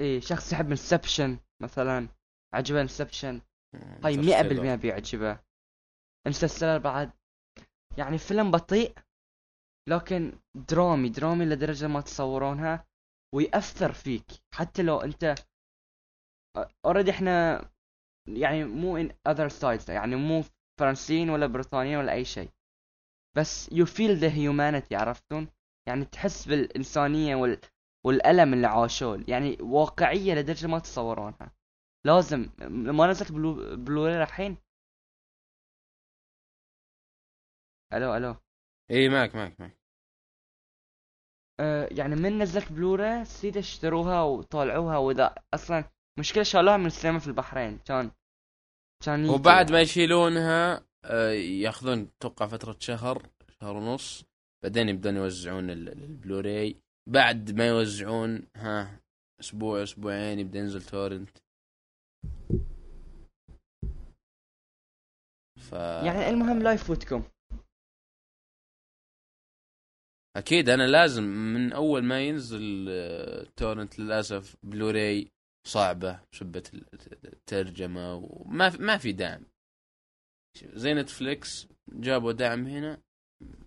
[0.00, 2.08] اي شخص يحب Inception مثلا
[2.54, 3.40] عجبه Inception
[4.04, 4.18] هاي Interstellar.
[4.18, 5.40] مئة بالمئة بيعجبه.
[6.26, 7.10] Interstellar بعد.
[7.98, 8.94] يعني فيلم بطيء
[9.88, 12.86] لكن درامي درامي لدرجة ما تصورونها
[13.34, 14.26] ويأثر فيك.
[14.54, 15.34] حتى لو أنت
[16.84, 17.68] already إحنا
[18.28, 20.44] يعني مو in either sides يعني مو
[20.80, 22.50] فرنسيين ولا بريطانيين ولا أي شيء.
[23.36, 25.48] بس you feel the humanity عرفتون؟
[25.88, 27.60] يعني تحس بالإنسانية وال...
[28.06, 29.24] والألم اللي عاشوه.
[29.28, 31.52] يعني واقعية لدرجة ما تتصورونها.
[32.06, 33.76] لازم لما نزلت Blu...
[33.76, 34.56] Blu-ray الحين؟
[37.92, 38.36] ألو ألو.
[38.90, 39.78] إي معك معك معك.
[41.60, 45.84] آه يعني من نزلت بلوراي سيد اشتروها وطالعوها وإذا أصلا
[46.18, 47.78] مشكلة شالوها من السينما في البحرين.
[47.78, 48.10] كان
[49.04, 53.28] كان وبعد ما يشيلونها آه، ياخذون توقع فترة شهر
[53.60, 54.24] شهر ونص
[54.62, 56.82] بعدين يبدون يوزعون ال- ال- البلوراي.
[57.08, 59.00] بعد ما يوزعون ها
[59.40, 61.38] أسبوع أسبوعين يبدأ ينزل torrent.
[65.60, 67.22] ف يعني المهم لا يفوتكم.
[70.36, 75.28] أكيد أنا لازم من أول ما ينزل آه، torrent للأسف بلوراي
[75.66, 76.62] صعبة بسبة
[77.24, 79.44] الترجمة وما في ما في دعم.
[80.64, 83.02] زي Netflix جابوا دعم هنا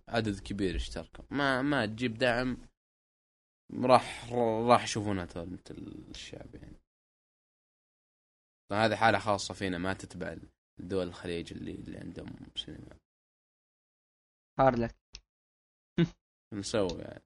[0.10, 1.26] عدد كبير اشتركوا.
[1.30, 2.58] ما ما تجيب دعم
[3.84, 4.34] راح
[4.70, 6.78] راح يشوفونها torrent الشعب يعني.
[8.72, 10.36] هذه حالة خاصة فينا ما تتبع
[10.80, 12.98] الدول الخليج اللي اللي عندهم سينما.
[14.60, 14.96] hard luck.
[16.54, 17.24] نسوي يعني.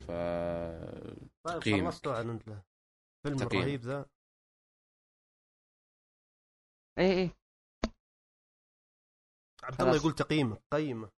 [0.00, 0.10] ف
[1.46, 1.84] طيب تقييمك.
[1.90, 2.62] خلصتوا عن ال-
[3.26, 3.62] الفيلم تقييم.
[3.62, 4.06] الرهيب ذا.
[6.98, 7.30] اي اي
[9.62, 9.96] عبد الله.
[9.96, 11.10] يقول تقييمه قيمه.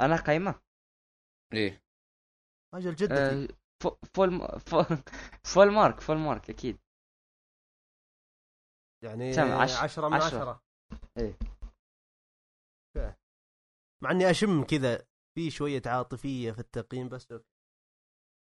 [0.00, 0.60] أنا قايمة
[1.52, 1.58] إيه.
[1.58, 1.82] إيه
[2.74, 3.14] أجل جدتي
[3.44, 3.48] آه
[3.82, 4.84] فو- فول فول
[5.54, 6.78] فول مارك فول مارك أكيد
[9.04, 10.26] يعني كم؟ عش- عشرة من عشرة.
[10.38, 10.62] عشرة
[11.18, 11.38] إيه.
[12.96, 13.14] okay.
[14.02, 17.44] مع إني أشم كذا في شوية عاطفية في التقييم بس okay.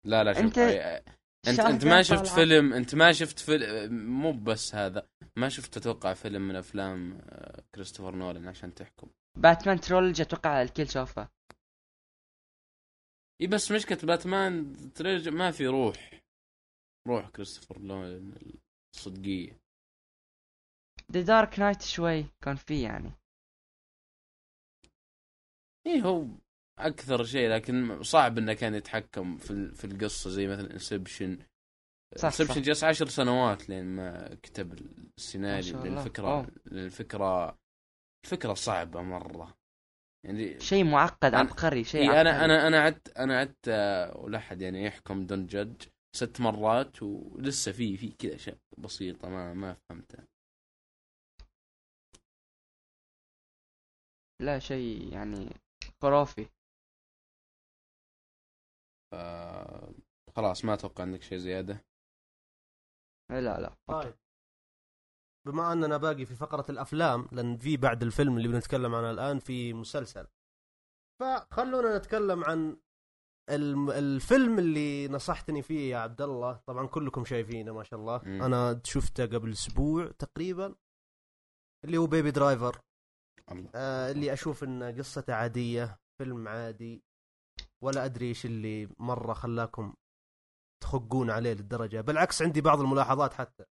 [0.05, 1.03] لا لا شوف أنت أنت
[1.47, 2.01] انت, أنت ما طالعة.
[2.03, 7.21] شفت فيلم أنت ما شفت فيلم مو بس هذا ما شفت أتوقع فيلم من أفلام
[7.21, 9.07] آه، كريستوفر نولان عشان تحكم
[9.37, 11.29] Batman trilogy أتوقع الكل شافه.
[13.41, 16.21] إي بس مشكلة Batman trilogy ما في روح.
[17.07, 18.33] روح كريستوفر نولان
[18.95, 19.59] الصدقية.
[21.11, 23.11] The Dark Knight شوي كان فيه يعني.
[25.87, 26.27] إيه هو
[26.79, 31.39] أكثر شيء لكن صعب إنه كان يتحكم في في القصة زي مثلا Inception
[32.17, 32.61] صح، Inception.
[32.61, 34.73] جلس عشر سنوات لين ما كتب
[35.17, 36.89] السيناريو شاء لأن
[38.25, 39.57] الفكرة صعبة مرة.
[40.25, 42.21] يعني شيء معقد عبقري شيء إيه عبقري.
[42.21, 45.81] أنا أنا أنا عدت أنا عدت آه، ولا أحد يعني يحكم دون judge
[46.15, 50.27] ست مرات ولسه في في كذا أشياء بسيطة ما ما فهمتها.
[54.41, 55.49] لا شيء يعني
[56.01, 56.45] خرافي.
[59.11, 61.85] ف- خلاص ما أتوقع عندك شيء زيادة.
[63.31, 64.13] لا لا طيب.
[65.47, 69.73] بما اننا باقي في فقرة الأفلام لأن في بعد الفيلم اللي بنتكلم عنه الآن في
[69.73, 70.27] مسلسل.
[71.21, 72.77] فخلونا نتكلم عن
[73.89, 76.61] الفيلم اللي نصحتني فيه يا عبد الله.
[76.67, 78.21] طبعا كلكم شايفينه ما شاء الله.
[78.45, 80.75] أنا شفته قبل أسبوع تقريبا.
[81.85, 82.81] اللي هو بيبي درايفر
[83.51, 83.69] الله.
[83.75, 87.03] آه اللي أشوف إن قصته عادية فيلم عادي.
[87.83, 89.93] ولا أدري إيش اللي مرة خلاكم
[90.83, 92.01] تخقون عليه للدرجة.
[92.01, 93.65] بالعكس عندي بعض الملاحظات حتى.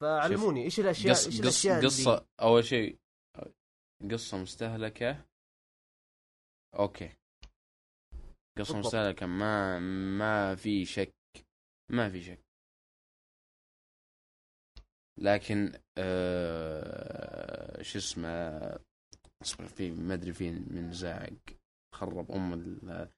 [0.00, 2.98] فعلموني إيش الاشياء قص إيش قص الأشياء اللي- قصة أول شيء
[4.10, 5.24] قصة مستهلكة.
[6.78, 7.08] أوكي.
[8.58, 8.76] قصة بالضبط.
[8.86, 9.78] مستهلكة ما
[10.18, 11.14] ما في شك
[11.90, 12.40] ما في شك.
[15.18, 18.78] لكن آه شو اسمه
[19.42, 21.32] اصبر في ما أدري في من زاعق
[21.94, 23.10] خرب أم ال-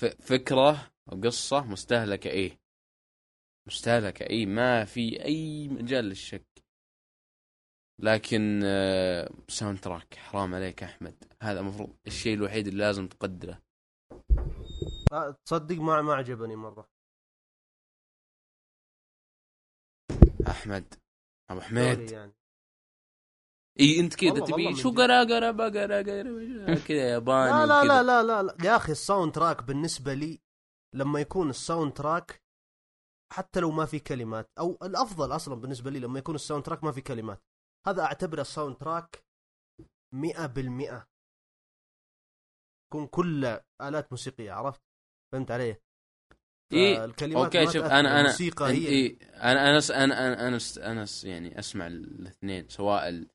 [0.00, 2.58] ف- فكرة وقصة مستهلكة إيه.
[3.66, 6.46] مستهلكة إيه ما في أي مجال للشك.
[7.98, 11.24] لكن آه، soundtrack حرام عليك أحمد.
[11.42, 13.62] هذا المفروض الشيء الوحيد اللي لازم تقدره.
[15.12, 16.88] آه، تصدق ما ما عجبني مرة.
[20.48, 20.94] أحمد
[21.50, 22.10] أبو حميد.
[22.10, 22.32] يعني.
[23.80, 24.90] إي أنت كذا تبي شو.
[24.90, 28.02] قرا قرا بقرا قرا كذا ياباني لا لا.
[28.02, 28.56] لا لا لا.
[28.64, 30.40] يا أخي ال soundtrack بالنسبة لي
[30.94, 32.45] لما يكون ال soundtrack
[33.32, 34.50] حتى لو ما في كلمات.
[34.58, 37.42] أو الأفضل أصلا بالنسبة لي لما يكون ال soundtrack ما في كلمات.
[37.86, 39.24] هذا أعتبره ال soundtrack
[40.14, 41.06] 100%
[42.88, 44.80] يكون كله آلات موسيقية عرفت؟
[45.32, 45.76] فهمت علي؟
[46.72, 48.86] إيه، فالكلمات okay شوف أنا أنا الموسيقى هي.
[48.86, 50.58] إيه أنا أنا أنا أنا أنا,
[50.92, 53.28] أنا يعني أسمع الاثنين سواء ال-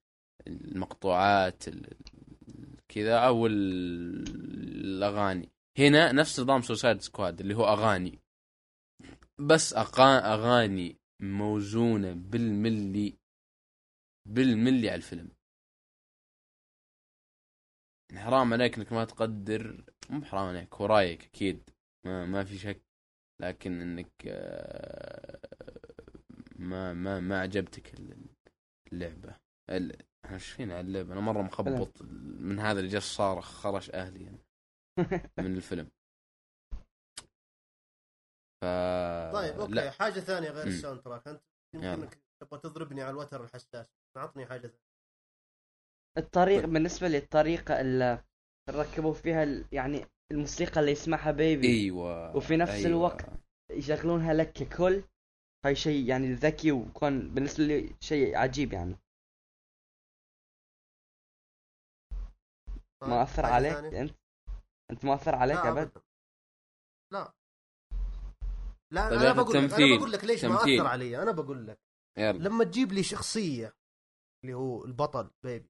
[0.48, 4.28] المقطوعات ال- ال- كذا أو ال-
[4.86, 5.50] الأغاني.
[5.78, 8.20] هنا نفس نظام Suicide Squad اللي هو أغاني.
[9.40, 13.18] بس أغاني موزونة بالملي
[14.26, 15.32] بالملي على الفيلم.
[18.12, 19.84] يعني حرام عليك إنك ما تقدر.
[20.10, 21.70] مو حرام عليك هو رأيك أكيد.
[22.06, 22.82] ما, ما في شك.
[23.42, 25.40] لكن إنك آه،
[26.56, 28.26] ما ما ما عجبتك ال-
[28.94, 29.36] اللعبة.
[29.70, 31.14] ال- إحنا إيش فينا على اللعبة.
[31.14, 32.02] أنا مرة مخبط.
[32.02, 34.46] من هذا اللي جالس صارخ خرش أهلي يعني.
[35.38, 35.92] من الفيلم.
[38.62, 38.66] ف
[39.34, 39.92] طيب okay لا.
[39.92, 40.68] حاجة ثانية غير.
[40.68, 41.28] ال soundtrack.
[41.76, 43.86] أنت تبغى تضربني على الوتر الحساس.
[44.18, 44.92] اعطني حاجة ثانية.
[46.18, 48.24] الطريق بالنسبة لي الطريقة اللي
[48.70, 52.88] ركبوا فيها ال- يعني الموسيقى اللي يسمعها Baby أيوه وفي نفس أيوة.
[52.90, 53.26] الوقت
[53.72, 55.04] يشغلونها لك ككل
[55.66, 58.96] هاي شيء يعني ذكي وكان بالنسبة لي شيء عجيب يعني.
[63.00, 64.16] طيب، ما أثر حاجة عليك ثانية؟ أنت؟
[64.92, 66.02] أنت ما أثر عليك أبداً.
[67.12, 67.34] لا.
[68.94, 70.56] لا طيب أنا بقول لك أنا بقول لك ليش ما.
[70.56, 71.80] أثر علي؟ أنا بقول لك
[72.18, 72.32] يلا.
[72.32, 73.74] لما تجيب لي شخصية
[74.44, 75.70] اللي هو البطل بيبي.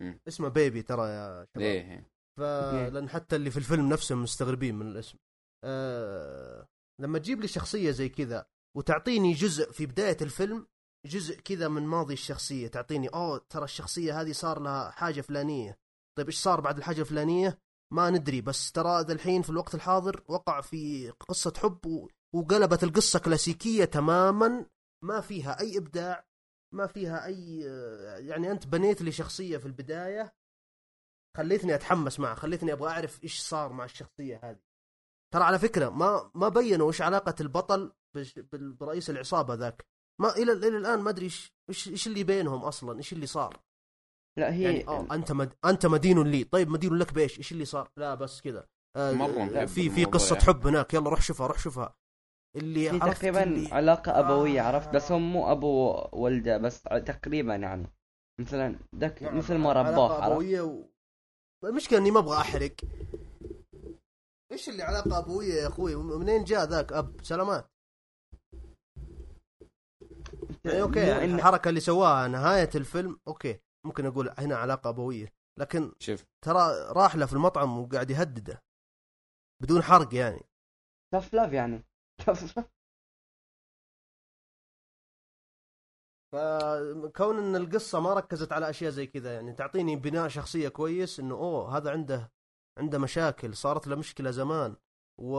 [0.00, 0.20] مم.
[0.28, 1.62] اسمه بيبي ترى يا شباب.
[1.64, 5.18] ليه؟ فلأن حتى اللي في الفيلم نفسهم مستغربين من الاسم.
[5.64, 6.66] آه
[7.00, 8.46] لما تجيب لي شخصية زي كذا
[8.76, 10.66] وتعطيني جزء في بداية الفيلم
[11.06, 15.78] جزء كذا من ماضي الشخصية تعطيني أوه ترى الشخصية هذه صار لها حاجة فلانية.
[16.18, 17.58] طيب إيش صار بعد الحاجة الفلانية؟
[17.92, 22.08] ما ندري بس ترى ذا الحين في الوقت الحاضر وقع في قصة حب و...
[22.34, 24.66] وقلبت القصة كلاسيكية تماما.
[25.04, 26.24] ما فيها أي إبداع
[26.74, 27.60] ما فيها أي
[28.26, 30.34] يعني أنت بنيت لي شخصية في البداية.
[31.36, 34.60] خليتني أتحمس معه خليتني أبغى أعرف إيش صار مع الشخصية هذه.
[35.34, 37.92] ترى على فكرة ما ما بينوا إيش علاقة البطل
[38.52, 39.86] برئيس العصابة ذاك.
[40.20, 43.60] ما إلى إلى الآن ما أدري إيش إيش إيش اللي بينهم أصلا إيش اللي صار.
[44.38, 45.54] لا هي يعني آه أنت مد...
[45.64, 46.44] أنت مدين لي.
[46.44, 50.46] طيب مدين لك بإيش؟ إيش اللي صار؟ لا بس كذا آه في في قصة يعني.
[50.46, 50.94] حب هناك.
[50.94, 51.94] يلا روح شوفها روح شوفها.
[52.56, 53.68] اللي هي عرفت تقريبا اللي...
[53.72, 54.64] علاقة أبوية آه.
[54.64, 57.86] عرفت؟ بس هم مو أبو ولده بس تقريبا يعني.
[58.40, 60.84] مثلا ذاك نعم، مثل ما علاقة رباه عرفت؟ أبوية و...
[61.64, 62.74] المشكلة إني ما أبغى أحرق.
[64.52, 67.70] إيش اللي علاقة أبوية يا أخوي؟ منين جاء ذاك؟ أب سلامات.
[70.64, 75.32] يعني okay يعني إن- الحركة اللي سواها نهاية الفيلم okay ممكن أقول هنا علاقة أبوية.
[75.58, 76.24] لكن شوف.
[76.44, 78.62] ترى راح له في المطعم وقاعد يهدده
[79.62, 80.40] بدون حرق يعني.
[81.14, 81.82] tough love يعني.
[86.32, 91.34] فكون إن القصة ما ركزت على أشياء زي كذا يعني تعطيني بناء شخصية كويس إنه
[91.34, 92.32] أوه هذا عنده
[92.78, 94.76] عنده مشاكل صارت له مشكلة زمان.
[95.18, 95.36] و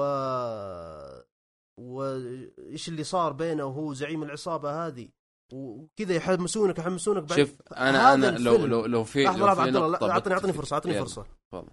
[1.80, 5.10] وإيش اللي صار بينه وهو زعيم العصابة هذه؟
[5.54, 7.40] وكذا يحمسونك يحمسونك بعد.
[7.40, 10.54] شوف أنا أنا لو لو لو في لحظة لو لحظة في عبد الله اعطني أعطني
[10.54, 11.26] فرصة أعطني فرصة.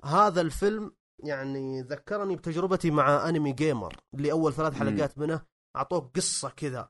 [0.04, 0.92] هذا الفيلم
[1.24, 4.74] يعني ذكرني بتجربتي مع أنمي gamer اللي اول ثلاث.
[4.74, 5.42] حلقات منه
[5.76, 6.88] اعطوك قصة كذا.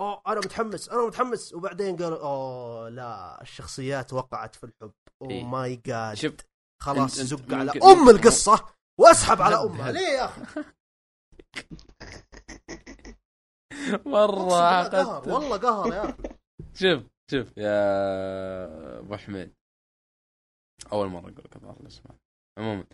[0.00, 1.54] أوه أنا متحمس أنا متحمس.
[1.54, 4.92] وبعدين قالوا أوه لا الشخصيات وقعت في الحب.
[5.30, 5.44] إيه.
[5.44, 6.34] my god شوف
[6.82, 8.68] خلاص زق على أم القصة.
[9.00, 9.92] واسحب على أمها.
[9.92, 10.44] ليه يا أخي؟
[14.06, 14.96] مرة قهر.
[14.96, 15.28] عقدت.
[15.28, 16.16] والله قهر يا أخي.
[16.74, 19.54] شوف شوف يا أبو حميد.
[20.92, 22.16] أول مرة أقول لك الظاهر الأسماء.
[22.58, 22.84] عموما.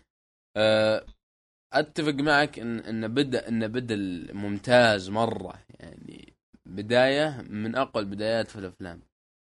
[1.73, 3.95] أتفق معك ان إن بدا إن بدأ
[4.33, 5.63] ممتاز مرة.
[5.79, 6.33] يعني
[6.65, 9.01] بداية من أقوى البدايات في الأفلام.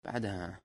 [0.06, 0.62] بعدها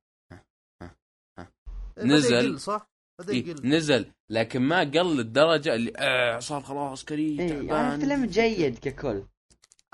[1.96, 2.34] بدأ نزل.
[2.34, 2.90] يقل صح؟
[3.20, 3.68] بدأ إيه يقل.
[3.68, 4.12] نزل.
[4.30, 8.00] لكن ما قل للدرجة اللي آه صار خلاص كريه اي يعني تعبان.
[8.00, 9.22] فيلم جيد ككل.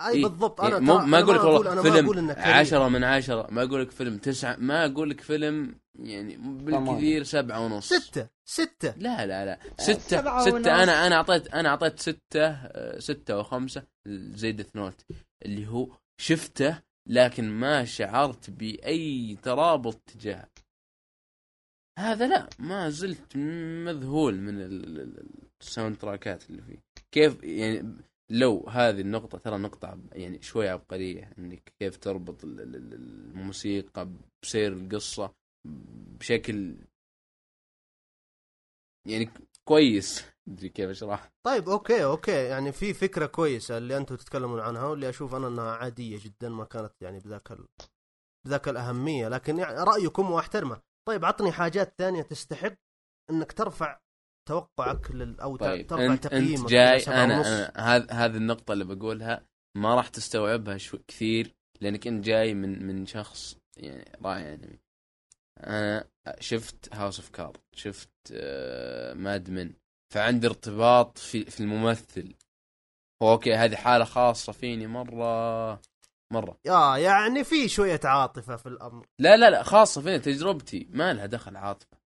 [0.06, 0.22] أي إيه.
[0.22, 2.44] بالضبط أنا يعني مو ما أنا أقول لك والله فيلم أقول انه كريه.
[2.44, 7.64] عشرة من عشرة ما أقول لك فيلم تسعة ما أقول لك فيلم يعني بالكثير سبعة
[7.64, 10.66] ونص ستة ستة لا لا لا آه، ستة سبعة ستة ونص.
[10.66, 13.82] أنا أنا أعطيت أنا أعطيت ستة آه، ستة أو خمسة
[14.34, 15.04] زي Death Note
[15.44, 15.88] اللي هو
[16.20, 16.78] شفته
[17.08, 20.48] لكن ما شعرت بأي ترابط تجاهه
[21.98, 25.26] هذا لا ما زلت مذهول من ال- ال-
[25.60, 26.78] ال sound track ات اللي فيه
[27.12, 27.94] كيف يعني
[28.30, 34.08] لو هذه النقطة ترى نقطة يعني شوي عبقرية إنك كيف تربط ال- ال- ال- الموسيقى
[34.42, 35.34] بسير القصة
[36.20, 36.76] بشكل
[39.08, 39.30] يعني
[39.68, 40.24] كويس.
[40.48, 42.32] أدري كيف أشرح؟ طيب okay okay.
[42.44, 46.64] يعني في فكرة كويسة اللي أنتم تتكلمون عنها واللي أشوف أنا إنها عادية جدا ما
[46.64, 47.66] كانت يعني بذاك ال...
[48.46, 50.80] بذاك الأهمية لكن يعني رأيكم وأحترمه.
[51.08, 52.74] طيب عطني حاجات ثانية تستحق
[53.30, 53.98] إنك ترفع
[54.50, 55.40] توقعك لل...
[55.40, 59.46] أو طيب ترفع انت تقييمك انت جاي أنا هذه هذه النقطة اللي بقولها
[59.76, 64.78] ما راح تستوعبها شو كثير لأنك أنت جاي من من شخص يعني راعي انمي
[65.66, 66.08] أنا
[66.40, 69.72] شفت House of Card شفت آه Mad Men
[70.14, 72.34] فعندي ارتباط في في الممثل.
[73.22, 75.80] هو okay هذه حالة خاصة فيني مرة
[76.32, 76.58] مرة.
[76.64, 79.06] yeah يعني في شوية عاطفة في الأمر.
[79.18, 81.99] لا لا لا خاصة فيني تجربتي ما لها دخل عاطفة.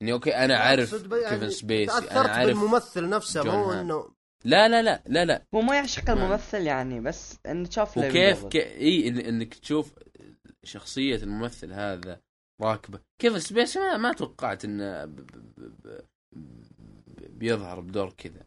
[0.00, 3.72] يعني okay أنا عارف ب- يعني كيفن سبيسي أنا عارف بالممثل نفسه مو.
[3.72, 5.46] انه لا لا لا لا لا.
[5.54, 8.46] هو ما يعشق الممثل يعني بس انه شاف وكيف.
[8.46, 8.56] ك...
[8.56, 9.18] إي إن...
[9.18, 9.94] إنك تشوف
[10.64, 12.20] شخصية الممثل هذا
[12.62, 13.00] راكبة.
[13.20, 15.16] كيفن سبيسي ما, ما توقعت إنه ب...
[15.16, 15.26] ب...
[15.56, 16.04] ب...
[16.32, 17.38] ب...
[17.38, 18.46] بيظهر بدور كذا.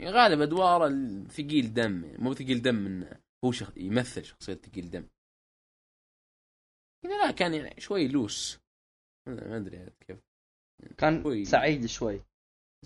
[0.00, 0.88] يعني غالب أدواره
[1.28, 3.72] ثقيل دم يعني مو ثقيل دم إنه هو شخ...
[3.76, 5.06] يمثل شخصية ثقيل دم.
[7.04, 8.58] هنا لا كان يعني شوي loose.
[9.28, 10.18] ما ما أدري كيف.
[10.98, 11.44] كان شوي.
[11.44, 12.20] سعيد شوي.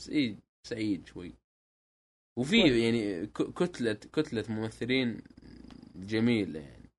[0.08, 0.36] اي
[0.66, 1.34] سعيد شوي.
[2.38, 2.84] وفي.
[2.84, 5.22] يعني كتلة كتلة ممثلين
[5.96, 6.90] جميلة يعني.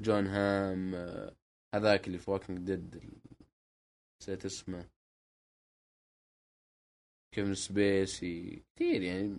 [0.00, 1.36] جون هام آه،
[1.74, 3.12] هذاك اللي في Walking Dead
[4.22, 4.88] نسيت اسمه.
[7.34, 8.62] كيفن سبيسي.
[8.76, 9.36] كثير يعني.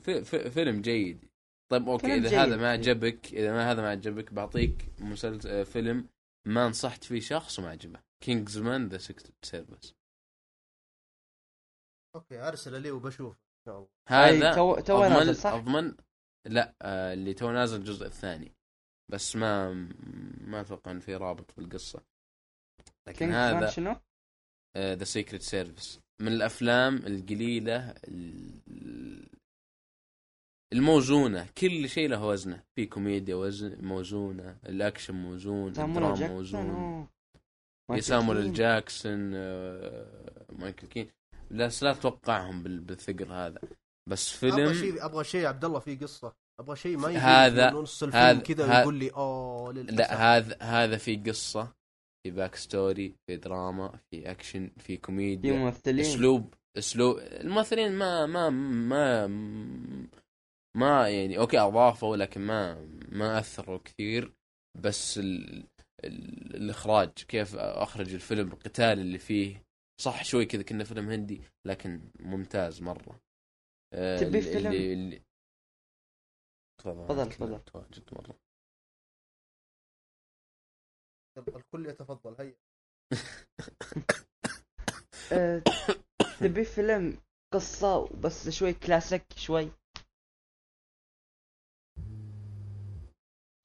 [0.00, 1.24] في في فيلم جيد.
[1.70, 2.38] طيب okay إذا جيد.
[2.38, 6.08] هذا ما عجبك إذا ما هذا ما عجبك بعطيك مسلسل آه، فيلم
[6.46, 8.00] ما نصحت فيه شخص وما عجبه.
[8.24, 9.94] Kingsman The Secret Service
[12.14, 13.36] okay أرسل لي وبشوف.
[13.36, 13.88] إن شاء الله.
[14.08, 15.94] هذا two two اضمن صح؟ أضمن
[16.46, 18.52] لا آه اللي two نازل الجزء الثاني.
[19.10, 19.72] بس ما
[20.40, 22.02] ما أتوقع ان في رابط بالقصة.
[23.08, 23.96] لكن هذا شنو؟
[24.76, 29.28] The Secret Service من الأفلام القليلة ال-
[30.72, 31.46] الموزونة.
[31.58, 32.62] كل شيء له وزنه.
[32.74, 34.58] في كوميديا وزن موزونة.
[34.66, 35.68] الأكشن موزون.
[35.68, 37.08] الدراما جاكسون؟ موزون.
[37.94, 38.52] في سامويل.
[38.52, 41.10] جاكسون آه، مايكل كين.
[41.52, 43.60] بس لا تتوقعهم بال- بالثقل هذا.
[44.10, 46.32] بس أبغى فيلم شيء أبغى شيء عبد الله في قصة.
[46.60, 49.98] أبغى شيء ما يجي هذا- في نص الفيلم هذا- كذا هذا- ويقول لي أوه للأسف.
[49.98, 51.72] لا هذا هذا في قصة
[52.26, 56.00] في back story في دراما في اكشن في في كوميديا ممثلين.
[56.00, 59.26] اسلوب اسلوب الممثلين ما ما ما
[60.76, 64.32] ما يعني okay أضافوا لكن ما ما أثروا كثير.
[64.80, 65.64] بس ال
[66.04, 69.62] ال الإخراج كيف أخرج الفيلم القتال اللي فيه
[70.00, 73.20] صح شوي كذا كنا فيلم هندي لكن ممتاز مرة.
[73.94, 75.22] آه، تبي فيلم؟ اللي- اللي-
[76.80, 77.64] تفضل تفضل،.
[77.64, 78.36] تواجد مرة.
[81.56, 82.56] الكل يتفضل هيا.
[85.32, 85.62] أه،
[86.40, 87.22] تبي فيلم
[87.54, 89.70] قصة بس شوي كلاسيك شوي؟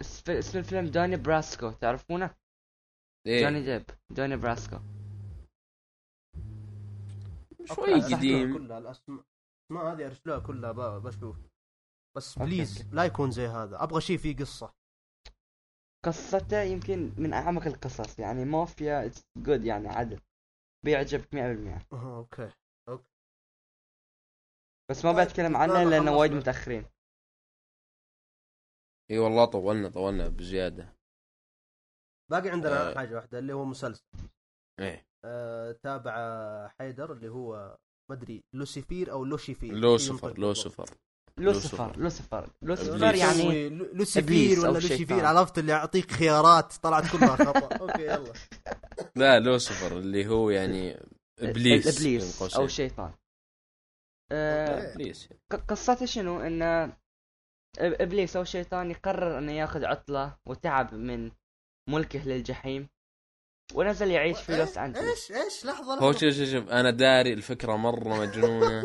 [0.01, 2.35] اسم اسم الفيلم Donnie Brasco تعرفونه؟
[3.27, 4.77] جوني إيه ديب Donnie Brasco.
[7.75, 8.57] شوي قديم.
[8.57, 9.23] كلها الاسماء
[9.71, 11.37] الاسماء هذه ارسلوها كلها ب- بشوف.
[12.17, 12.95] بس okay, please okay.
[12.95, 13.83] لا يكون زي هذا.
[13.83, 14.73] أبغى شيء فيه قصة.
[16.05, 20.21] قصته يمكن من أعمق القصص يعني مافيا it's good يعني عدل.
[20.85, 22.51] بيعجبك 100% أها، okay
[24.91, 26.31] بس ما طيب، بتكلم لا، عنه لا، لأنه وايد.
[26.31, 26.85] متأخرين.
[29.11, 30.93] إي والله طولنا طولنا بزيادة.
[32.31, 32.95] باقي عندنا آه.
[32.95, 34.05] حاجة واحدة اللي هو مسلسل.
[34.79, 35.07] إيه.
[35.83, 37.77] تابع حيدر اللي هو
[38.11, 40.85] مدري لوسيفير أو لوشيفير لوسيفر لوسيفر.
[41.37, 42.49] لوسيفر لوسيفر.
[42.61, 42.95] لوسيفر.
[42.95, 43.19] إبليس.
[43.21, 44.71] يعني يعني لوسيفير ولا.
[44.73, 47.75] لوشيفير؟ عرفت اللي يعطيك خيارات طلعت كلها خطأ.
[47.81, 48.33] okay يلا.
[49.15, 50.99] لا لوسيفر اللي هو يعني
[51.39, 52.41] إبليس إبليس.
[52.55, 53.11] أو شيطان.
[54.31, 60.93] آه، إبليس ق- قصته شنو؟ إن إب- إبليس أو شيطان يقرر انه يأخذ عطلة وتعب
[60.93, 61.31] من
[61.89, 62.87] ملكه للجحيم.
[63.73, 65.31] ونزل يعيش في لوس أنجلوس.
[65.31, 68.83] إيش إيش؟ لحظة هو شوف شوف شوف أنا داري الفكرة مرة مجنونة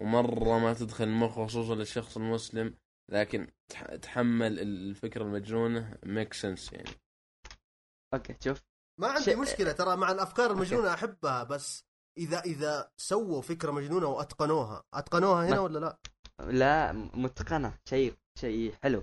[0.00, 2.74] ومرة ما تدخل المخ خصوصا للشخص المسلم
[3.10, 6.90] لكن تح- تحمل الفكرة المجنونة make sense يعني.
[8.14, 8.62] okay شوف.
[9.00, 11.84] ما عندي شيء- مشكلة ترى مع الأفكار المجنونة أحبها بس
[12.18, 14.82] اذا إذا سووا فكرة مجنونة وأتقنوها.
[14.94, 15.98] أتقنوها هنا ما- ولا لا؟
[16.40, 17.78] لا متقنة.
[17.88, 19.02] شيء شيء حلو.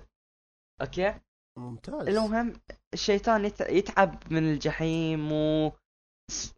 [0.80, 1.14] okay؟
[1.58, 2.08] ممتاز.
[2.08, 2.60] المهم
[2.94, 5.72] الشيطان يت- يتعب من الجحيم و...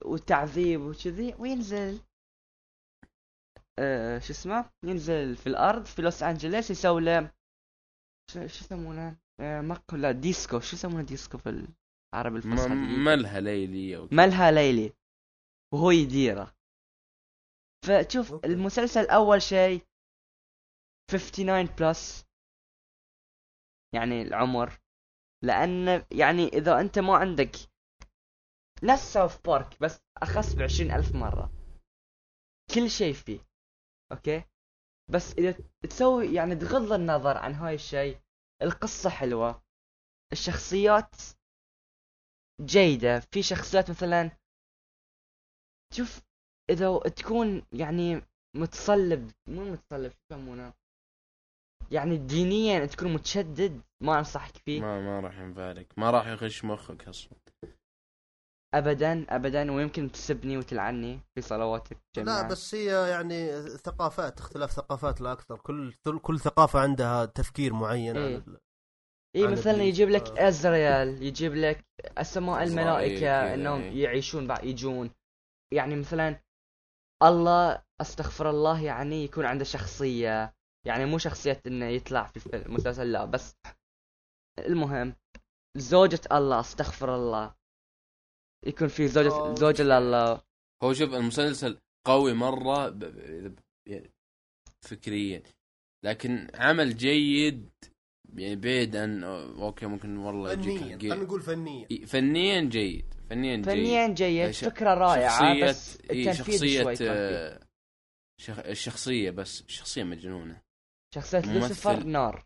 [0.04, 2.00] والتعذيب وكذي وينزل
[3.78, 7.32] آه شو اسمه؟ ينزل في الأرض في لوس انجلوس يسوي له
[8.30, 10.60] شو يسمونه؟ آه مق لا ديسكو.
[10.60, 11.66] شو يسمونه ديسكو في
[12.14, 12.74] العربي الفصحى.
[13.04, 14.08] ملها ليلي.
[14.12, 14.92] ملهى ليلي.
[15.74, 16.54] وهو يديره.
[17.84, 18.46] فشوف okay.
[18.46, 19.82] المسلسل أول شيء
[21.10, 22.26] 59 بلس
[23.94, 24.78] يعني العمر.
[25.42, 27.56] لأن يعني إذا أنت ما عندك
[28.82, 31.52] نفس ساوث بارك بس أخس بعشرين ألف مرة.
[32.74, 33.40] كل شيء فيه
[34.12, 34.44] أوكي؟
[35.10, 35.54] بس إذا
[35.90, 38.18] تسوي يعني تغض النظر عن هاي الشيء
[38.62, 39.62] القصة حلوة
[40.32, 41.14] الشخصيات
[42.60, 43.20] جيدة.
[43.20, 44.30] في شخصيات مثلا
[45.92, 46.22] شوف
[46.70, 48.22] إذا تكون يعني
[48.56, 50.72] متصلب مو متصلب شو يسمونه؟
[51.90, 53.82] يعني دينيا تكون متشدد.
[54.02, 57.32] ما أنصحك فيه ما ما راح ينفعلك ما راح يخش مخك أصلا
[58.74, 65.20] ابدا ابدا ويمكن تسبني وتلعني في صلواتك جميعا لا بس هي يعني ثقافات اختلاف ثقافات
[65.20, 68.36] لا أكثر كل كل ثقافة عندها تفكير معين إيه.
[68.36, 68.58] عن ال-
[69.36, 69.82] اي مثلا.
[69.82, 70.38] يجيب لك.
[70.38, 71.84] أزريال يجيب لك
[72.18, 74.04] أسماء إسرائيل الملائكة إنهم إيه.
[74.04, 75.10] يعيشون بعد يجون
[75.72, 76.40] يعني مثلا
[77.22, 80.54] الله أستغفر الله يعني يكون عنده شخصية
[80.86, 83.56] يعني مو شخصية إنه يطلع في المسلسل لا بس
[84.58, 85.14] المهم
[85.76, 87.54] زوجة الله استغفر الله
[88.66, 89.54] يكون في زوجة أوه.
[89.54, 90.40] زوجة لله
[90.82, 92.98] هو شوف المسلسل قوي مرة ب...
[92.98, 93.56] ب...
[93.88, 94.06] ب...
[94.80, 95.42] فكريا
[96.04, 97.70] لكن عمل جيد
[98.34, 100.98] يعني بعيد عن أوكي ممكن والله يجيك فنيا.
[100.98, 106.32] خلينا نقول فنيا فنيا جيد فنيا جيد فنيا جيد ش- فكرة رائعة شخصية بس إيه
[106.32, 107.10] شخصية كان فيه.
[107.10, 107.66] آه،
[108.40, 108.58] شخ...
[108.58, 110.62] الشخصية بس شخصية مجنونة
[111.14, 111.54] شخصية.
[111.54, 112.44] لوسيفر نار.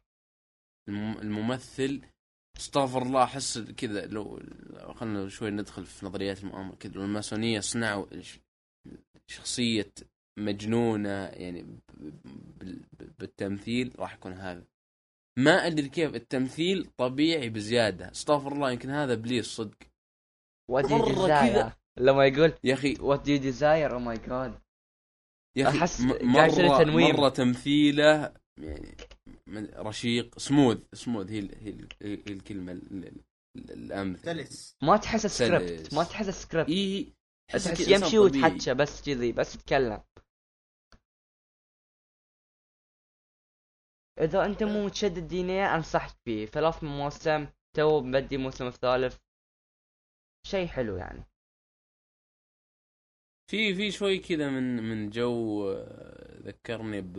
[0.88, 2.00] الممثل
[2.56, 4.40] استغفر الله أحس كذا لو
[4.94, 8.40] خلنا شوي ندخل في نظريات المؤامرة كذا لو الماسونية صنعوا ش-
[9.30, 9.92] شخصية
[10.38, 11.78] مجنونة يعني.
[13.18, 14.64] بالتمثيل راح يكون هذا
[15.38, 19.76] ما أدري كيف التمثيل طبيعي بزيادة استغفر الله يمكن هذا إبليس صدق
[20.70, 21.76] what مرة you desire كذا.
[21.98, 24.59] لما يقول يا أخي what do desire oh my God
[25.56, 27.16] يا أخي يصير مرة تنويم.
[27.16, 28.96] مرة تمثيله يعني
[29.77, 33.24] رشيق smooth smooth هي ال- هي, ال- هي الكلمة ال- ال-
[33.70, 34.77] الامثل سلس.
[34.82, 35.94] ما تحس سكريبت.
[35.94, 37.12] ما تحس سكريبت إي
[37.48, 40.02] تحس يمشي ويتحكى بس كذي بس يتكلم.
[44.20, 47.47] إذا أنت مو متشدد دينيا أنصحك فيه ثلاث مواسم
[47.77, 49.16] تو مبدي الموسم الثالث
[50.47, 51.24] شيء حلو يعني.
[53.51, 57.16] في في شوي كذا من من جو آه، ذكرني ب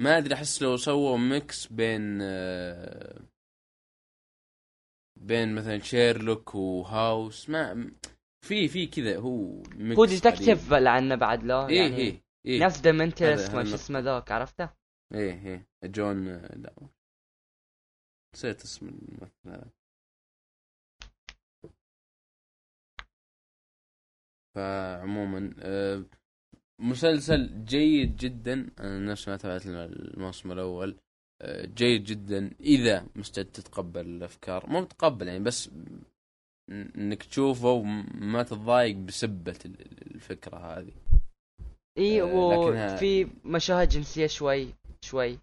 [0.00, 3.20] ما أدري أحس لو سووا ميكس بين آه،
[5.16, 7.90] بين مثلا شيرلوك وهاوس ما
[8.46, 12.64] في في كذا هو ميكس هو ديتكتيف لعنه بعد لا إيه، يعني إيه إيه.
[12.64, 14.70] نفس ديمنتيرس ما شو اسمه ذاك عرفته؟
[15.14, 15.68] إيه إيه.
[15.84, 16.74] جون آه، لا.
[18.34, 19.70] نسيت اسم الممثل هذا
[24.54, 26.04] فعموما أه
[26.80, 28.70] مسلسل جيد جدا.
[28.80, 30.96] أنا نفس ما تابعت الموسم الأول.
[31.42, 32.50] آه، جيد جدا.
[32.60, 34.70] إذا مستعد تتقبل الأفكار.
[34.70, 35.70] مو تتقبل يعني بس
[36.70, 40.92] إنك تشوفه وما تتضايق بسبة الفكرة هذه.
[41.98, 44.74] إي آه، وفي مشاهد جنسية شوي
[45.04, 45.38] شوي.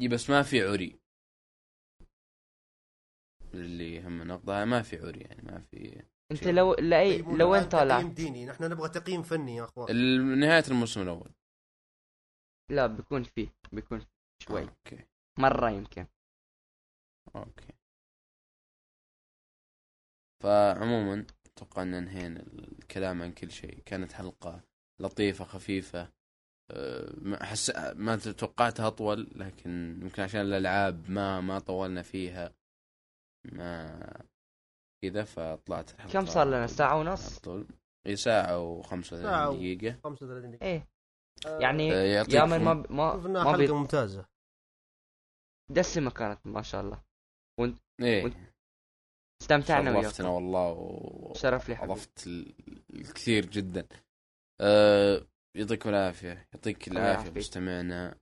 [0.00, 0.96] إي بس ما في عري.
[3.54, 7.68] اللي هم نقطة ما في عري يعني ما في انت لو لاي طيب، لو وين
[7.68, 8.46] طالع؟ تقييم ديني.
[8.46, 10.40] نحن نبغى تقييم فني يا أخوان.
[10.40, 11.30] نهاية الموسم الأول.
[12.70, 14.06] لا بيكون فيه بيكون
[14.42, 14.62] شوي.
[14.62, 15.04] أوكي.
[15.38, 16.06] مرة يمكن.
[17.36, 17.74] أوكي.
[20.42, 23.82] فعموما أتوقع إن انهينا الكلام عن كل شيء.
[23.86, 24.62] كانت حلقة
[25.00, 26.12] لطيفة خفيفة.
[26.70, 32.54] أه، حس ما توقعتها أطول لكن يمكن عشان الألعاب ما ما طولنا فيها.
[33.52, 34.29] ما
[35.02, 37.66] كذا فطلعت الحلقة كم صار لنا؟ ساعة ونص؟ طول.
[38.06, 40.00] إي ساعة و35 دقيقة.
[40.04, 40.66] 35 دقيقة.
[40.66, 40.88] إيه.
[41.60, 43.68] يعني آه يا من ما ما ما حلقة بي...
[43.68, 44.26] ممتازة.
[45.70, 47.02] دسمة كانت ما شاء الله.
[47.60, 48.24] وانت إيه.
[48.24, 48.36] وانت...
[49.42, 50.04] استمتعنا وياك.
[50.04, 51.32] شرفتنا والله و...
[51.34, 52.26] شرف لي اضفت
[52.94, 53.86] الكثير جدا.
[54.60, 55.26] أه...
[55.56, 56.48] يعطيكم العافية.
[56.54, 58.18] يعطيك العافية مستمعنا.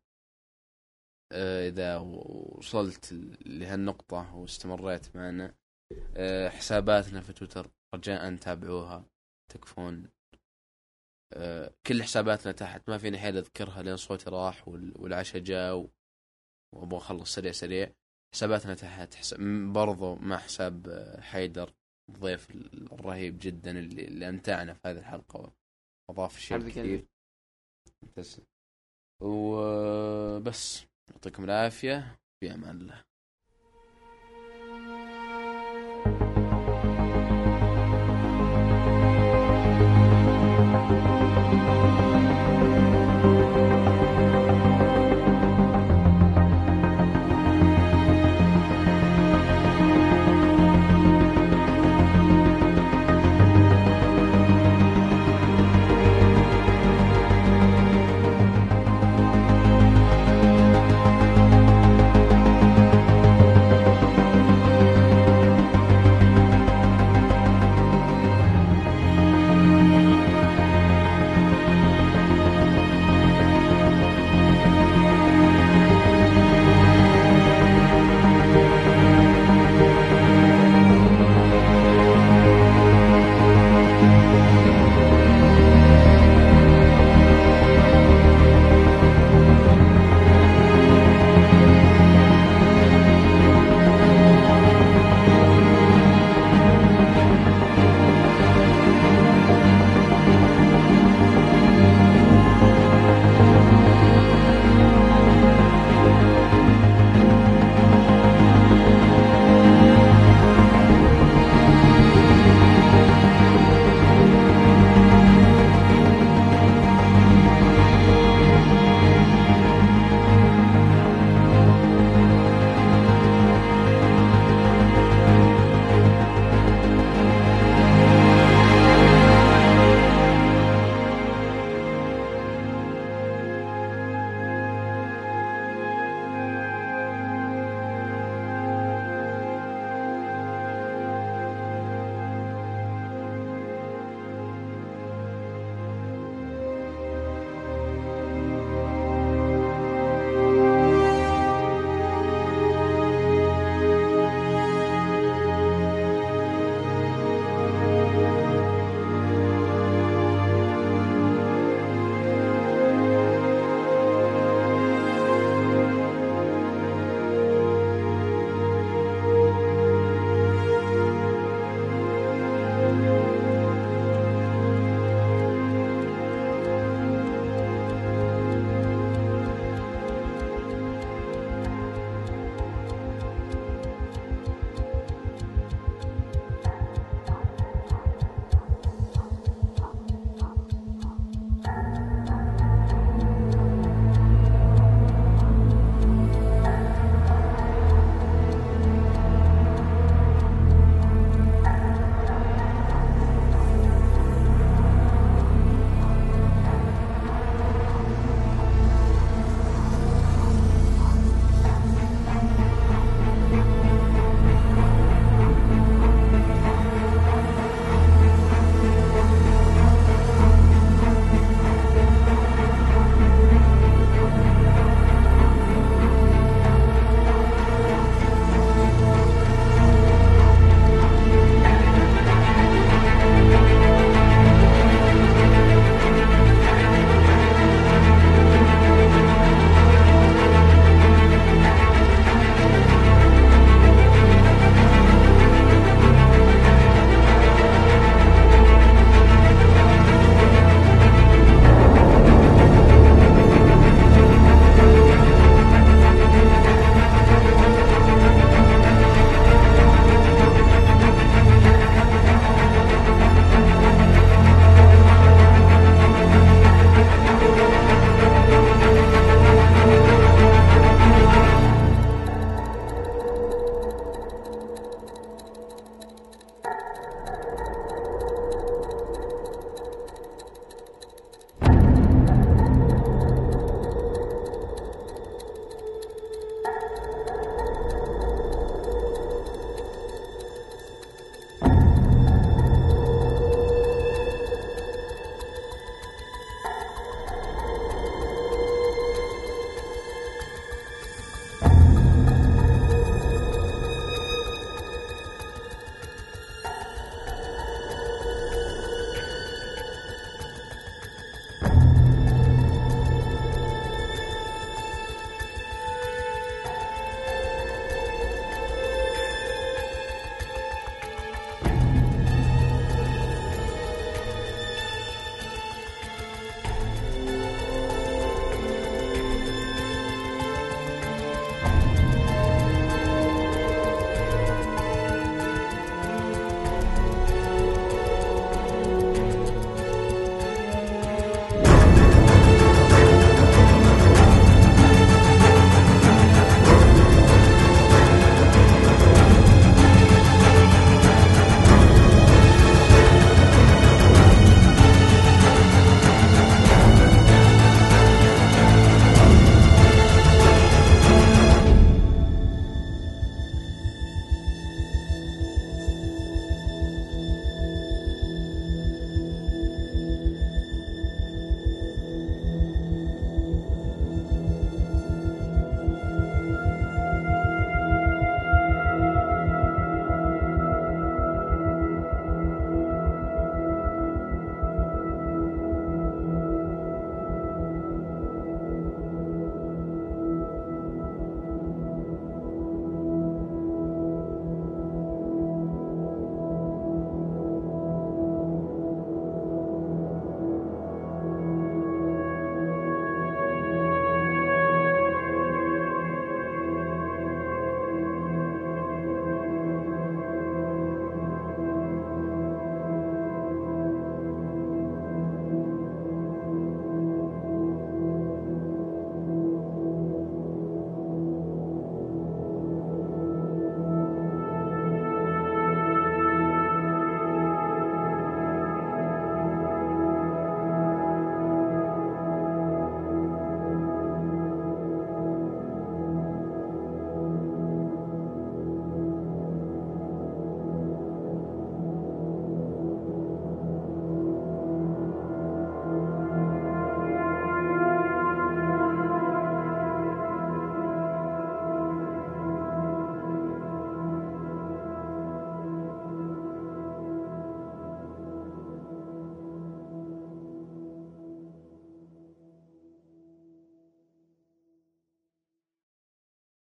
[1.32, 3.12] أه إذا وصلت
[3.46, 5.54] لهالنقطة وإستمريت معنا
[6.48, 9.04] حساباتنا في تويتر رجاء تابعوها
[9.52, 10.08] تكفون.
[11.32, 15.88] أه كل حساباتنا تحت ما فيني حيل أذكرها لأن صوتي راح والعشاء جاء
[16.74, 17.92] وأبغى أخلص سريع سريع.
[18.34, 19.40] حساباتنا تحت حساب
[19.72, 21.74] برضو مع حساب آه، حيدر
[22.10, 22.50] الضيف
[22.92, 25.52] الرهيب جدا اللي, اللي أمتعنا في هذه الحلقة
[26.08, 27.04] وأضاف شيء كثير.
[28.16, 28.40] بس
[29.22, 32.18] وبس يعطيكم العافية.
[32.40, 33.04] في أمان الله.